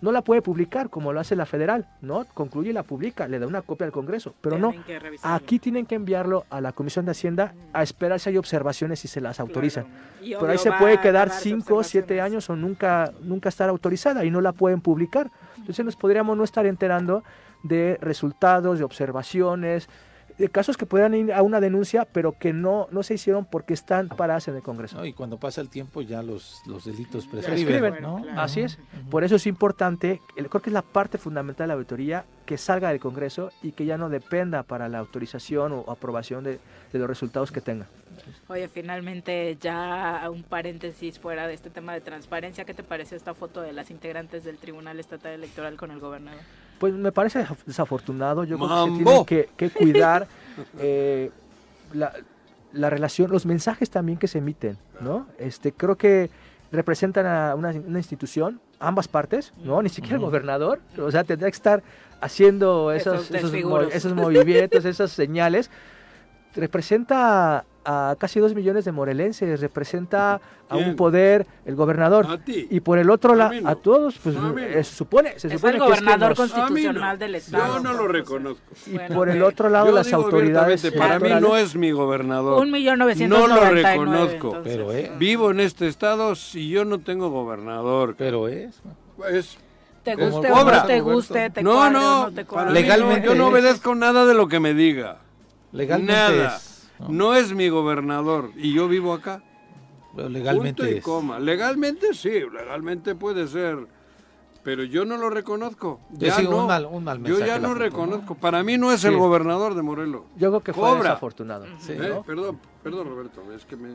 [0.00, 2.24] no la puede publicar como lo hace la federal, ¿no?
[2.26, 4.72] Concluye y la publica, le da una copia al Congreso, pero no.
[4.84, 5.14] Tienen.
[5.22, 9.08] Aquí tienen que enviarlo a la Comisión de Hacienda a esperar si hay observaciones y
[9.08, 9.84] se las autorizan.
[9.84, 10.40] Claro.
[10.40, 12.24] Pero ahí se puede quedar darse 5 o 7 observaciones.
[12.24, 15.30] años o nunca, nunca estar autorizada y no la pueden publicar.
[15.56, 17.22] Entonces nos podríamos no estar enterando
[17.62, 19.88] de resultados, de observaciones,
[20.38, 23.72] de casos que puedan ir a una denuncia, pero que no, no se hicieron porque
[23.74, 24.98] están paradas en el Congreso.
[24.98, 28.22] No, y cuando pasa el tiempo ya los, los delitos Prescriben, prescriben, ¿no?
[28.40, 28.78] Así es.
[29.10, 32.58] Por eso es importante, el- creo que es la parte fundamental de la auditoría, que
[32.58, 36.60] salga del Congreso y que ya no dependa para la autorización o aprobación de,
[36.92, 37.86] de los resultados que tenga.
[38.48, 43.34] Oye, finalmente ya un paréntesis fuera de este tema de transparencia, ¿qué te pareció esta
[43.34, 46.40] foto de las integrantes del Tribunal Estatal Electoral con el gobernador?
[46.78, 48.44] Pues me parece desaf- desafortunado.
[48.44, 49.24] Yo creo que se ¡Mambo!
[49.24, 50.26] tiene que, que cuidar
[50.78, 51.30] eh,
[51.92, 52.12] la,
[52.72, 55.26] la relación, los mensajes también que se emiten, ¿no?
[55.38, 56.30] Este, creo que
[56.72, 59.80] representan a una, una institución, ambas partes, ¿no?
[59.82, 61.82] Ni siquiera el gobernador, o sea, tendrá que estar
[62.20, 65.70] haciendo esos, esos movimientos, esas señales.
[66.54, 72.26] Representa a casi dos millones de morelenses, representa a un poder, el gobernador.
[72.28, 72.66] A ti.
[72.70, 73.68] Y por el otro lado, no.
[73.68, 76.28] a todos, pues A eh, se supone, se Es supone el que es que gobernador
[76.30, 77.16] nos- constitucional no.
[77.18, 77.74] del Estado.
[77.76, 78.62] Yo no lo reconozco.
[78.86, 82.60] y Bueno, por el otro lado las autoridades para mí no es mi gobernador.
[82.60, 84.48] Un millón novecientos No lo reconozco.
[84.48, 84.62] entonces.
[84.76, 88.16] Pero es, Vivo en este estado si yo no tengo gobernador.
[88.18, 88.80] pero es.
[89.30, 89.56] Es
[90.02, 92.72] Te guste o no te guste, te no, cuadre no, no te cuadre.
[92.72, 93.52] Legalmente yo no es.
[93.52, 95.18] obedezco nada de lo que me diga.
[95.72, 96.56] Legalmente Nada.
[96.56, 96.75] es.
[96.98, 97.08] No.
[97.10, 97.34] ¿no?
[97.34, 99.42] es mi gobernador y yo vivo acá.
[100.14, 101.04] Pero legalmente Punto y es.
[101.04, 101.38] coma.
[101.38, 103.86] Legalmente sí, legalmente puede ser.
[104.62, 106.00] Pero yo no lo reconozco.
[106.10, 106.66] Yo Ya sí, un no.
[106.66, 108.34] mal- un mal yo ya no foto, reconozco.
[108.34, 109.06] Para mí no es Sí.
[109.08, 110.22] el gobernador de Morelos.
[110.36, 111.02] Yo creo que fue Cobra.
[111.02, 111.66] desafortunado.
[111.78, 111.92] Sí.
[111.92, 112.08] ¿Eh?
[112.08, 112.22] ¿no?
[112.24, 113.90] Perdón, perdón Roberto, es que me...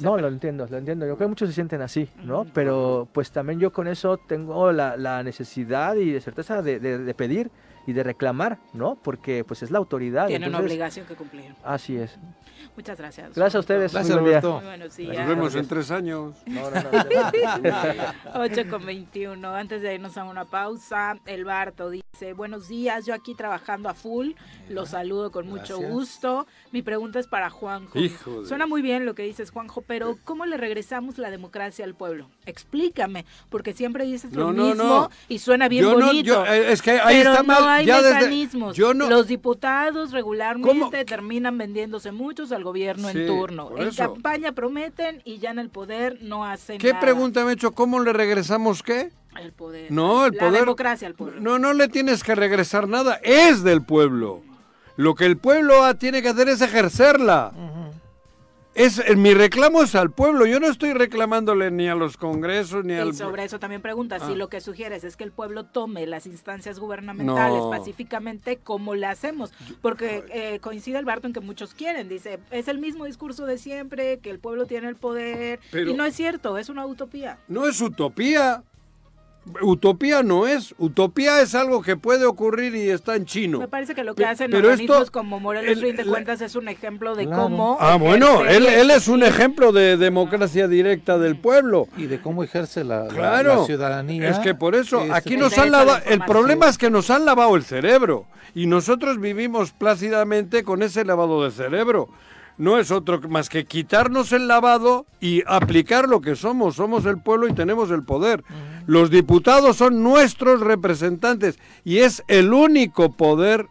[0.00, 1.06] No, lo entiendo, lo entiendo.
[1.06, 2.46] Yo creo que muchos se sienten así, ¿no?
[2.54, 6.98] Pero pues también yo con eso tengo la, la necesidad y de certeza de, de-
[6.98, 7.50] de pedir
[7.86, 8.96] y de reclamar, ¿no?
[8.96, 10.26] Porque pues es la autoridad.
[10.28, 11.54] Tiene una obligación que cumplir.
[11.62, 12.18] Así es.
[12.76, 13.34] Muchas gracias.
[13.34, 13.92] Gracias a ustedes.
[13.92, 14.40] Gracias, muy buen día.
[14.40, 14.56] Roberto.
[14.56, 16.34] Muy buenos Nos vemos en tres años.
[16.46, 18.40] No, no, no.
[18.40, 19.54] 8 con 21.
[19.54, 23.94] Antes de irnos a una pausa, el Barto dice, buenos días, yo aquí trabajando a
[23.94, 24.32] full,
[24.68, 25.90] los saludo con mucho Gracias.
[25.90, 26.46] gusto.
[26.72, 27.98] Mi pregunta es para Juanjo.
[27.98, 31.84] Hijo de- Suena muy bien lo que dices, Juanjo, pero ¿cómo le regresamos la democracia
[31.84, 32.28] al pueblo?
[32.46, 35.10] Explícame, porque siempre dices lo mismo no.
[35.28, 36.24] y suena bien Yo no- bonito.
[36.26, 38.76] yo- eh, es que ahí pero está no mal, hay ya desde- mecanismos.
[38.76, 40.90] yo no- Los diputados regularmente ¿Cómo?
[40.90, 43.70] terminan vendiéndose muchos al gobierno Sí, en turno.
[43.76, 44.02] En eso.
[44.02, 47.00] campaña prometen y ya en el poder no hacen ¿Qué nada.
[47.00, 47.72] pregunta me he hecho?
[47.72, 49.10] ¿Cómo le regresamos qué?
[49.40, 49.90] El poder.
[49.90, 50.60] No, el la poder...
[50.60, 51.40] democracia al pueblo.
[51.40, 54.42] No, no le tienes que regresar nada, es del pueblo.
[54.96, 57.52] Lo que el pueblo tiene que hacer es ejercerla.
[58.74, 62.84] Es, eh, mi reclamo es al pueblo, yo no estoy reclamándole ni a los congresos
[62.84, 63.14] ni Y al...
[63.14, 64.26] sobre eso también pregunta, Ah.
[64.26, 67.70] si lo que sugieres es que el pueblo tome las instancias gubernamentales No.
[67.70, 69.52] pacíficamente, ¿cómo le hacemos?
[69.80, 73.58] Porque eh, coincide el Barto en que muchos quieren, dice, es el mismo discurso de
[73.58, 77.38] siempre, que el pueblo tiene el poder, Pero- y no es cierto, es una utopía.
[77.46, 78.64] No es utopía.
[79.60, 80.74] Utopía no es.
[80.78, 83.58] Utopía es algo que puede ocurrir y está en chino.
[83.58, 86.40] Me parece que lo que hacen pero organismos esto- como Morelos el- Fin de Cuentas
[86.40, 87.42] es un ejemplo de Claro.
[87.44, 87.76] cómo...
[87.80, 91.88] Ah, bueno, él, es un ejemplo de democracia directa del pueblo.
[91.96, 94.28] Y de cómo ejerce la, la- Claro, la ciudadanía.
[94.30, 97.10] es que por eso este, aquí el nos han lavado, el problema es que nos
[97.10, 102.08] han lavado el cerebro y nosotros vivimos plácidamente con ese lavado de cerebro.
[102.56, 106.76] No es otro más que quitarnos el lavado y aplicar lo que somos.
[106.76, 108.44] Somos el pueblo y tenemos el poder.
[108.86, 113.66] Los diputados son nuestros representantes y es el único poder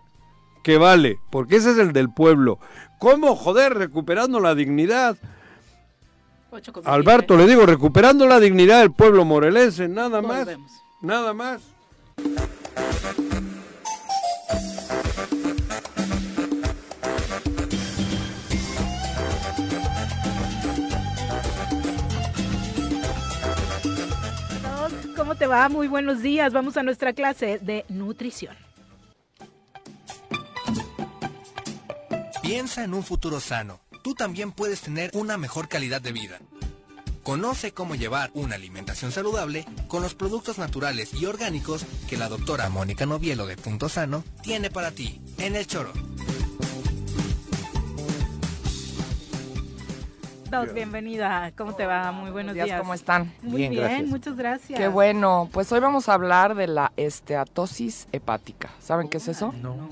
[0.64, 2.60] que vale, porque ese es el del pueblo.
[3.00, 5.18] ¿Cómo, joder, recuperando la dignidad?
[6.86, 10.46] Alberto, le digo, recuperando la dignidad del pueblo morelense, nada más.
[10.46, 10.72] Volvemos.
[11.02, 11.62] Nada más.
[25.44, 25.68] Te va?
[25.68, 26.54] Muy buenos días.
[26.54, 28.56] Vamos a nuestra clase de nutrición.
[32.42, 33.82] Piensa en un futuro sano.
[34.04, 36.40] Tú también puedes tener una mejor calidad de vida.
[37.24, 42.70] Conoce cómo llevar una alimentación saludable con los productos naturales y orgánicos que la doctora
[42.70, 45.92] Mónica Novielo de Punto Sano tiene para ti en el choro.
[50.54, 51.52] Doc, bienvenida.
[51.58, 52.12] ¿Cómo te va?
[52.12, 52.80] Muy buenos días.
[52.80, 53.34] ¿Cómo están?
[53.42, 54.10] Muy Bien, bien, gracias.
[54.10, 54.80] muchas gracias.
[54.80, 55.50] Qué bueno.
[55.52, 58.70] Pues hoy vamos a hablar de la esteatosis hepática.
[58.80, 59.52] ¿Saben qué es eso?
[59.64, 59.90] No.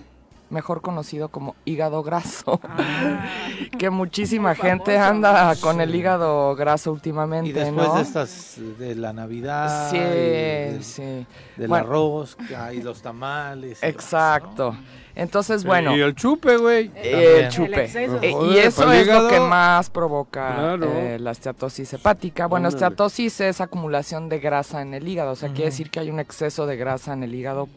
[0.51, 2.59] Mejor conocido como hígado graso.
[2.63, 3.25] Ah,
[3.79, 5.09] que muchísima Muy gente famoso.
[5.09, 7.95] anda con el hígado graso últimamente, Y después ¿no?
[7.95, 11.25] de estas, de la Navidad, Sí, del, sí.
[11.55, 11.85] del Bueno.
[11.87, 12.37] arroz,
[12.73, 13.79] y los tamales.
[13.81, 14.75] y- Exacto.
[15.15, 16.89] Entonces, bueno, Y el chupe, güey.
[16.95, 17.85] eh, el chupe.
[17.85, 18.23] El.
[18.23, 20.89] Eh, Joder, y eso es lo que más provoca Claro.
[20.93, 22.47] eh, la esteatosis hepática.
[22.47, 22.85] Bueno, Ándale.
[22.85, 25.71] esteatosis es acumulación de grasa en el hígado, o sea, quiere Ujú.
[25.71, 27.67] decir que hay un exceso de grasa en el hígado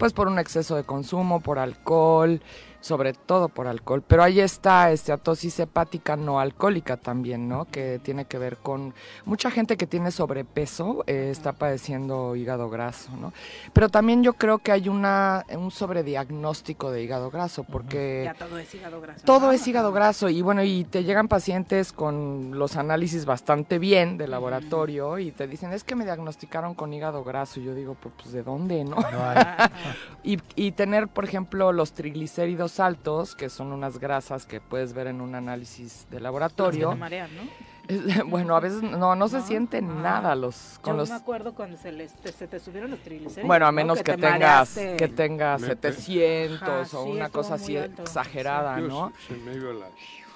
[0.00, 2.40] pues por un exceso de consumo, por alcohol,
[2.80, 4.02] sobre todo por alcohol.
[4.06, 7.66] Pero ahí está esteatosis hepática no alcohólica también, ¿no?
[7.66, 8.94] Que tiene que ver con
[9.24, 13.32] mucha gente que tiene sobrepeso eh, está padeciendo hígado graso, ¿no?
[13.72, 18.58] Pero también yo creo que hay una un sobrediagnóstico de hígado graso porque Ya todo
[18.58, 19.24] es hígado graso.
[19.24, 24.18] todo es hígado graso y bueno, y te llegan pacientes con los análisis bastante bien
[24.18, 27.60] de laboratorio y te dicen, es que me diagnosticaron con hígado graso.
[27.60, 28.96] Y yo digo, pues, pues, ¿de dónde, no?
[30.24, 35.08] y, y tener, por ejemplo, los triglicéridos altos, que son unas grasas que puedes ver
[35.08, 36.94] en un análisis de Los que laboratorio.
[36.94, 37.42] marean, ¿no?
[38.26, 41.76] Bueno, a veces no, no se siente nada los con Yo los me acuerdo cuando
[41.76, 43.48] se, les, te, se te subieron los triglicéridos.
[43.48, 43.76] bueno, a ¿no?
[43.76, 44.96] menos que, te tengas mareaste.
[44.96, 48.02] que tengas Me- 700 Ajá, o sí, una estuvo cosa así alto.
[48.02, 49.12] exagerada, Dios, ¿no?
[49.26, 49.86] Se me iba la...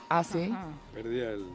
[0.09, 0.51] Ah, sí.
[0.53, 0.67] Ajá.
[0.95, 1.47] Perdía el,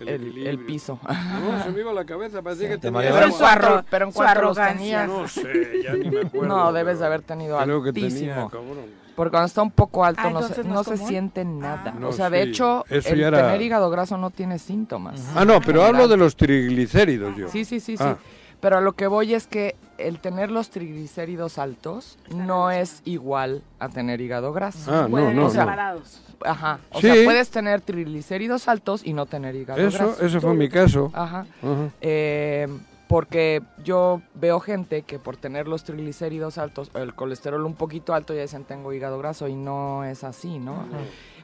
[0.00, 0.50] el, El, equilibrio.
[0.50, 0.98] el piso.
[1.08, 3.12] No, se me iba la cabeza, parecía que te tenía...
[3.12, 5.06] Pero en arro- pero en su cuanto los tenías.
[5.08, 6.48] No sé, ya ni me acuerdo.
[6.48, 8.50] No, debes de haber tenido Creo que tenía, altísimo.
[8.50, 9.03] cabrón.
[9.16, 11.92] Porque cuando está un poco alto Ah, no, se, no se siente nada.
[11.94, 11.98] Ah.
[11.98, 15.20] No, o sea, de sí, hecho, eso el era- tener hígado graso no tiene síntomas.
[15.36, 17.48] Ah, no, pero hablo de los triglicéridos yo.
[17.48, 18.02] Sí, sí, sí, sí.
[18.04, 18.16] Ah.
[18.60, 23.62] Pero a lo que voy es que el tener los triglicéridos altos no es igual
[23.78, 24.90] a tener hígado graso.
[24.92, 25.50] Ah, no, Pueden no, no.
[25.50, 26.20] separados.
[26.44, 26.78] Ajá.
[26.90, 27.06] O Sí.
[27.12, 30.24] sea, puedes tener triglicéridos altos y no tener hígado Eso, graso.
[30.26, 31.10] eso fue mi caso.
[31.14, 31.40] Ajá.
[31.62, 31.88] Ajá.
[32.00, 32.66] Eh,
[33.08, 38.14] porque yo veo gente que por tener los triglicéridos altos, o el colesterol un poquito
[38.14, 40.86] alto, ya dicen tengo hígado graso y no es así, ¿no?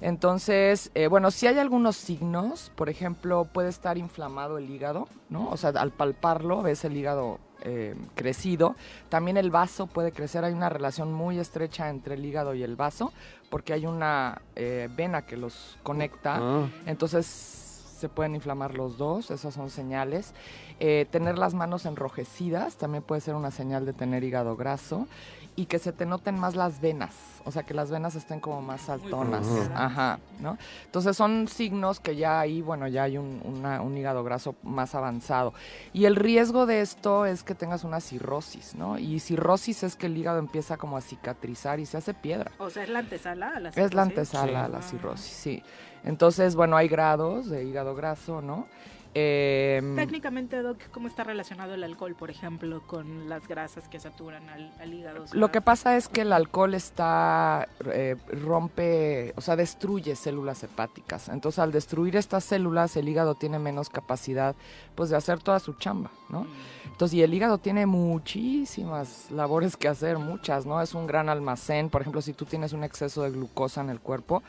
[0.00, 5.50] Entonces, eh, bueno, si hay algunos signos, por ejemplo, puede estar inflamado el hígado, ¿no?
[5.50, 8.74] O sea, al palparlo ves el hígado eh, crecido.
[9.10, 12.76] También el vaso puede crecer, hay una relación muy estrecha entre el hígado y el
[12.76, 13.12] vaso,
[13.50, 16.38] porque hay una eh, vena que los conecta.
[16.40, 16.68] Ah.
[16.86, 17.26] Entonces
[18.00, 20.32] se pueden inflamar los dos, esas son señales.
[20.80, 25.06] Eh, tener las manos enrojecidas también puede ser una señal de tener hígado graso.
[25.56, 27.12] Y que se te noten más las venas,
[27.44, 29.46] o sea, que las venas estén como más saltonas.
[29.74, 30.56] Ajá, ¿no?
[30.86, 34.94] Entonces son signos que ya ahí, bueno, ya hay un, una- un hígado graso más
[34.94, 35.52] avanzado.
[35.92, 38.96] Y el riesgo de esto es que tengas una cirrosis, ¿no?
[38.98, 42.52] Y cirrosis es que el hígado empieza como a cicatrizar y se hace piedra.
[42.58, 43.98] O sea, es la antesala a la Es la cirrosis?
[43.98, 45.62] antesala a la cirrosis, sí.
[46.04, 48.66] Entonces, bueno, hay grados de hígado graso, ¿no?
[49.12, 54.48] Em, Técnicamente, Doc, ¿cómo está relacionado el alcohol, por ejemplo, con las grasas que saturan
[54.48, 55.24] al, al hígado?
[55.24, 60.14] O sea, Lo que pasa es que el alcohol está, eh, rompe, o sea, destruye
[60.14, 61.28] células hepáticas.
[61.28, 64.54] Entonces, al destruir estas células, el hígado tiene menos capacidad,
[64.94, 66.46] pues, de hacer toda su chamba, ¿no?
[66.84, 70.80] Entonces, y el hígado tiene muchísimas labores que hacer, muchas, ¿no?
[70.80, 71.90] Es un gran almacén.
[71.90, 74.42] Por ejemplo, si tú tienes un exceso de glucosa en el cuerpo,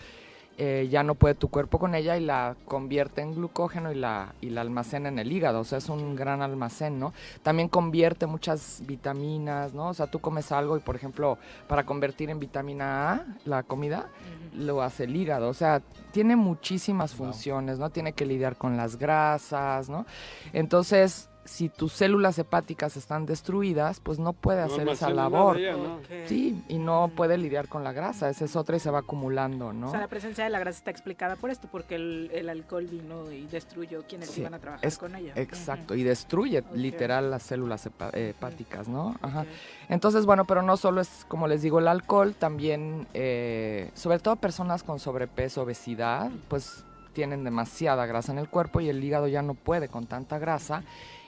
[0.63, 4.35] eh, ya no puede tu cuerpo con ella y la convierte en glucógeno y la,
[4.41, 5.61] y la almacena en el hígado.
[5.61, 7.13] O sea, es un gran almacén, ¿no?
[7.41, 9.87] También convierte muchas vitaminas, ¿no?
[9.87, 14.09] O sea, tú comes algo y, por ejemplo, para convertir en vitamina A la comida,
[14.53, 15.49] lo hace el hígado.
[15.49, 15.81] O sea,
[16.11, 17.89] tiene muchísimas funciones, ¿no?
[17.89, 20.05] Tiene que lidiar con las grasas, ¿no?
[20.53, 25.57] Entonces, si tus células hepáticas están destruidas, pues no puede No hacer esa labor.
[26.25, 28.29] Sí, y no puede lidiar con la grasa.
[28.29, 29.89] Esa es otra y se va acumulando, ¿no?
[29.89, 32.85] O sea, la presencia de la grasa está explicada por esto, porque el, el alcohol
[32.85, 35.33] vino y destruyó quienes Sí, iban a trabajar es- con ella.
[35.35, 39.15] Exacto, y destruye literal las células hepa- hepáticas, ¿no?
[39.21, 39.45] Ajá.
[39.89, 44.37] Entonces, bueno, pero no solo es, como les digo, el alcohol, también, eh, sobre todo
[44.37, 49.41] personas con sobrepeso, obesidad, pues tienen demasiada grasa en el cuerpo y el hígado ya
[49.41, 50.83] no puede con tanta grasa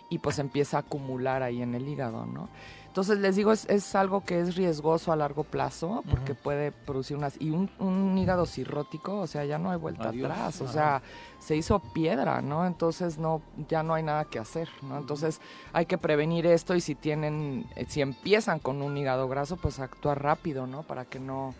[0.10, 2.50] y pues empieza a acumular ahí en el hígado, ¿no?
[2.88, 7.18] Entonces les digo, es, es algo que es riesgoso a largo plazo porque puede producir
[7.18, 7.42] unas...
[7.42, 10.30] Y un, un hígado cirrótico, o sea, ya no hay vuelta Adiós.
[10.30, 11.02] atrás, o sea,
[11.40, 12.68] se hizo piedra, ¿no?
[12.68, 15.00] Entonces no, ya no hay nada que hacer, ¿no?
[15.00, 15.42] Entonces
[15.74, 20.22] hay que prevenir esto y si tienen, si empiezan con un hígado graso, pues actuar
[20.22, 20.84] rápido, ¿no?
[20.84, 21.56] Para que no,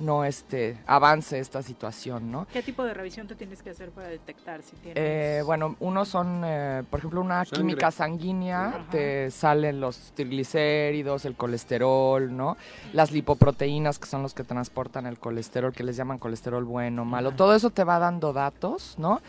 [0.00, 2.46] no este, avance esta situación, ¿no?
[2.52, 4.96] ¿Qué tipo de revisión te tienes que hacer para detectar si tienes?
[4.96, 7.58] Eh, bueno, unos son, eh, por ejemplo, una Sangre.
[7.58, 8.84] química sanguínea, Ajá.
[8.90, 12.56] te salen los triglicéridos, el colesterol, ¿no?
[12.92, 17.32] Las lipoproteínas, que son los que transportan el colesterol, que les llaman colesterol bueno, malo.
[17.32, 19.20] Todo eso te va dando datos, ¿no?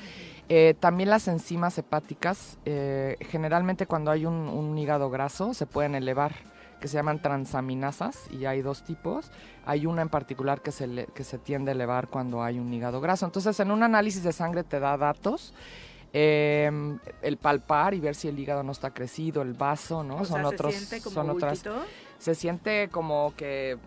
[0.47, 5.95] Eh, también las enzimas hepáticas, eh, generalmente cuando hay un, un hígado graso, se pueden
[5.95, 6.33] elevar
[6.79, 9.31] que se llaman transaminasas y hay dos tipos.
[9.65, 12.71] Hay una en particular que se, le- que se tiende a elevar cuando hay un
[12.73, 13.25] hígado graso.
[13.25, 15.53] Entonces, en un análisis de sangre te da datos.
[16.17, 16.71] eh,
[17.21, 20.17] el palpar y ver si el hígado no está crecido, el vaso, ¿no?
[20.17, 21.59] o son sea, otros, se siente como son otras.
[22.19, 23.77] Se siente como que,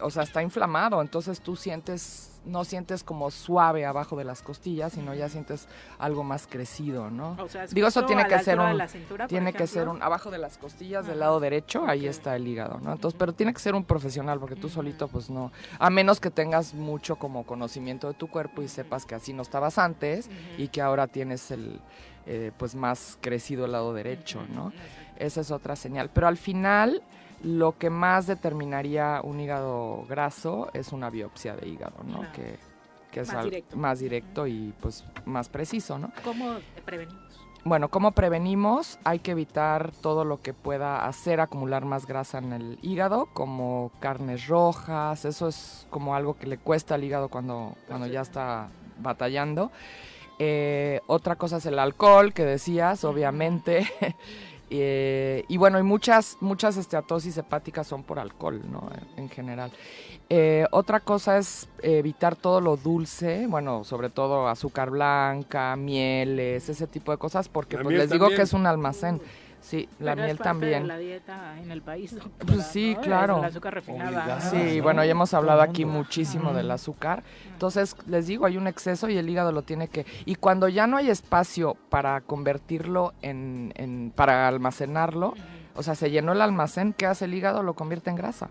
[0.00, 4.92] o sea, está inflamado, entonces tú sientes, no sientes como suave abajo de las costillas,
[4.92, 7.36] sino ya sientes algo más crecido, ¿no?
[7.38, 10.30] O sea, ¿es Digo, eso tiene que ser un, cintura, tiene que ser un, abajo
[10.30, 12.92] de las costillas del lado derecho, ahí está el hígado, ¿no?
[12.92, 16.30] Entonces, pero tiene que ser un profesional, porque tú solito, pues no, a menos que
[16.30, 20.28] tengas mucho como conocimiento de tu cuerpo y sepas que así no estabas antes
[20.58, 21.80] y que ahora tienes el,
[22.26, 24.72] eh, pues más crecido el lado derecho, ¿no?
[25.16, 26.10] Esa es otra señal.
[26.12, 27.02] Pero al final,
[27.42, 32.18] lo que más determinaría un hígado graso es una biopsia de hígado, ¿no?
[32.18, 32.32] Claro.
[32.32, 32.58] Que,
[33.10, 33.76] que es Más al- directo.
[33.76, 36.12] más directo y pues más preciso, ¿no?
[36.24, 37.20] ¿Cómo prevenimos?
[37.64, 38.98] Bueno, ¿cómo prevenimos?
[39.04, 43.92] Hay que evitar todo lo que pueda hacer acumular más grasa en el hígado, como
[44.00, 48.68] carnes rojas, eso es como algo que le cuesta al hígado cuando, cuando ya está
[48.98, 49.70] batallando.
[50.40, 53.86] Eh, otra cosa es el alcohol, que decías, obviamente.
[54.74, 58.88] Eh, y bueno, y muchas, muchas esteatosis hepáticas son por alcohol, ¿no?
[59.18, 59.70] En general.
[60.30, 66.86] Eh, otra cosa es evitar todo lo dulce, bueno, sobre todo azúcar blanca, mieles, ese
[66.86, 68.38] tipo de cosas, porque pues les digo también.
[68.38, 69.20] que es un almacén.
[69.62, 70.82] Sí, la Pero es miel parte también.
[70.82, 72.14] De la dieta en el país.
[72.16, 73.00] doctora, Pues sí, ¿no?
[73.00, 73.38] Claro.
[73.38, 74.40] El azúcar refinada.
[74.40, 74.82] Sí, ¿no?
[74.82, 77.22] bueno, ya hemos hablado aquí muchísimo del azúcar.
[77.52, 80.04] Entonces, les digo, hay un exceso y el hígado lo tiene que...
[80.24, 83.72] Y cuando ya no hay espacio para convertirlo en...
[83.76, 85.34] en- para almacenarlo,
[85.76, 87.62] o sea, se llenó el almacén, ¿qué hace el hígado?
[87.62, 88.50] Lo convierte en grasa,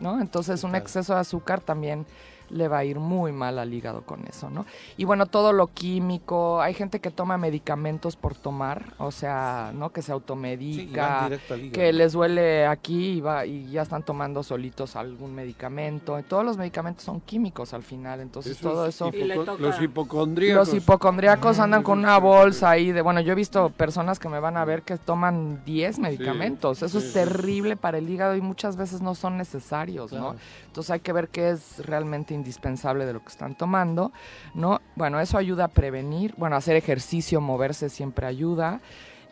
[0.00, 0.20] ¿no?
[0.20, 2.06] Entonces, un exceso de azúcar también
[2.50, 4.66] le va a ir muy mal al hígado con eso, ¿no?
[4.96, 9.90] Y bueno, todo lo químico, hay gente que toma medicamentos por tomar, o sea, ¿no?
[9.90, 11.28] Que se automedica,
[11.72, 16.20] que les duele aquí y, va, y ya están tomando solitos algún medicamento.
[16.28, 19.10] Todos los medicamentos son químicos al final, entonces todo eso...
[19.10, 20.68] hipoco- los hipocondríacos.
[20.68, 24.40] Los hipocondríacos andan con una bolsa ahí de, bueno, yo he visto personas que me
[24.40, 26.82] van a ver que toman 10 medicamentos.
[26.82, 27.18] Eso sí, es sí.
[27.18, 30.32] terrible para el hígado y muchas veces no son necesarios, ¿no?
[30.32, 30.38] Claro.
[30.76, 34.12] Entonces hay que ver qué es realmente indispensable de lo que están tomando,
[34.52, 34.82] ¿no?
[34.94, 38.82] Bueno, eso ayuda a prevenir, bueno, hacer ejercicio, moverse siempre ayuda.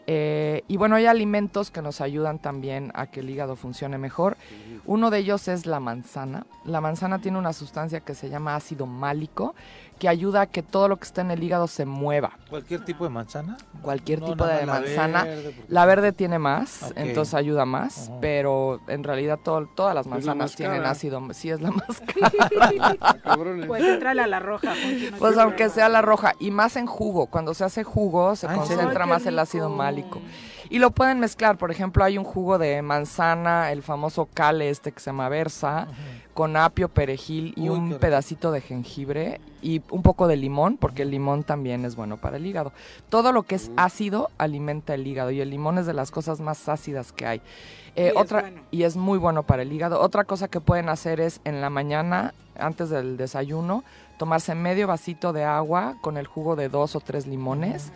[0.07, 4.39] Eh, y bueno, hay alimentos que nos ayudan también a que el hígado funcione mejor.
[4.87, 6.47] Uno de ellos es la manzana.
[6.65, 9.55] La manzana tiene una sustancia que se llama ácido málico,
[9.99, 12.33] que ayuda a que todo lo que está en el hígado se mueva.
[12.51, 13.57] ¿Cualquier tipo de manzana?
[13.83, 15.25] Cualquier No, tipo de la manzana.
[15.25, 20.07] verde, porque- la verde tiene más, entonces ayuda más, pero en realidad todo- todas las
[20.07, 21.21] Es la manzanas tienen ácido.
[21.33, 22.97] Sí, es la más cara.
[23.67, 24.75] Pues entrale a la roja.
[25.11, 28.47] No Pues aunque sea la roja, y más en jugo, cuando se hace jugo se
[28.47, 30.21] Ah, concentra más el ácido málico.
[30.71, 34.93] Y lo pueden mezclar, por ejemplo, hay un jugo de manzana, el famoso cale este
[34.93, 35.87] que se llama Versa,
[36.35, 41.03] con apio, perejil y Uy, un pedacito de jengibre y un poco de limón, porque
[41.03, 42.73] el limón también es bueno para el hígado.
[43.09, 46.41] Todo lo que es ácido alimenta el hígado y el limón es de las cosas
[46.41, 47.41] más ácidas que hay.
[47.97, 48.63] Eh, Y es otra bueno.
[48.73, 50.01] y es muy bueno para el hígado.
[50.01, 53.85] Otra cosa que pueden hacer es en la mañana, antes del desayuno,
[54.19, 57.93] tomarse medio vasito de agua con el jugo de dos o tres limones,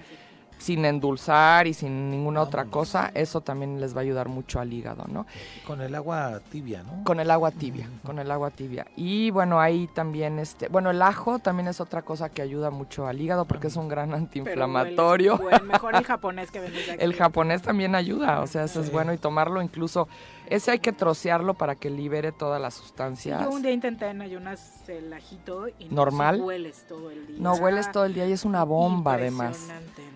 [0.59, 3.11] sin endulzar y sin ninguna otra cosa.
[3.15, 5.27] Eso también les va a ayudar mucho al hígado, ¿no?
[5.67, 7.05] Con el agua tibia, ¿no?
[7.05, 8.87] Con el agua tibia, con el agua tibia.
[8.97, 13.07] Y bueno, ahí también, este, bueno, el ajo también es otra cosa que ayuda mucho
[13.07, 15.37] al hígado porque es un gran Pero antiinflamatorio.
[15.37, 16.59] huele mejor el japonés que
[16.93, 16.97] aquí.
[16.99, 20.09] El japonés también ayuda, o sea, eso es bueno y tomarlo incluso,
[20.51, 23.43] ese hay que trocearlo para que libere todas las Sí, sustancias.
[23.43, 26.37] yo un día intenté en ayunas el ajito y no, ¿Normal?
[26.37, 27.37] sí hueles todo el día.
[27.39, 29.69] No hueles todo el día y es una bomba además.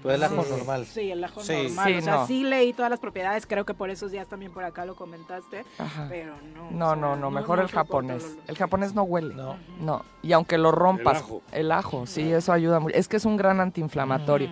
[0.03, 0.51] Pero el ajo Sí.
[0.51, 0.87] normal.
[0.87, 1.53] Sí, el ajo Sí.
[1.69, 1.87] normal.
[1.93, 2.27] Sí, o sea, no.
[2.27, 5.65] sí leí todas las propiedades, creo que por esos días también por acá lo comentaste,
[5.79, 6.07] Ajá.
[6.09, 6.71] pero no.
[6.71, 8.37] No, o sea, no, no, mejor el japonés.
[8.47, 9.35] el japonés no huele.
[9.35, 9.57] No.
[9.81, 11.43] No, y aunque lo rompas, El ajo.
[11.53, 12.97] el ajo, sí, eso ayuda mucho.
[12.97, 14.49] Es que es un gran antiinflamatorio.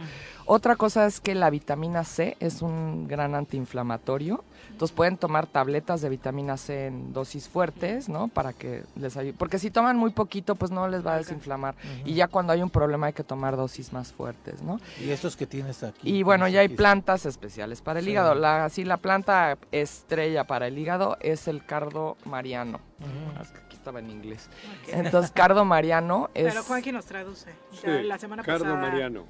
[0.47, 4.44] Otra cosa es que la vitamina C es un gran antiinflamatorio.
[4.81, 8.28] Entonces pueden tomar tabletas de vitamina C en dosis fuertes, ¿no?
[8.28, 9.35] Para que les ayude.
[9.35, 11.74] Porque si toman muy poquito, pues no les va a desinflamar.
[12.07, 14.81] Y ya cuando hay un problema hay que tomar dosis más fuertes, ¿no?
[14.98, 16.09] Y estos que tienes aquí.
[16.09, 16.77] Y bueno, ya hay aquí.
[16.77, 18.12] plantas especiales para el Sí.
[18.12, 18.35] hígado.
[18.35, 22.81] La, sí, la planta estrella para el hígado es el cardo mariano.
[23.01, 24.49] Que aquí estaba en inglés.
[24.89, 26.53] Entonces, cardo mariano es...
[26.53, 27.51] Pero Juanqui nos traduce.
[27.73, 28.81] Sí, la semana Cardo pasada.
[28.81, 29.25] Mariano.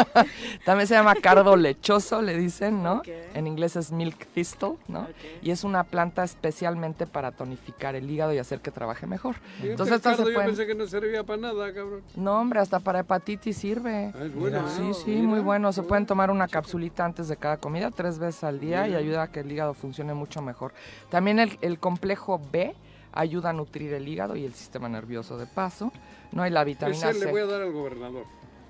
[0.64, 2.98] También se llama cardo lechoso, le dicen, ¿no?
[2.98, 3.08] Ok.
[3.34, 5.00] En inglés es milk thistle, ¿no?
[5.00, 5.08] Ok.
[5.42, 9.34] Y es una planta especialmente para tonificar el hígado y hacer que trabaje mejor.
[9.36, 10.50] Fíjate, Entonces, cardo se yo pueden...
[10.50, 12.02] pensé que no servía para nada, cabrón.
[12.14, 14.12] No, hombre, hasta para hepatitis sirve.
[14.14, 14.70] Ah, es bueno, Mira.
[14.76, 15.22] Sí, sí, Mira.
[15.28, 15.72] muy bueno.
[15.72, 19.00] Se pueden tomar una capsulita antes de cada comida, tres veces al día, y Mira.
[19.00, 20.72] ayuda a que el hígado funcione mucho mejor.
[21.10, 22.74] También el, el complejo B
[23.16, 25.92] ayuda a nutrir el hígado y el sistema nervioso de paso.
[26.32, 27.30] No hay la vitamina Ese le C.
[27.30, 28.24] voy a dar al gobernador.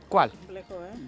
[0.09, 0.31] ¿Cuál?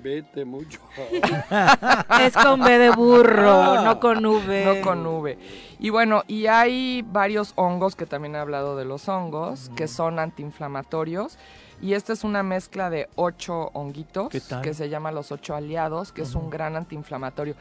[0.03, 0.81] Vete mucho.
[2.21, 4.65] Es con B de burro, no con V.
[4.65, 5.39] No con V.
[5.79, 10.19] Y bueno, y hay varios hongos, que también he hablado de los hongos, que son
[10.19, 11.39] antiinflamatorios.
[11.81, 14.31] Y esta es una mezcla de ocho honguitos,
[14.63, 17.55] que se llama los ocho aliados, que es un gran antiinflamatorio.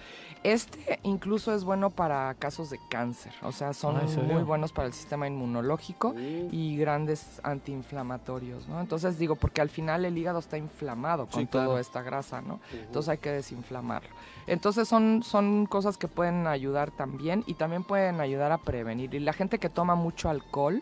[0.44, 4.88] Este incluso es bueno para casos de cáncer, o sea, son Ah, muy buenos para
[4.88, 8.80] el sistema inmunológico y grandes antiinflamatorios, ¿no?
[8.82, 11.70] Entonces digo, porque al final el hígado está inflamado con Sí, claro.
[11.70, 12.60] toda esta grasa, ¿no?
[12.74, 14.10] Entonces hay que desinflamarlo.
[14.48, 19.14] Entonces son, son cosas que pueden ayudar también y también pueden ayudar a prevenir.
[19.14, 20.82] Y la gente que toma mucho alcohol,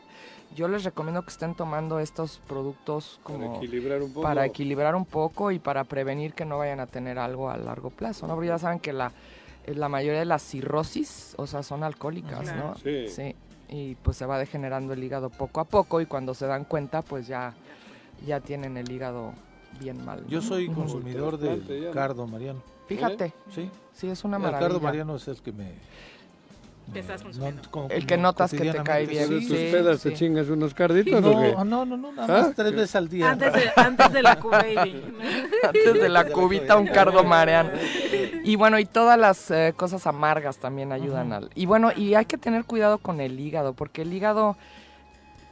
[0.55, 4.21] yo les recomiendo que estén tomando estos productos como Para equilibrar un poco.
[4.21, 7.89] para equilibrar un poco y para prevenir que no vayan a tener algo a largo
[7.89, 8.33] plazo, ¿no?
[8.33, 9.11] Porque ya saben que la,
[9.65, 12.55] eh, la mayoría de las cirrosis, o sea, son alcohólicas.
[12.55, 12.75] ¿no?
[12.77, 13.35] Sí.
[13.67, 17.01] Y pues se va degenerando el hígado poco a poco y cuando se dan cuenta,
[17.01, 17.53] pues ya,
[18.25, 19.33] ya tienen el hígado
[19.79, 20.25] bien mal.
[20.27, 22.61] Yo soy consumidor de cardo mariano.
[22.87, 23.69] Fíjate, Sí.
[23.93, 24.67] sí, es una El maravilla.
[24.67, 25.73] cardo mariano es el que me...
[26.93, 27.61] ¿Qué estás no- consumiendo?
[27.71, 29.29] como- El que notas que te cae bien.
[29.29, 29.47] ¿De sí.
[29.47, 31.51] tus Sí, pedas te chingas unos carditos o qué?
[31.53, 32.53] No, no, no, no, nada más ¿Ah?
[32.55, 33.31] tres veces al día.
[33.31, 34.31] Antes de, antes de la.
[35.63, 37.71] Antes de la cubita, un cardo mariano.
[38.43, 41.49] Y bueno, y todas las eh, cosas amargas también ayudan al...
[41.55, 44.55] Y bueno, y hay que tener cuidado con el hígado, porque el hígado,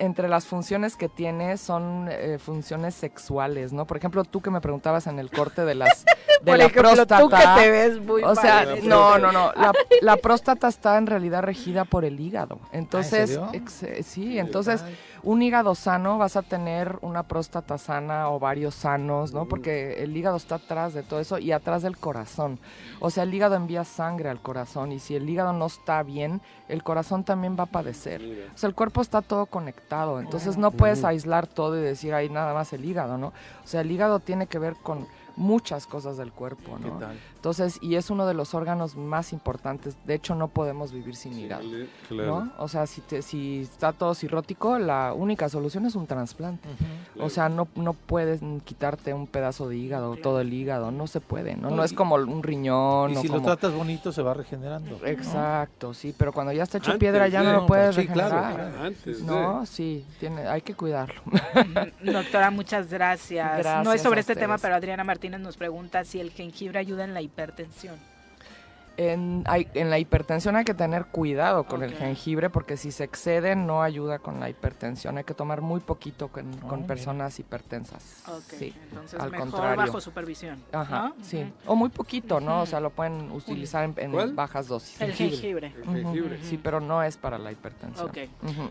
[0.04, 3.86] entre las funciones que tiene, son eh, funciones sexuales, ¿no?
[3.86, 6.04] Por ejemplo, tú que me preguntabas en el corte de las...
[6.44, 7.20] De Por la ejemplo, próstata.
[7.22, 8.82] tú que te ves muy O sea, padre.
[8.84, 9.54] no, no, no.
[9.54, 9.72] La,
[10.02, 12.60] la próstata está en realidad regida por el hígado.
[12.74, 13.50] Entonces, serio?
[13.54, 14.84] ex- eh, sí, entonces
[15.24, 19.46] un hígado sano vas a tener una próstata sana, ovarios sanos, ¿no?
[19.46, 22.60] Porque el hígado está atrás de todo eso y atrás del corazón.
[23.00, 26.42] O sea, el hígado envía sangre al corazón y si el hígado no está bien,
[26.68, 28.22] el corazón también va a padecer.
[28.54, 32.30] O sea, el cuerpo está todo conectado, entonces no puedes aislar todo y decir, ahí
[32.30, 33.28] nada más el hígado, ¿no?
[33.28, 36.98] O sea, el hígado tiene que ver con muchas cosas del cuerpo, ¿Qué ¿no?
[37.00, 37.18] tal?
[37.36, 39.98] Entonces, y es uno de los órganos más importantes.
[40.06, 41.64] De hecho, no podemos vivir sin hígado.
[42.08, 42.46] Claro.
[42.46, 42.52] ¿no?
[42.60, 46.70] O sea, si, te, si está todo cirrótico, la única solución es un trasplante.
[47.20, 51.20] O sea, no, no puedes quitarte un pedazo de hígado, todo el hígado, no se
[51.20, 51.70] puede, ¿no?
[51.70, 53.12] No, No es como un riñón.
[53.12, 54.98] Y o si lo tratas bonito se va regenerando.
[55.02, 55.06] ¿no?
[55.08, 58.36] Exacto, sí, pero cuando ya está hecho Antes piedra ya no lo puedes sí, claro,
[58.38, 58.70] regenerar.
[58.72, 58.86] claro.
[58.88, 61.22] Antes de- No, sí, tiene, hay que cuidarlo.
[62.04, 63.52] Doctora, muchas gracias.
[63.54, 67.04] No es Gracias sobre este tema, pero Adriana Martínez nos pregunta si el jengibre ayuda
[67.04, 67.96] en la hipertensión.
[68.96, 73.04] En, hay- en la hipertensión hay que tener cuidado con el jengibre porque si se
[73.04, 75.18] excede no ayuda con la hipertensión.
[75.18, 76.88] Hay que tomar muy poquito con, con mira.
[76.90, 78.22] personas hipertensas.
[78.28, 79.78] Ok, Sí, entonces al mejor contrario.
[79.78, 80.62] bajo supervisión.
[80.72, 81.24] Ajá, ¿no?
[81.24, 81.52] sí.
[81.66, 82.62] O muy poquito, ¿no?
[82.62, 85.02] O sea, lo pueden utilizar en, bajas dosis.
[85.02, 85.74] El jengibre.
[85.76, 86.40] El jengibre.
[86.44, 88.12] Sí, pero no es para la hipertensión.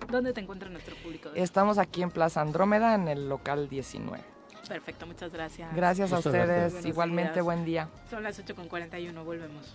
[0.09, 1.31] ¿Dónde te encuentra nuestro público?
[1.35, 4.23] Estamos aquí en Plaza Andrómeda, en el local 19.
[4.69, 5.75] Perfecto, muchas gracias.
[5.75, 6.47] Gracias a Muchas ustedes.
[6.73, 6.87] gracias.
[6.87, 7.45] Igualmente, días.
[7.45, 7.89] buen día.
[8.11, 9.73] Son las 8.41, volvemos.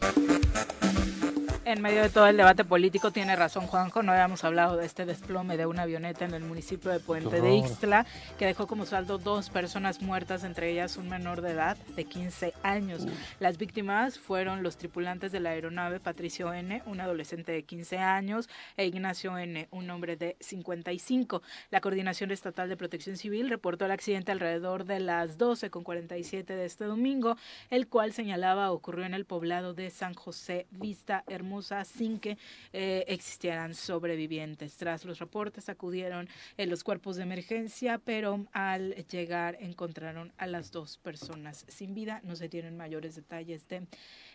[1.67, 5.05] En medio de todo el debate político, tiene razón Juanjo, no habíamos hablado de este
[5.05, 7.57] desplome de una avioneta en el municipio de Puente de.
[7.57, 8.05] Ixtla,
[8.39, 12.53] que dejó como saldo dos personas muertas, entre ellas un menor de edad de 15
[12.63, 13.05] años.
[13.41, 18.47] Las víctimas fueron los tripulantes de la aeronave Patricio N., un adolescente de 15 años,
[18.77, 21.41] e Ignacio N., un hombre de 55.
[21.69, 26.85] La Coordinación Estatal de Protección Civil reportó el accidente alrededor de las 12.47 de este
[26.85, 27.35] domingo,
[27.69, 32.37] el cual señalaba ocurrió en el poblado de San José Vista Hermosa sin que
[32.73, 34.75] eh, existieran sobrevivientes.
[34.77, 36.27] Tras los reportes acudieron
[36.57, 42.21] eh, los cuerpos de emergencia, pero al llegar encontraron a las dos personas sin vida.
[42.23, 43.87] No se tienen mayores detalles de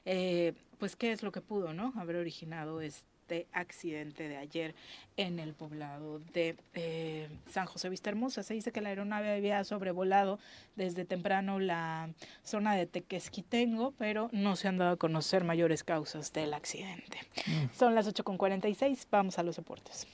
[0.04, 3.11] eh, pues qué es lo que pudo no haber originado este
[3.52, 4.74] accidente de ayer
[5.16, 8.42] en el poblado de eh, San José Vista Hermosa.
[8.42, 10.38] Se dice que la aeronave había sobrevolado
[10.76, 12.10] desde temprano la
[12.44, 17.18] zona de Tequesquitengo, pero no se han dado a conocer mayores causas del accidente.
[17.76, 20.06] Son las 8.46, vamos a los deportes.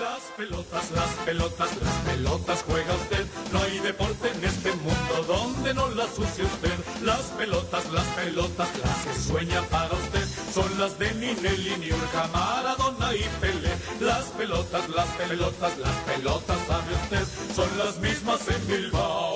[0.00, 3.26] Las pelotas, las pelotas, las pelotas juega usted.
[3.52, 6.74] No hay deporte en este mundo donde no las use usted.
[7.02, 10.23] Las pelotas, las pelotas, las que sueña para usted.
[10.54, 13.70] Son las de Ninelli, Niurka, Maradona y Pelé.
[13.98, 17.24] Las pelotas, las pelotas, las pelotas, sabe usted.
[17.52, 19.34] Son las mismas en Bilbao.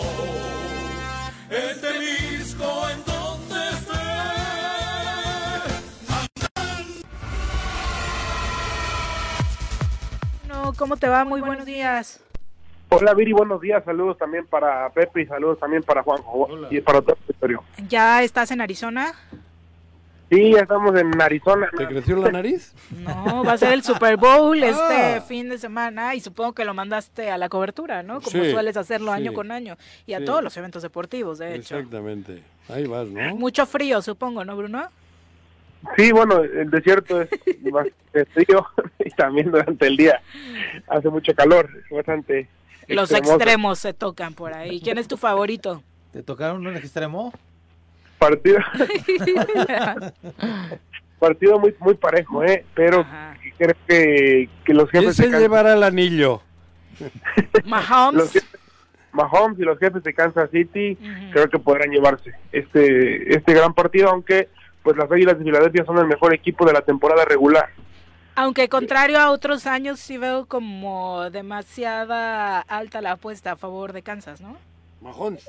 [1.50, 3.94] En Temisco, en donde esté.
[10.46, 11.24] No, ¿cómo te va?
[11.24, 12.22] Muy buenos días.
[12.90, 17.02] Hola Viri, buenos días, saludos también para Pepe y saludos también para Juanjo y para
[17.02, 17.64] todo el territorio.
[17.88, 19.14] ¿Ya estás en Arizona?
[20.30, 21.70] Sí, ya estamos en Arizona.
[21.76, 22.74] ¿Te creció la nariz?
[22.98, 24.66] No, va a ser el Super Bowl Ah.
[25.16, 28.20] este fin de semana y supongo que lo mandaste a la cobertura, ¿no?
[28.20, 29.76] Como Sí, sueles hacerlo año sí, con año
[30.06, 30.24] y a sí.
[30.26, 31.76] todos los eventos deportivos, de hecho.
[31.78, 32.42] Exactamente.
[32.68, 33.36] Ahí vas, ¿no?
[33.36, 34.88] Mucho frío, supongo, ¿no, Bruno?
[35.96, 37.28] Sí, bueno, el desierto es
[37.72, 38.66] bastante frío
[38.98, 40.20] y también durante el día
[40.88, 42.48] hace mucho calor, es bastante
[42.88, 43.34] Los extremoso.
[43.36, 44.80] extremos se tocan por ahí.
[44.80, 45.82] ¿Quién es tu favorito?
[46.12, 47.32] ¿Te tocaron un extremo?
[48.18, 48.58] Partido,
[51.18, 52.64] partido muy muy parejo, ¿eh?
[52.74, 53.06] Pero
[53.56, 56.42] creo que, que los ¿Quién jefes se de Kansas- llevará el anillo?
[57.00, 58.32] los Mahomes.
[58.32, 58.44] jefes-
[59.12, 60.96] Mahomes y los jefes de Kansas City
[61.32, 64.48] creo que podrán llevarse este este gran partido, aunque
[64.82, 67.68] pues las Águilas de Filadelfia son el mejor equipo de la temporada regular.
[68.36, 74.02] Aunque contrario a otros años, sí veo como demasiada alta la apuesta a favor de
[74.02, 74.56] Kansas, ¿no?
[75.00, 75.48] Mahomes.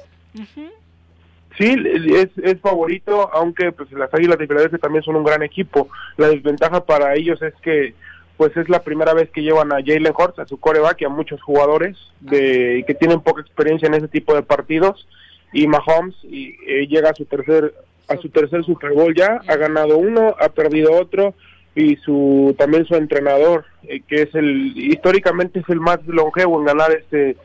[1.57, 1.75] Sí,
[2.15, 5.89] es, es favorito, aunque pues las Águilas de Filadelfia también son un gran equipo.
[6.17, 7.93] La desventaja para ellos es que
[8.39, 11.09] pues es la primera vez que llevan a Jalen Hurts, a su coreback y a
[11.09, 15.05] muchos jugadores de, que tienen poca experiencia en ese tipo de partidos.
[15.51, 17.73] Y Mahomes y, eh, llega a su tercer
[18.07, 21.33] a su tercer Super Bowl ya, ha ganado uno, ha perdido otro
[21.75, 26.65] y su también su entrenador, eh, que es el históricamente es el más longevo en
[26.65, 27.35] ganar este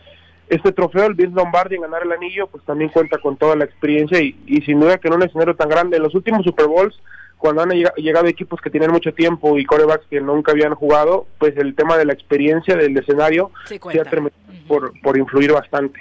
[0.48, 3.64] este trofeo, el Vince Lombardi en ganar el anillo, pues también cuenta con toda la
[3.64, 6.66] experiencia y, y sin duda que en un escenario tan grande, en los últimos Super
[6.66, 6.94] Bowls,
[7.38, 11.26] cuando han llega- llegado equipos que tienen mucho tiempo y corebacks que nunca habían jugado,
[11.38, 14.10] pues el tema de la experiencia del escenario Sí, sí ha cuenta.
[14.10, 14.36] terminado
[14.68, 16.00] por, por influir bastante.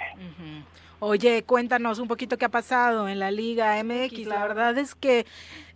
[1.00, 4.26] Oye, cuéntanos un poquito qué ha pasado en la Liga MX.
[4.26, 5.26] La verdad es que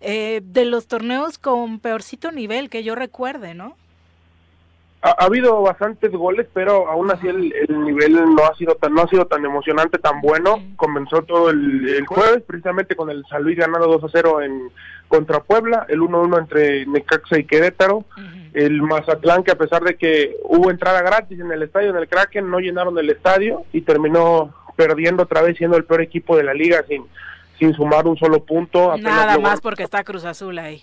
[0.00, 3.76] eh, de los torneos con peorcito nivel que yo recuerde, ¿no?
[5.00, 8.94] Ha, ha habido bastantes goles, pero aún así el, el nivel no ha sido tan
[8.94, 10.60] no ha sido tan emocionante, tan bueno.
[10.76, 14.70] Comenzó todo el, el jueves precisamente con el San Luis ganando 2 a 0 en
[15.06, 18.04] contra Puebla, el 1-1 entre Necaxa y Querétaro,
[18.52, 22.08] el Mazatlán que a pesar de que hubo entrada gratis en el estadio en el
[22.08, 26.42] Kraken no llenaron el estadio y terminó perdiendo otra vez siendo el peor equipo de
[26.44, 27.04] la liga sin
[27.58, 28.90] sin sumar un solo punto.
[28.92, 30.82] Apenas Nada logró- más porque está Cruz Azul ahí.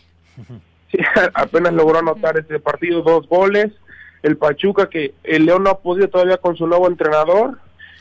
[0.92, 0.98] Sí,
[1.34, 3.72] apenas logró anotar este partido dos goles.
[4.26, 7.60] El Pachuca, que el León no ha podido todavía con su nuevo entrenador,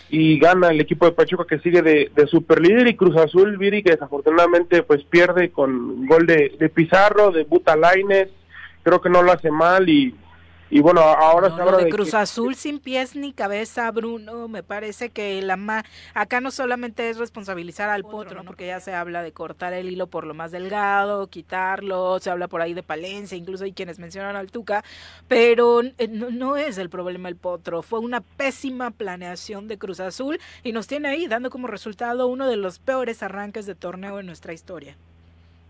[0.08, 3.82] y gana el equipo de Pachuca que sigue de, de superlíder y Cruz Azul, Viri,
[3.82, 8.30] que desafortunadamente pues pierde con gol de, de Pizarro, de Buta Lainez,
[8.82, 10.14] creo que no lo hace mal y,
[10.76, 13.32] y bueno, ahora No, se lo habla de de Cruz que- Azul sin pies ni
[13.32, 15.84] cabeza, Bruno, me parece que la ma
[16.14, 18.44] acá no solamente es responsabilizar al potro, ¿no?
[18.44, 22.48] porque ya se habla de cortar el hilo por lo más delgado, quitarlo, se habla
[22.48, 24.82] por ahí de Palencia, incluso hay quienes mencionan al Tuca,
[25.28, 30.00] pero eh, no, no es el problema el potro, fue una pésima planeación de Cruz
[30.00, 34.18] Azul y nos tiene ahí dando como resultado uno de los peores arranques de torneo
[34.18, 34.96] en nuestra historia.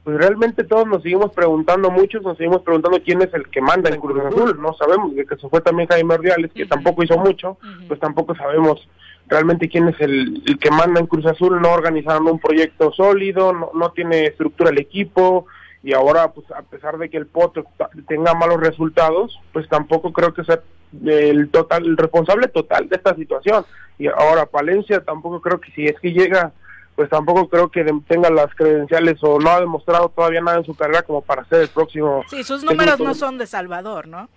[0.04, 3.88] Pues realmente todos nos seguimos preguntando, muchos nos seguimos preguntando quién es el que manda
[3.90, 7.16] en Cruz Azul, no sabemos, de que se fue también Jaime Ordiales, que tampoco hizo
[7.18, 7.56] mucho,
[7.88, 8.86] pues tampoco sabemos
[9.28, 13.54] realmente quién es el, el que manda en Cruz Azul, no organizaron un proyecto sólido,
[13.54, 15.46] no, no tiene estructura el equipo,
[15.82, 20.12] y ahora pues a pesar de que el Potro ta- tenga malos resultados, pues tampoco
[20.12, 20.60] creo que sea
[21.06, 23.64] el total, el responsable total de esta situación,
[23.98, 26.52] y ahora Palencia tampoco creo que si es que llega
[26.96, 30.74] pues tampoco creo que tenga las credenciales o no ha demostrado todavía nada en su
[30.74, 32.22] carrera como para ser el próximo.
[32.28, 34.28] Sí, sus números no son de Salvador, ¿no?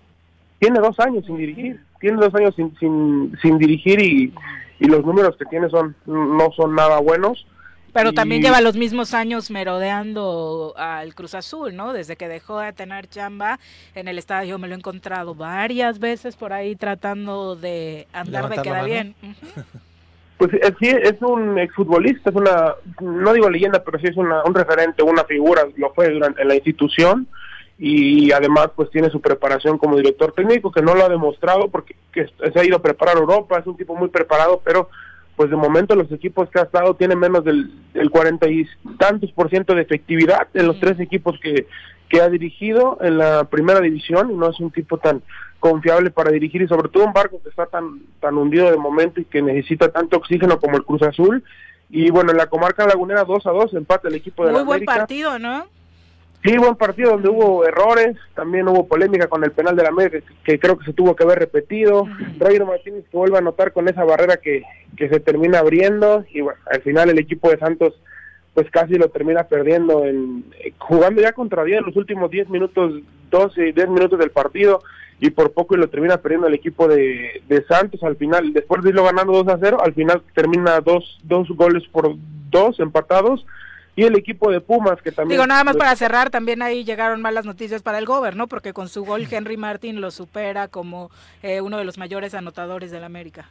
[0.59, 4.33] Tiene dos años sin dirigir, tiene dos años sin, sin, sin dirigir y,
[4.79, 7.45] y los números que tiene son no son nada buenos.
[7.93, 11.93] Pero también lleva los mismos años merodeando al Cruz Azul, ¿no?
[11.93, 13.59] Desde que dejó de tener chamba
[13.95, 18.49] en el estadio me lo he encontrado varias veces por ahí tratando de andar de
[18.49, 19.35] Levantar la queda mano.
[20.37, 24.43] Pues eh, sí, es un exfutbolista, es una, no digo leyenda, pero sí es una,
[24.43, 27.27] un referente, una figura, lo fue durante en la institución
[27.79, 31.95] y además pues tiene su preparación como director técnico que no lo ha demostrado porque
[32.11, 34.89] que se ha ido a preparar a Europa, es un tipo muy preparado, pero
[35.35, 38.65] pues de momento los equipos que ha estado tienen menos del, del 40 y
[38.97, 41.67] tantos por ciento de efectividad en los tres equipos que,
[42.09, 45.21] que ha dirigido en la primera división y no es un tipo tan
[45.59, 49.19] confiable para dirigir y sobre todo un barco que está tan tan hundido de momento
[49.19, 51.43] y que necesita tanto oxígeno como el Cruz Azul
[51.89, 54.65] y bueno en la comarca lagunera 2 a 2 empate el equipo de Muy la
[54.65, 55.67] buen América partido, ¿no?
[56.43, 60.19] Sí, buen partido donde hubo errores, también hubo polémica con el penal de la América
[60.43, 62.05] que, creo que se tuvo que haber repetido.
[62.39, 64.63] Roger Martínez que vuelve a anotar con esa barrera que,
[64.95, 67.95] que se termina abriendo y bueno, al final el equipo de Santos
[68.53, 70.45] pues casi lo termina perdiendo en
[70.79, 72.91] jugando ya contra 10 en los últimos 10 minutos,
[73.29, 74.81] 12, 10 minutos del partido
[75.19, 78.83] y por poco y lo termina perdiendo el equipo de, de Santos al final, después
[78.83, 82.15] de irlo ganando 2 a 0, al final termina dos, dos goles por
[82.49, 83.45] dos empatados
[83.95, 85.37] y el equipo de Pumas que también...
[85.37, 88.47] Digo, nada más para cerrar, también ahí llegaron malas noticias para el Gober, ¿no?
[88.47, 91.09] Porque con su gol Henry Martin lo supera como
[91.41, 93.49] eh, uno de los mayores anotadores del América.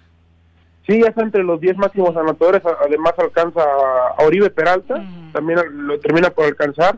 [0.86, 5.98] Sí, ya está entre los 10 máximos anotadores, además alcanza a Oribe Peralta, también lo
[5.98, 6.96] termina por alcanzar,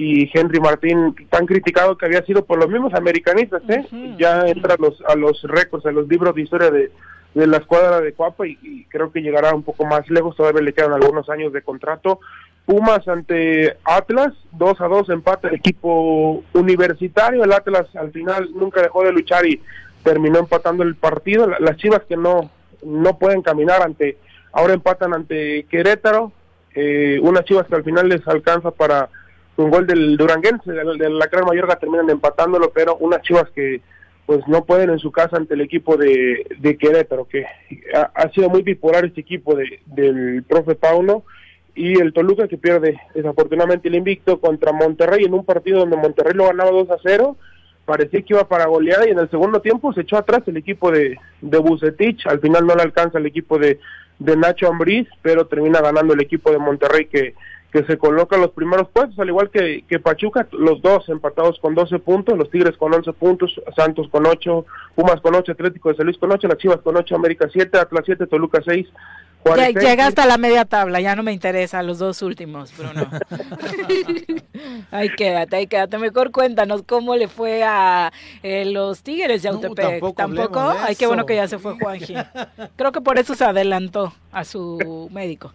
[0.00, 3.84] y Henry Martín, tan criticado que había sido por los mismos americanistas, ¿eh?
[4.18, 6.92] ya entra a los, a los récords, a los libros de historia de,
[7.34, 10.62] de la escuadra de Cuapa y, y creo que llegará un poco más lejos, todavía
[10.62, 12.20] le quedan algunos años de contrato.
[12.64, 18.82] Pumas ante Atlas, 2 a 2 empate el equipo universitario, el Atlas al final nunca
[18.82, 19.60] dejó de luchar y
[20.04, 22.50] terminó empatando el partido, La- las Chivas que no
[22.84, 24.18] no pueden caminar ante,
[24.52, 26.30] ahora empatan ante Querétaro,
[26.74, 29.08] eh, unas Chivas que al final les alcanza para
[29.58, 33.80] un gol del Duranguense, del, del Lacrar Mayorga terminan empatándolo, pero unas Chivas que
[34.24, 37.46] pues no pueden en su casa ante el equipo de, de Querétaro, que
[37.94, 41.24] ha, sido muy bipolar este equipo de, del profe Pauno,
[41.74, 46.34] y el Toluca que pierde desafortunadamente el invicto contra Monterrey en un partido donde Monterrey
[46.34, 47.36] lo ganaba 2 a 0,
[47.86, 50.90] parecía que iba para golear y en el segundo tiempo se echó atrás el equipo
[50.92, 53.80] de, de Bucetich, al final no le alcanza el equipo de,
[54.18, 57.34] de Nacho Ambriz, pero termina ganando el equipo de Monterrey que,
[57.72, 61.58] que se coloca en los primeros puestos, al igual que, que Pachuca, los dos empatados
[61.60, 64.64] con 12 puntos, los Tigres con 11 puntos, Santos con 8,
[64.94, 67.78] Pumas con 8, Atlético de San Luis con 8, las Chivas con 8, América 7,
[67.78, 68.86] Atlas 7, Toluca 6,
[69.42, 72.74] Juárez Ya, 6, llega hasta la media tabla, ya no me interesa los dos últimos,
[72.76, 73.06] Bruno.
[74.90, 75.98] ahí quédate, ahí quédate.
[75.98, 78.12] Mejor cuéntanos cómo le fue a
[78.42, 80.14] eh, los Tigres de Autepec.
[80.16, 82.14] tampoco de Ay, qué bueno que ya se fue Juanji.
[82.76, 85.52] Creo que por eso se adelantó a su médico.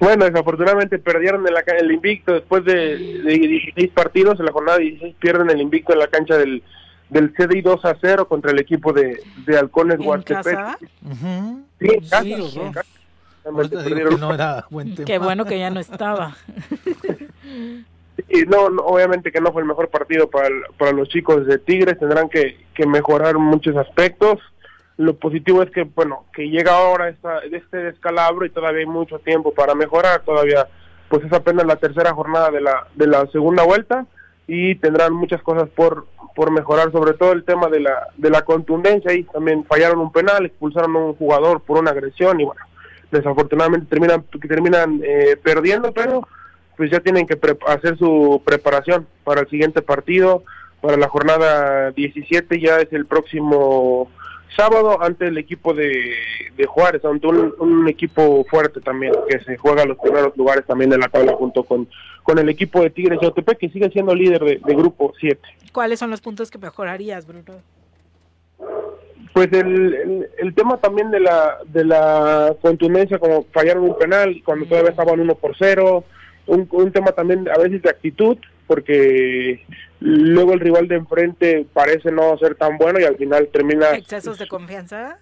[0.00, 5.14] Bueno, desafortunadamente perdieron ca- el invicto después de, de 16 partidos, en la jornada 16
[5.18, 6.62] pierden el invicto en la cancha del,
[7.10, 10.44] del CDI 2 a 0 contra el equipo de, de Halcones ¿En Huastepec.
[10.44, 10.78] casa?
[10.80, 12.88] Sí, en casa, Sí, en casa.
[13.42, 15.06] Que no era buen tema.
[15.06, 16.36] Qué bueno que ya no estaba.
[18.28, 21.46] Sí, no, no, obviamente que no fue el mejor partido para, el- para los chicos
[21.46, 24.38] de Tigres, tendrán que, que mejorar muchos aspectos.
[25.02, 29.18] Lo positivo es que, bueno, que llega ahora esta, este descalabro y todavía hay mucho
[29.18, 30.68] tiempo para mejorar, todavía
[31.08, 34.06] pues es apenas la tercera jornada de la, de la segunda vuelta
[34.46, 36.06] y tendrán muchas cosas por,
[36.36, 39.12] por mejorar, sobre todo el tema de la, de la contundencia.
[39.12, 42.62] Y también fallaron un penal, expulsaron a un jugador por una agresión y bueno,
[43.10, 46.28] desafortunadamente terminan, terminan eh, perdiendo, pero
[46.76, 50.44] pues ya tienen que hacer su preparación para el siguiente partido,
[50.80, 54.08] para la jornada 17, ya es el próximo
[54.56, 56.14] sábado ante el equipo de,
[56.56, 60.90] de Juárez, ante un, un equipo fuerte también, que se juega los primeros lugares también
[60.90, 61.88] de la tabla junto con,
[62.22, 65.40] con el equipo de Tigres de Otepec, que sigue siendo líder de, de grupo 7.
[65.72, 67.54] ¿Cuáles son los puntos que mejorarías, Bruno?
[69.32, 74.42] Pues el, el, el tema también de la de la contundencia, como fallaron un penal
[74.44, 76.04] cuando todavía estaban uno por cero,
[76.46, 78.36] un, un tema también a veces de actitud,
[78.72, 79.60] porque
[80.00, 84.38] luego el rival de enfrente parece no ser tan bueno y al final termina ¿Excesos
[84.38, 85.18] de confianza?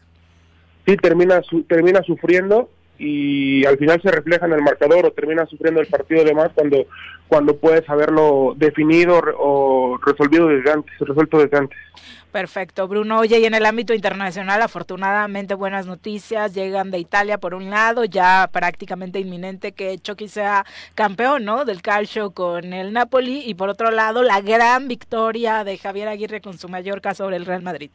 [0.86, 2.70] sí termina su- termina sufriendo
[3.02, 6.51] y al final se refleja en el marcador o termina sufriendo el partido de más
[6.55, 6.86] cuando
[7.28, 11.78] cuando puedes haberlo definido o resolvido desde resuelto desde antes.
[12.32, 13.20] Perfecto, Bruno.
[13.20, 18.05] Oye, y en el ámbito internacional, afortunadamente buenas noticias llegan de Italia por un lado,
[18.05, 21.64] ya prácticamente inminente que Chucky sea campeón, ¿no?
[21.64, 26.40] Del calcio con el Napoli y por otro lado la gran victoria de Javier Aguirre
[26.40, 27.90] con su Mallorca sobre el Real Madrid.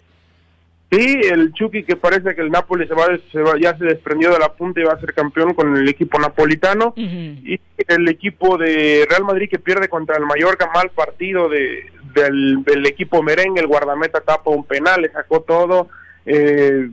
[0.96, 4.32] Sí, el Chucky que parece que el Napoli se va, se va- ya se desprendió
[4.32, 6.94] de la punta y va a ser campeón con el equipo napolitano.
[6.96, 12.64] Y el equipo de Real Madrid que pierde contra el Mallorca, mal partido de, del,
[12.64, 15.90] del equipo merengue, el guardameta tapa un penal, le sacó todo
[16.26, 16.90] eh,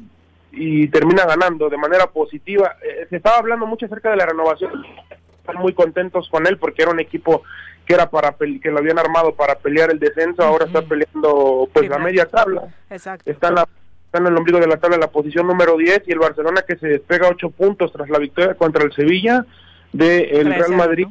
[0.50, 2.76] y termina ganando de manera positiva.
[2.82, 4.84] Eh, se estaba hablando mucho acerca de la renovación,
[5.38, 7.42] están muy contentos con él porque era un equipo
[7.86, 11.88] que era para que lo habían armado para pelear el descenso, ahora está peleando pues
[11.88, 13.28] la media tabla Exacto.
[13.28, 13.68] está en, la,
[14.12, 16.62] está en el ombligo de la tabla en la posición número 10 y el Barcelona
[16.68, 19.46] que se despega 8 puntos tras la victoria contra el Sevilla
[19.90, 21.06] de el Trece, Real Madrid.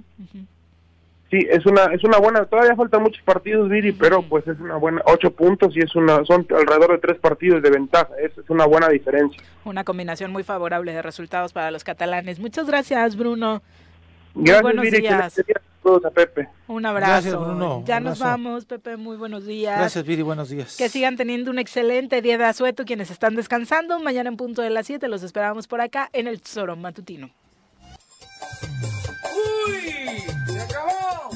[1.32, 4.76] Sí, es una es una buena, todavía faltan muchos partidos, Viri, pero pues es una
[4.76, 8.48] buena, 8 puntos y es una son alrededor de 3 partidos de ventaja, es, es
[8.50, 9.42] una buena diferencia.
[9.66, 12.40] Una combinación muy favorable de resultados para los catalanes.
[12.40, 13.64] Muchas gracias, Bruno.
[14.34, 15.40] Muy Gracias, buenos Viri, días.
[16.06, 16.48] a Pepe.
[16.68, 17.12] Un abrazo.
[17.12, 17.84] Gracias, Bruno.
[17.86, 18.98] Ya nos vamos, Pepe.
[18.98, 19.78] Muy buenos días.
[19.78, 20.22] Gracias, Viri.
[20.22, 20.78] Buenos días.
[20.78, 24.00] Que sigan teniendo un excelente día de asueto quienes están descansando.
[24.00, 27.30] Mañana en punto de las 7 los esperamos por acá en el Tesoro Matutino.
[29.68, 30.24] ¡Uy!
[30.48, 31.30] ¡Se acabó!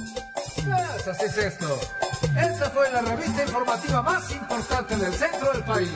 [0.54, 1.80] Pues así es esto.
[2.38, 5.92] Esta fue la revista informativa más importante del centro del país.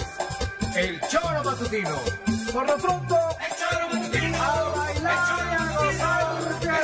[0.76, 1.96] El Choro Matutino.
[2.54, 3.79] Por lo pronto, el Choro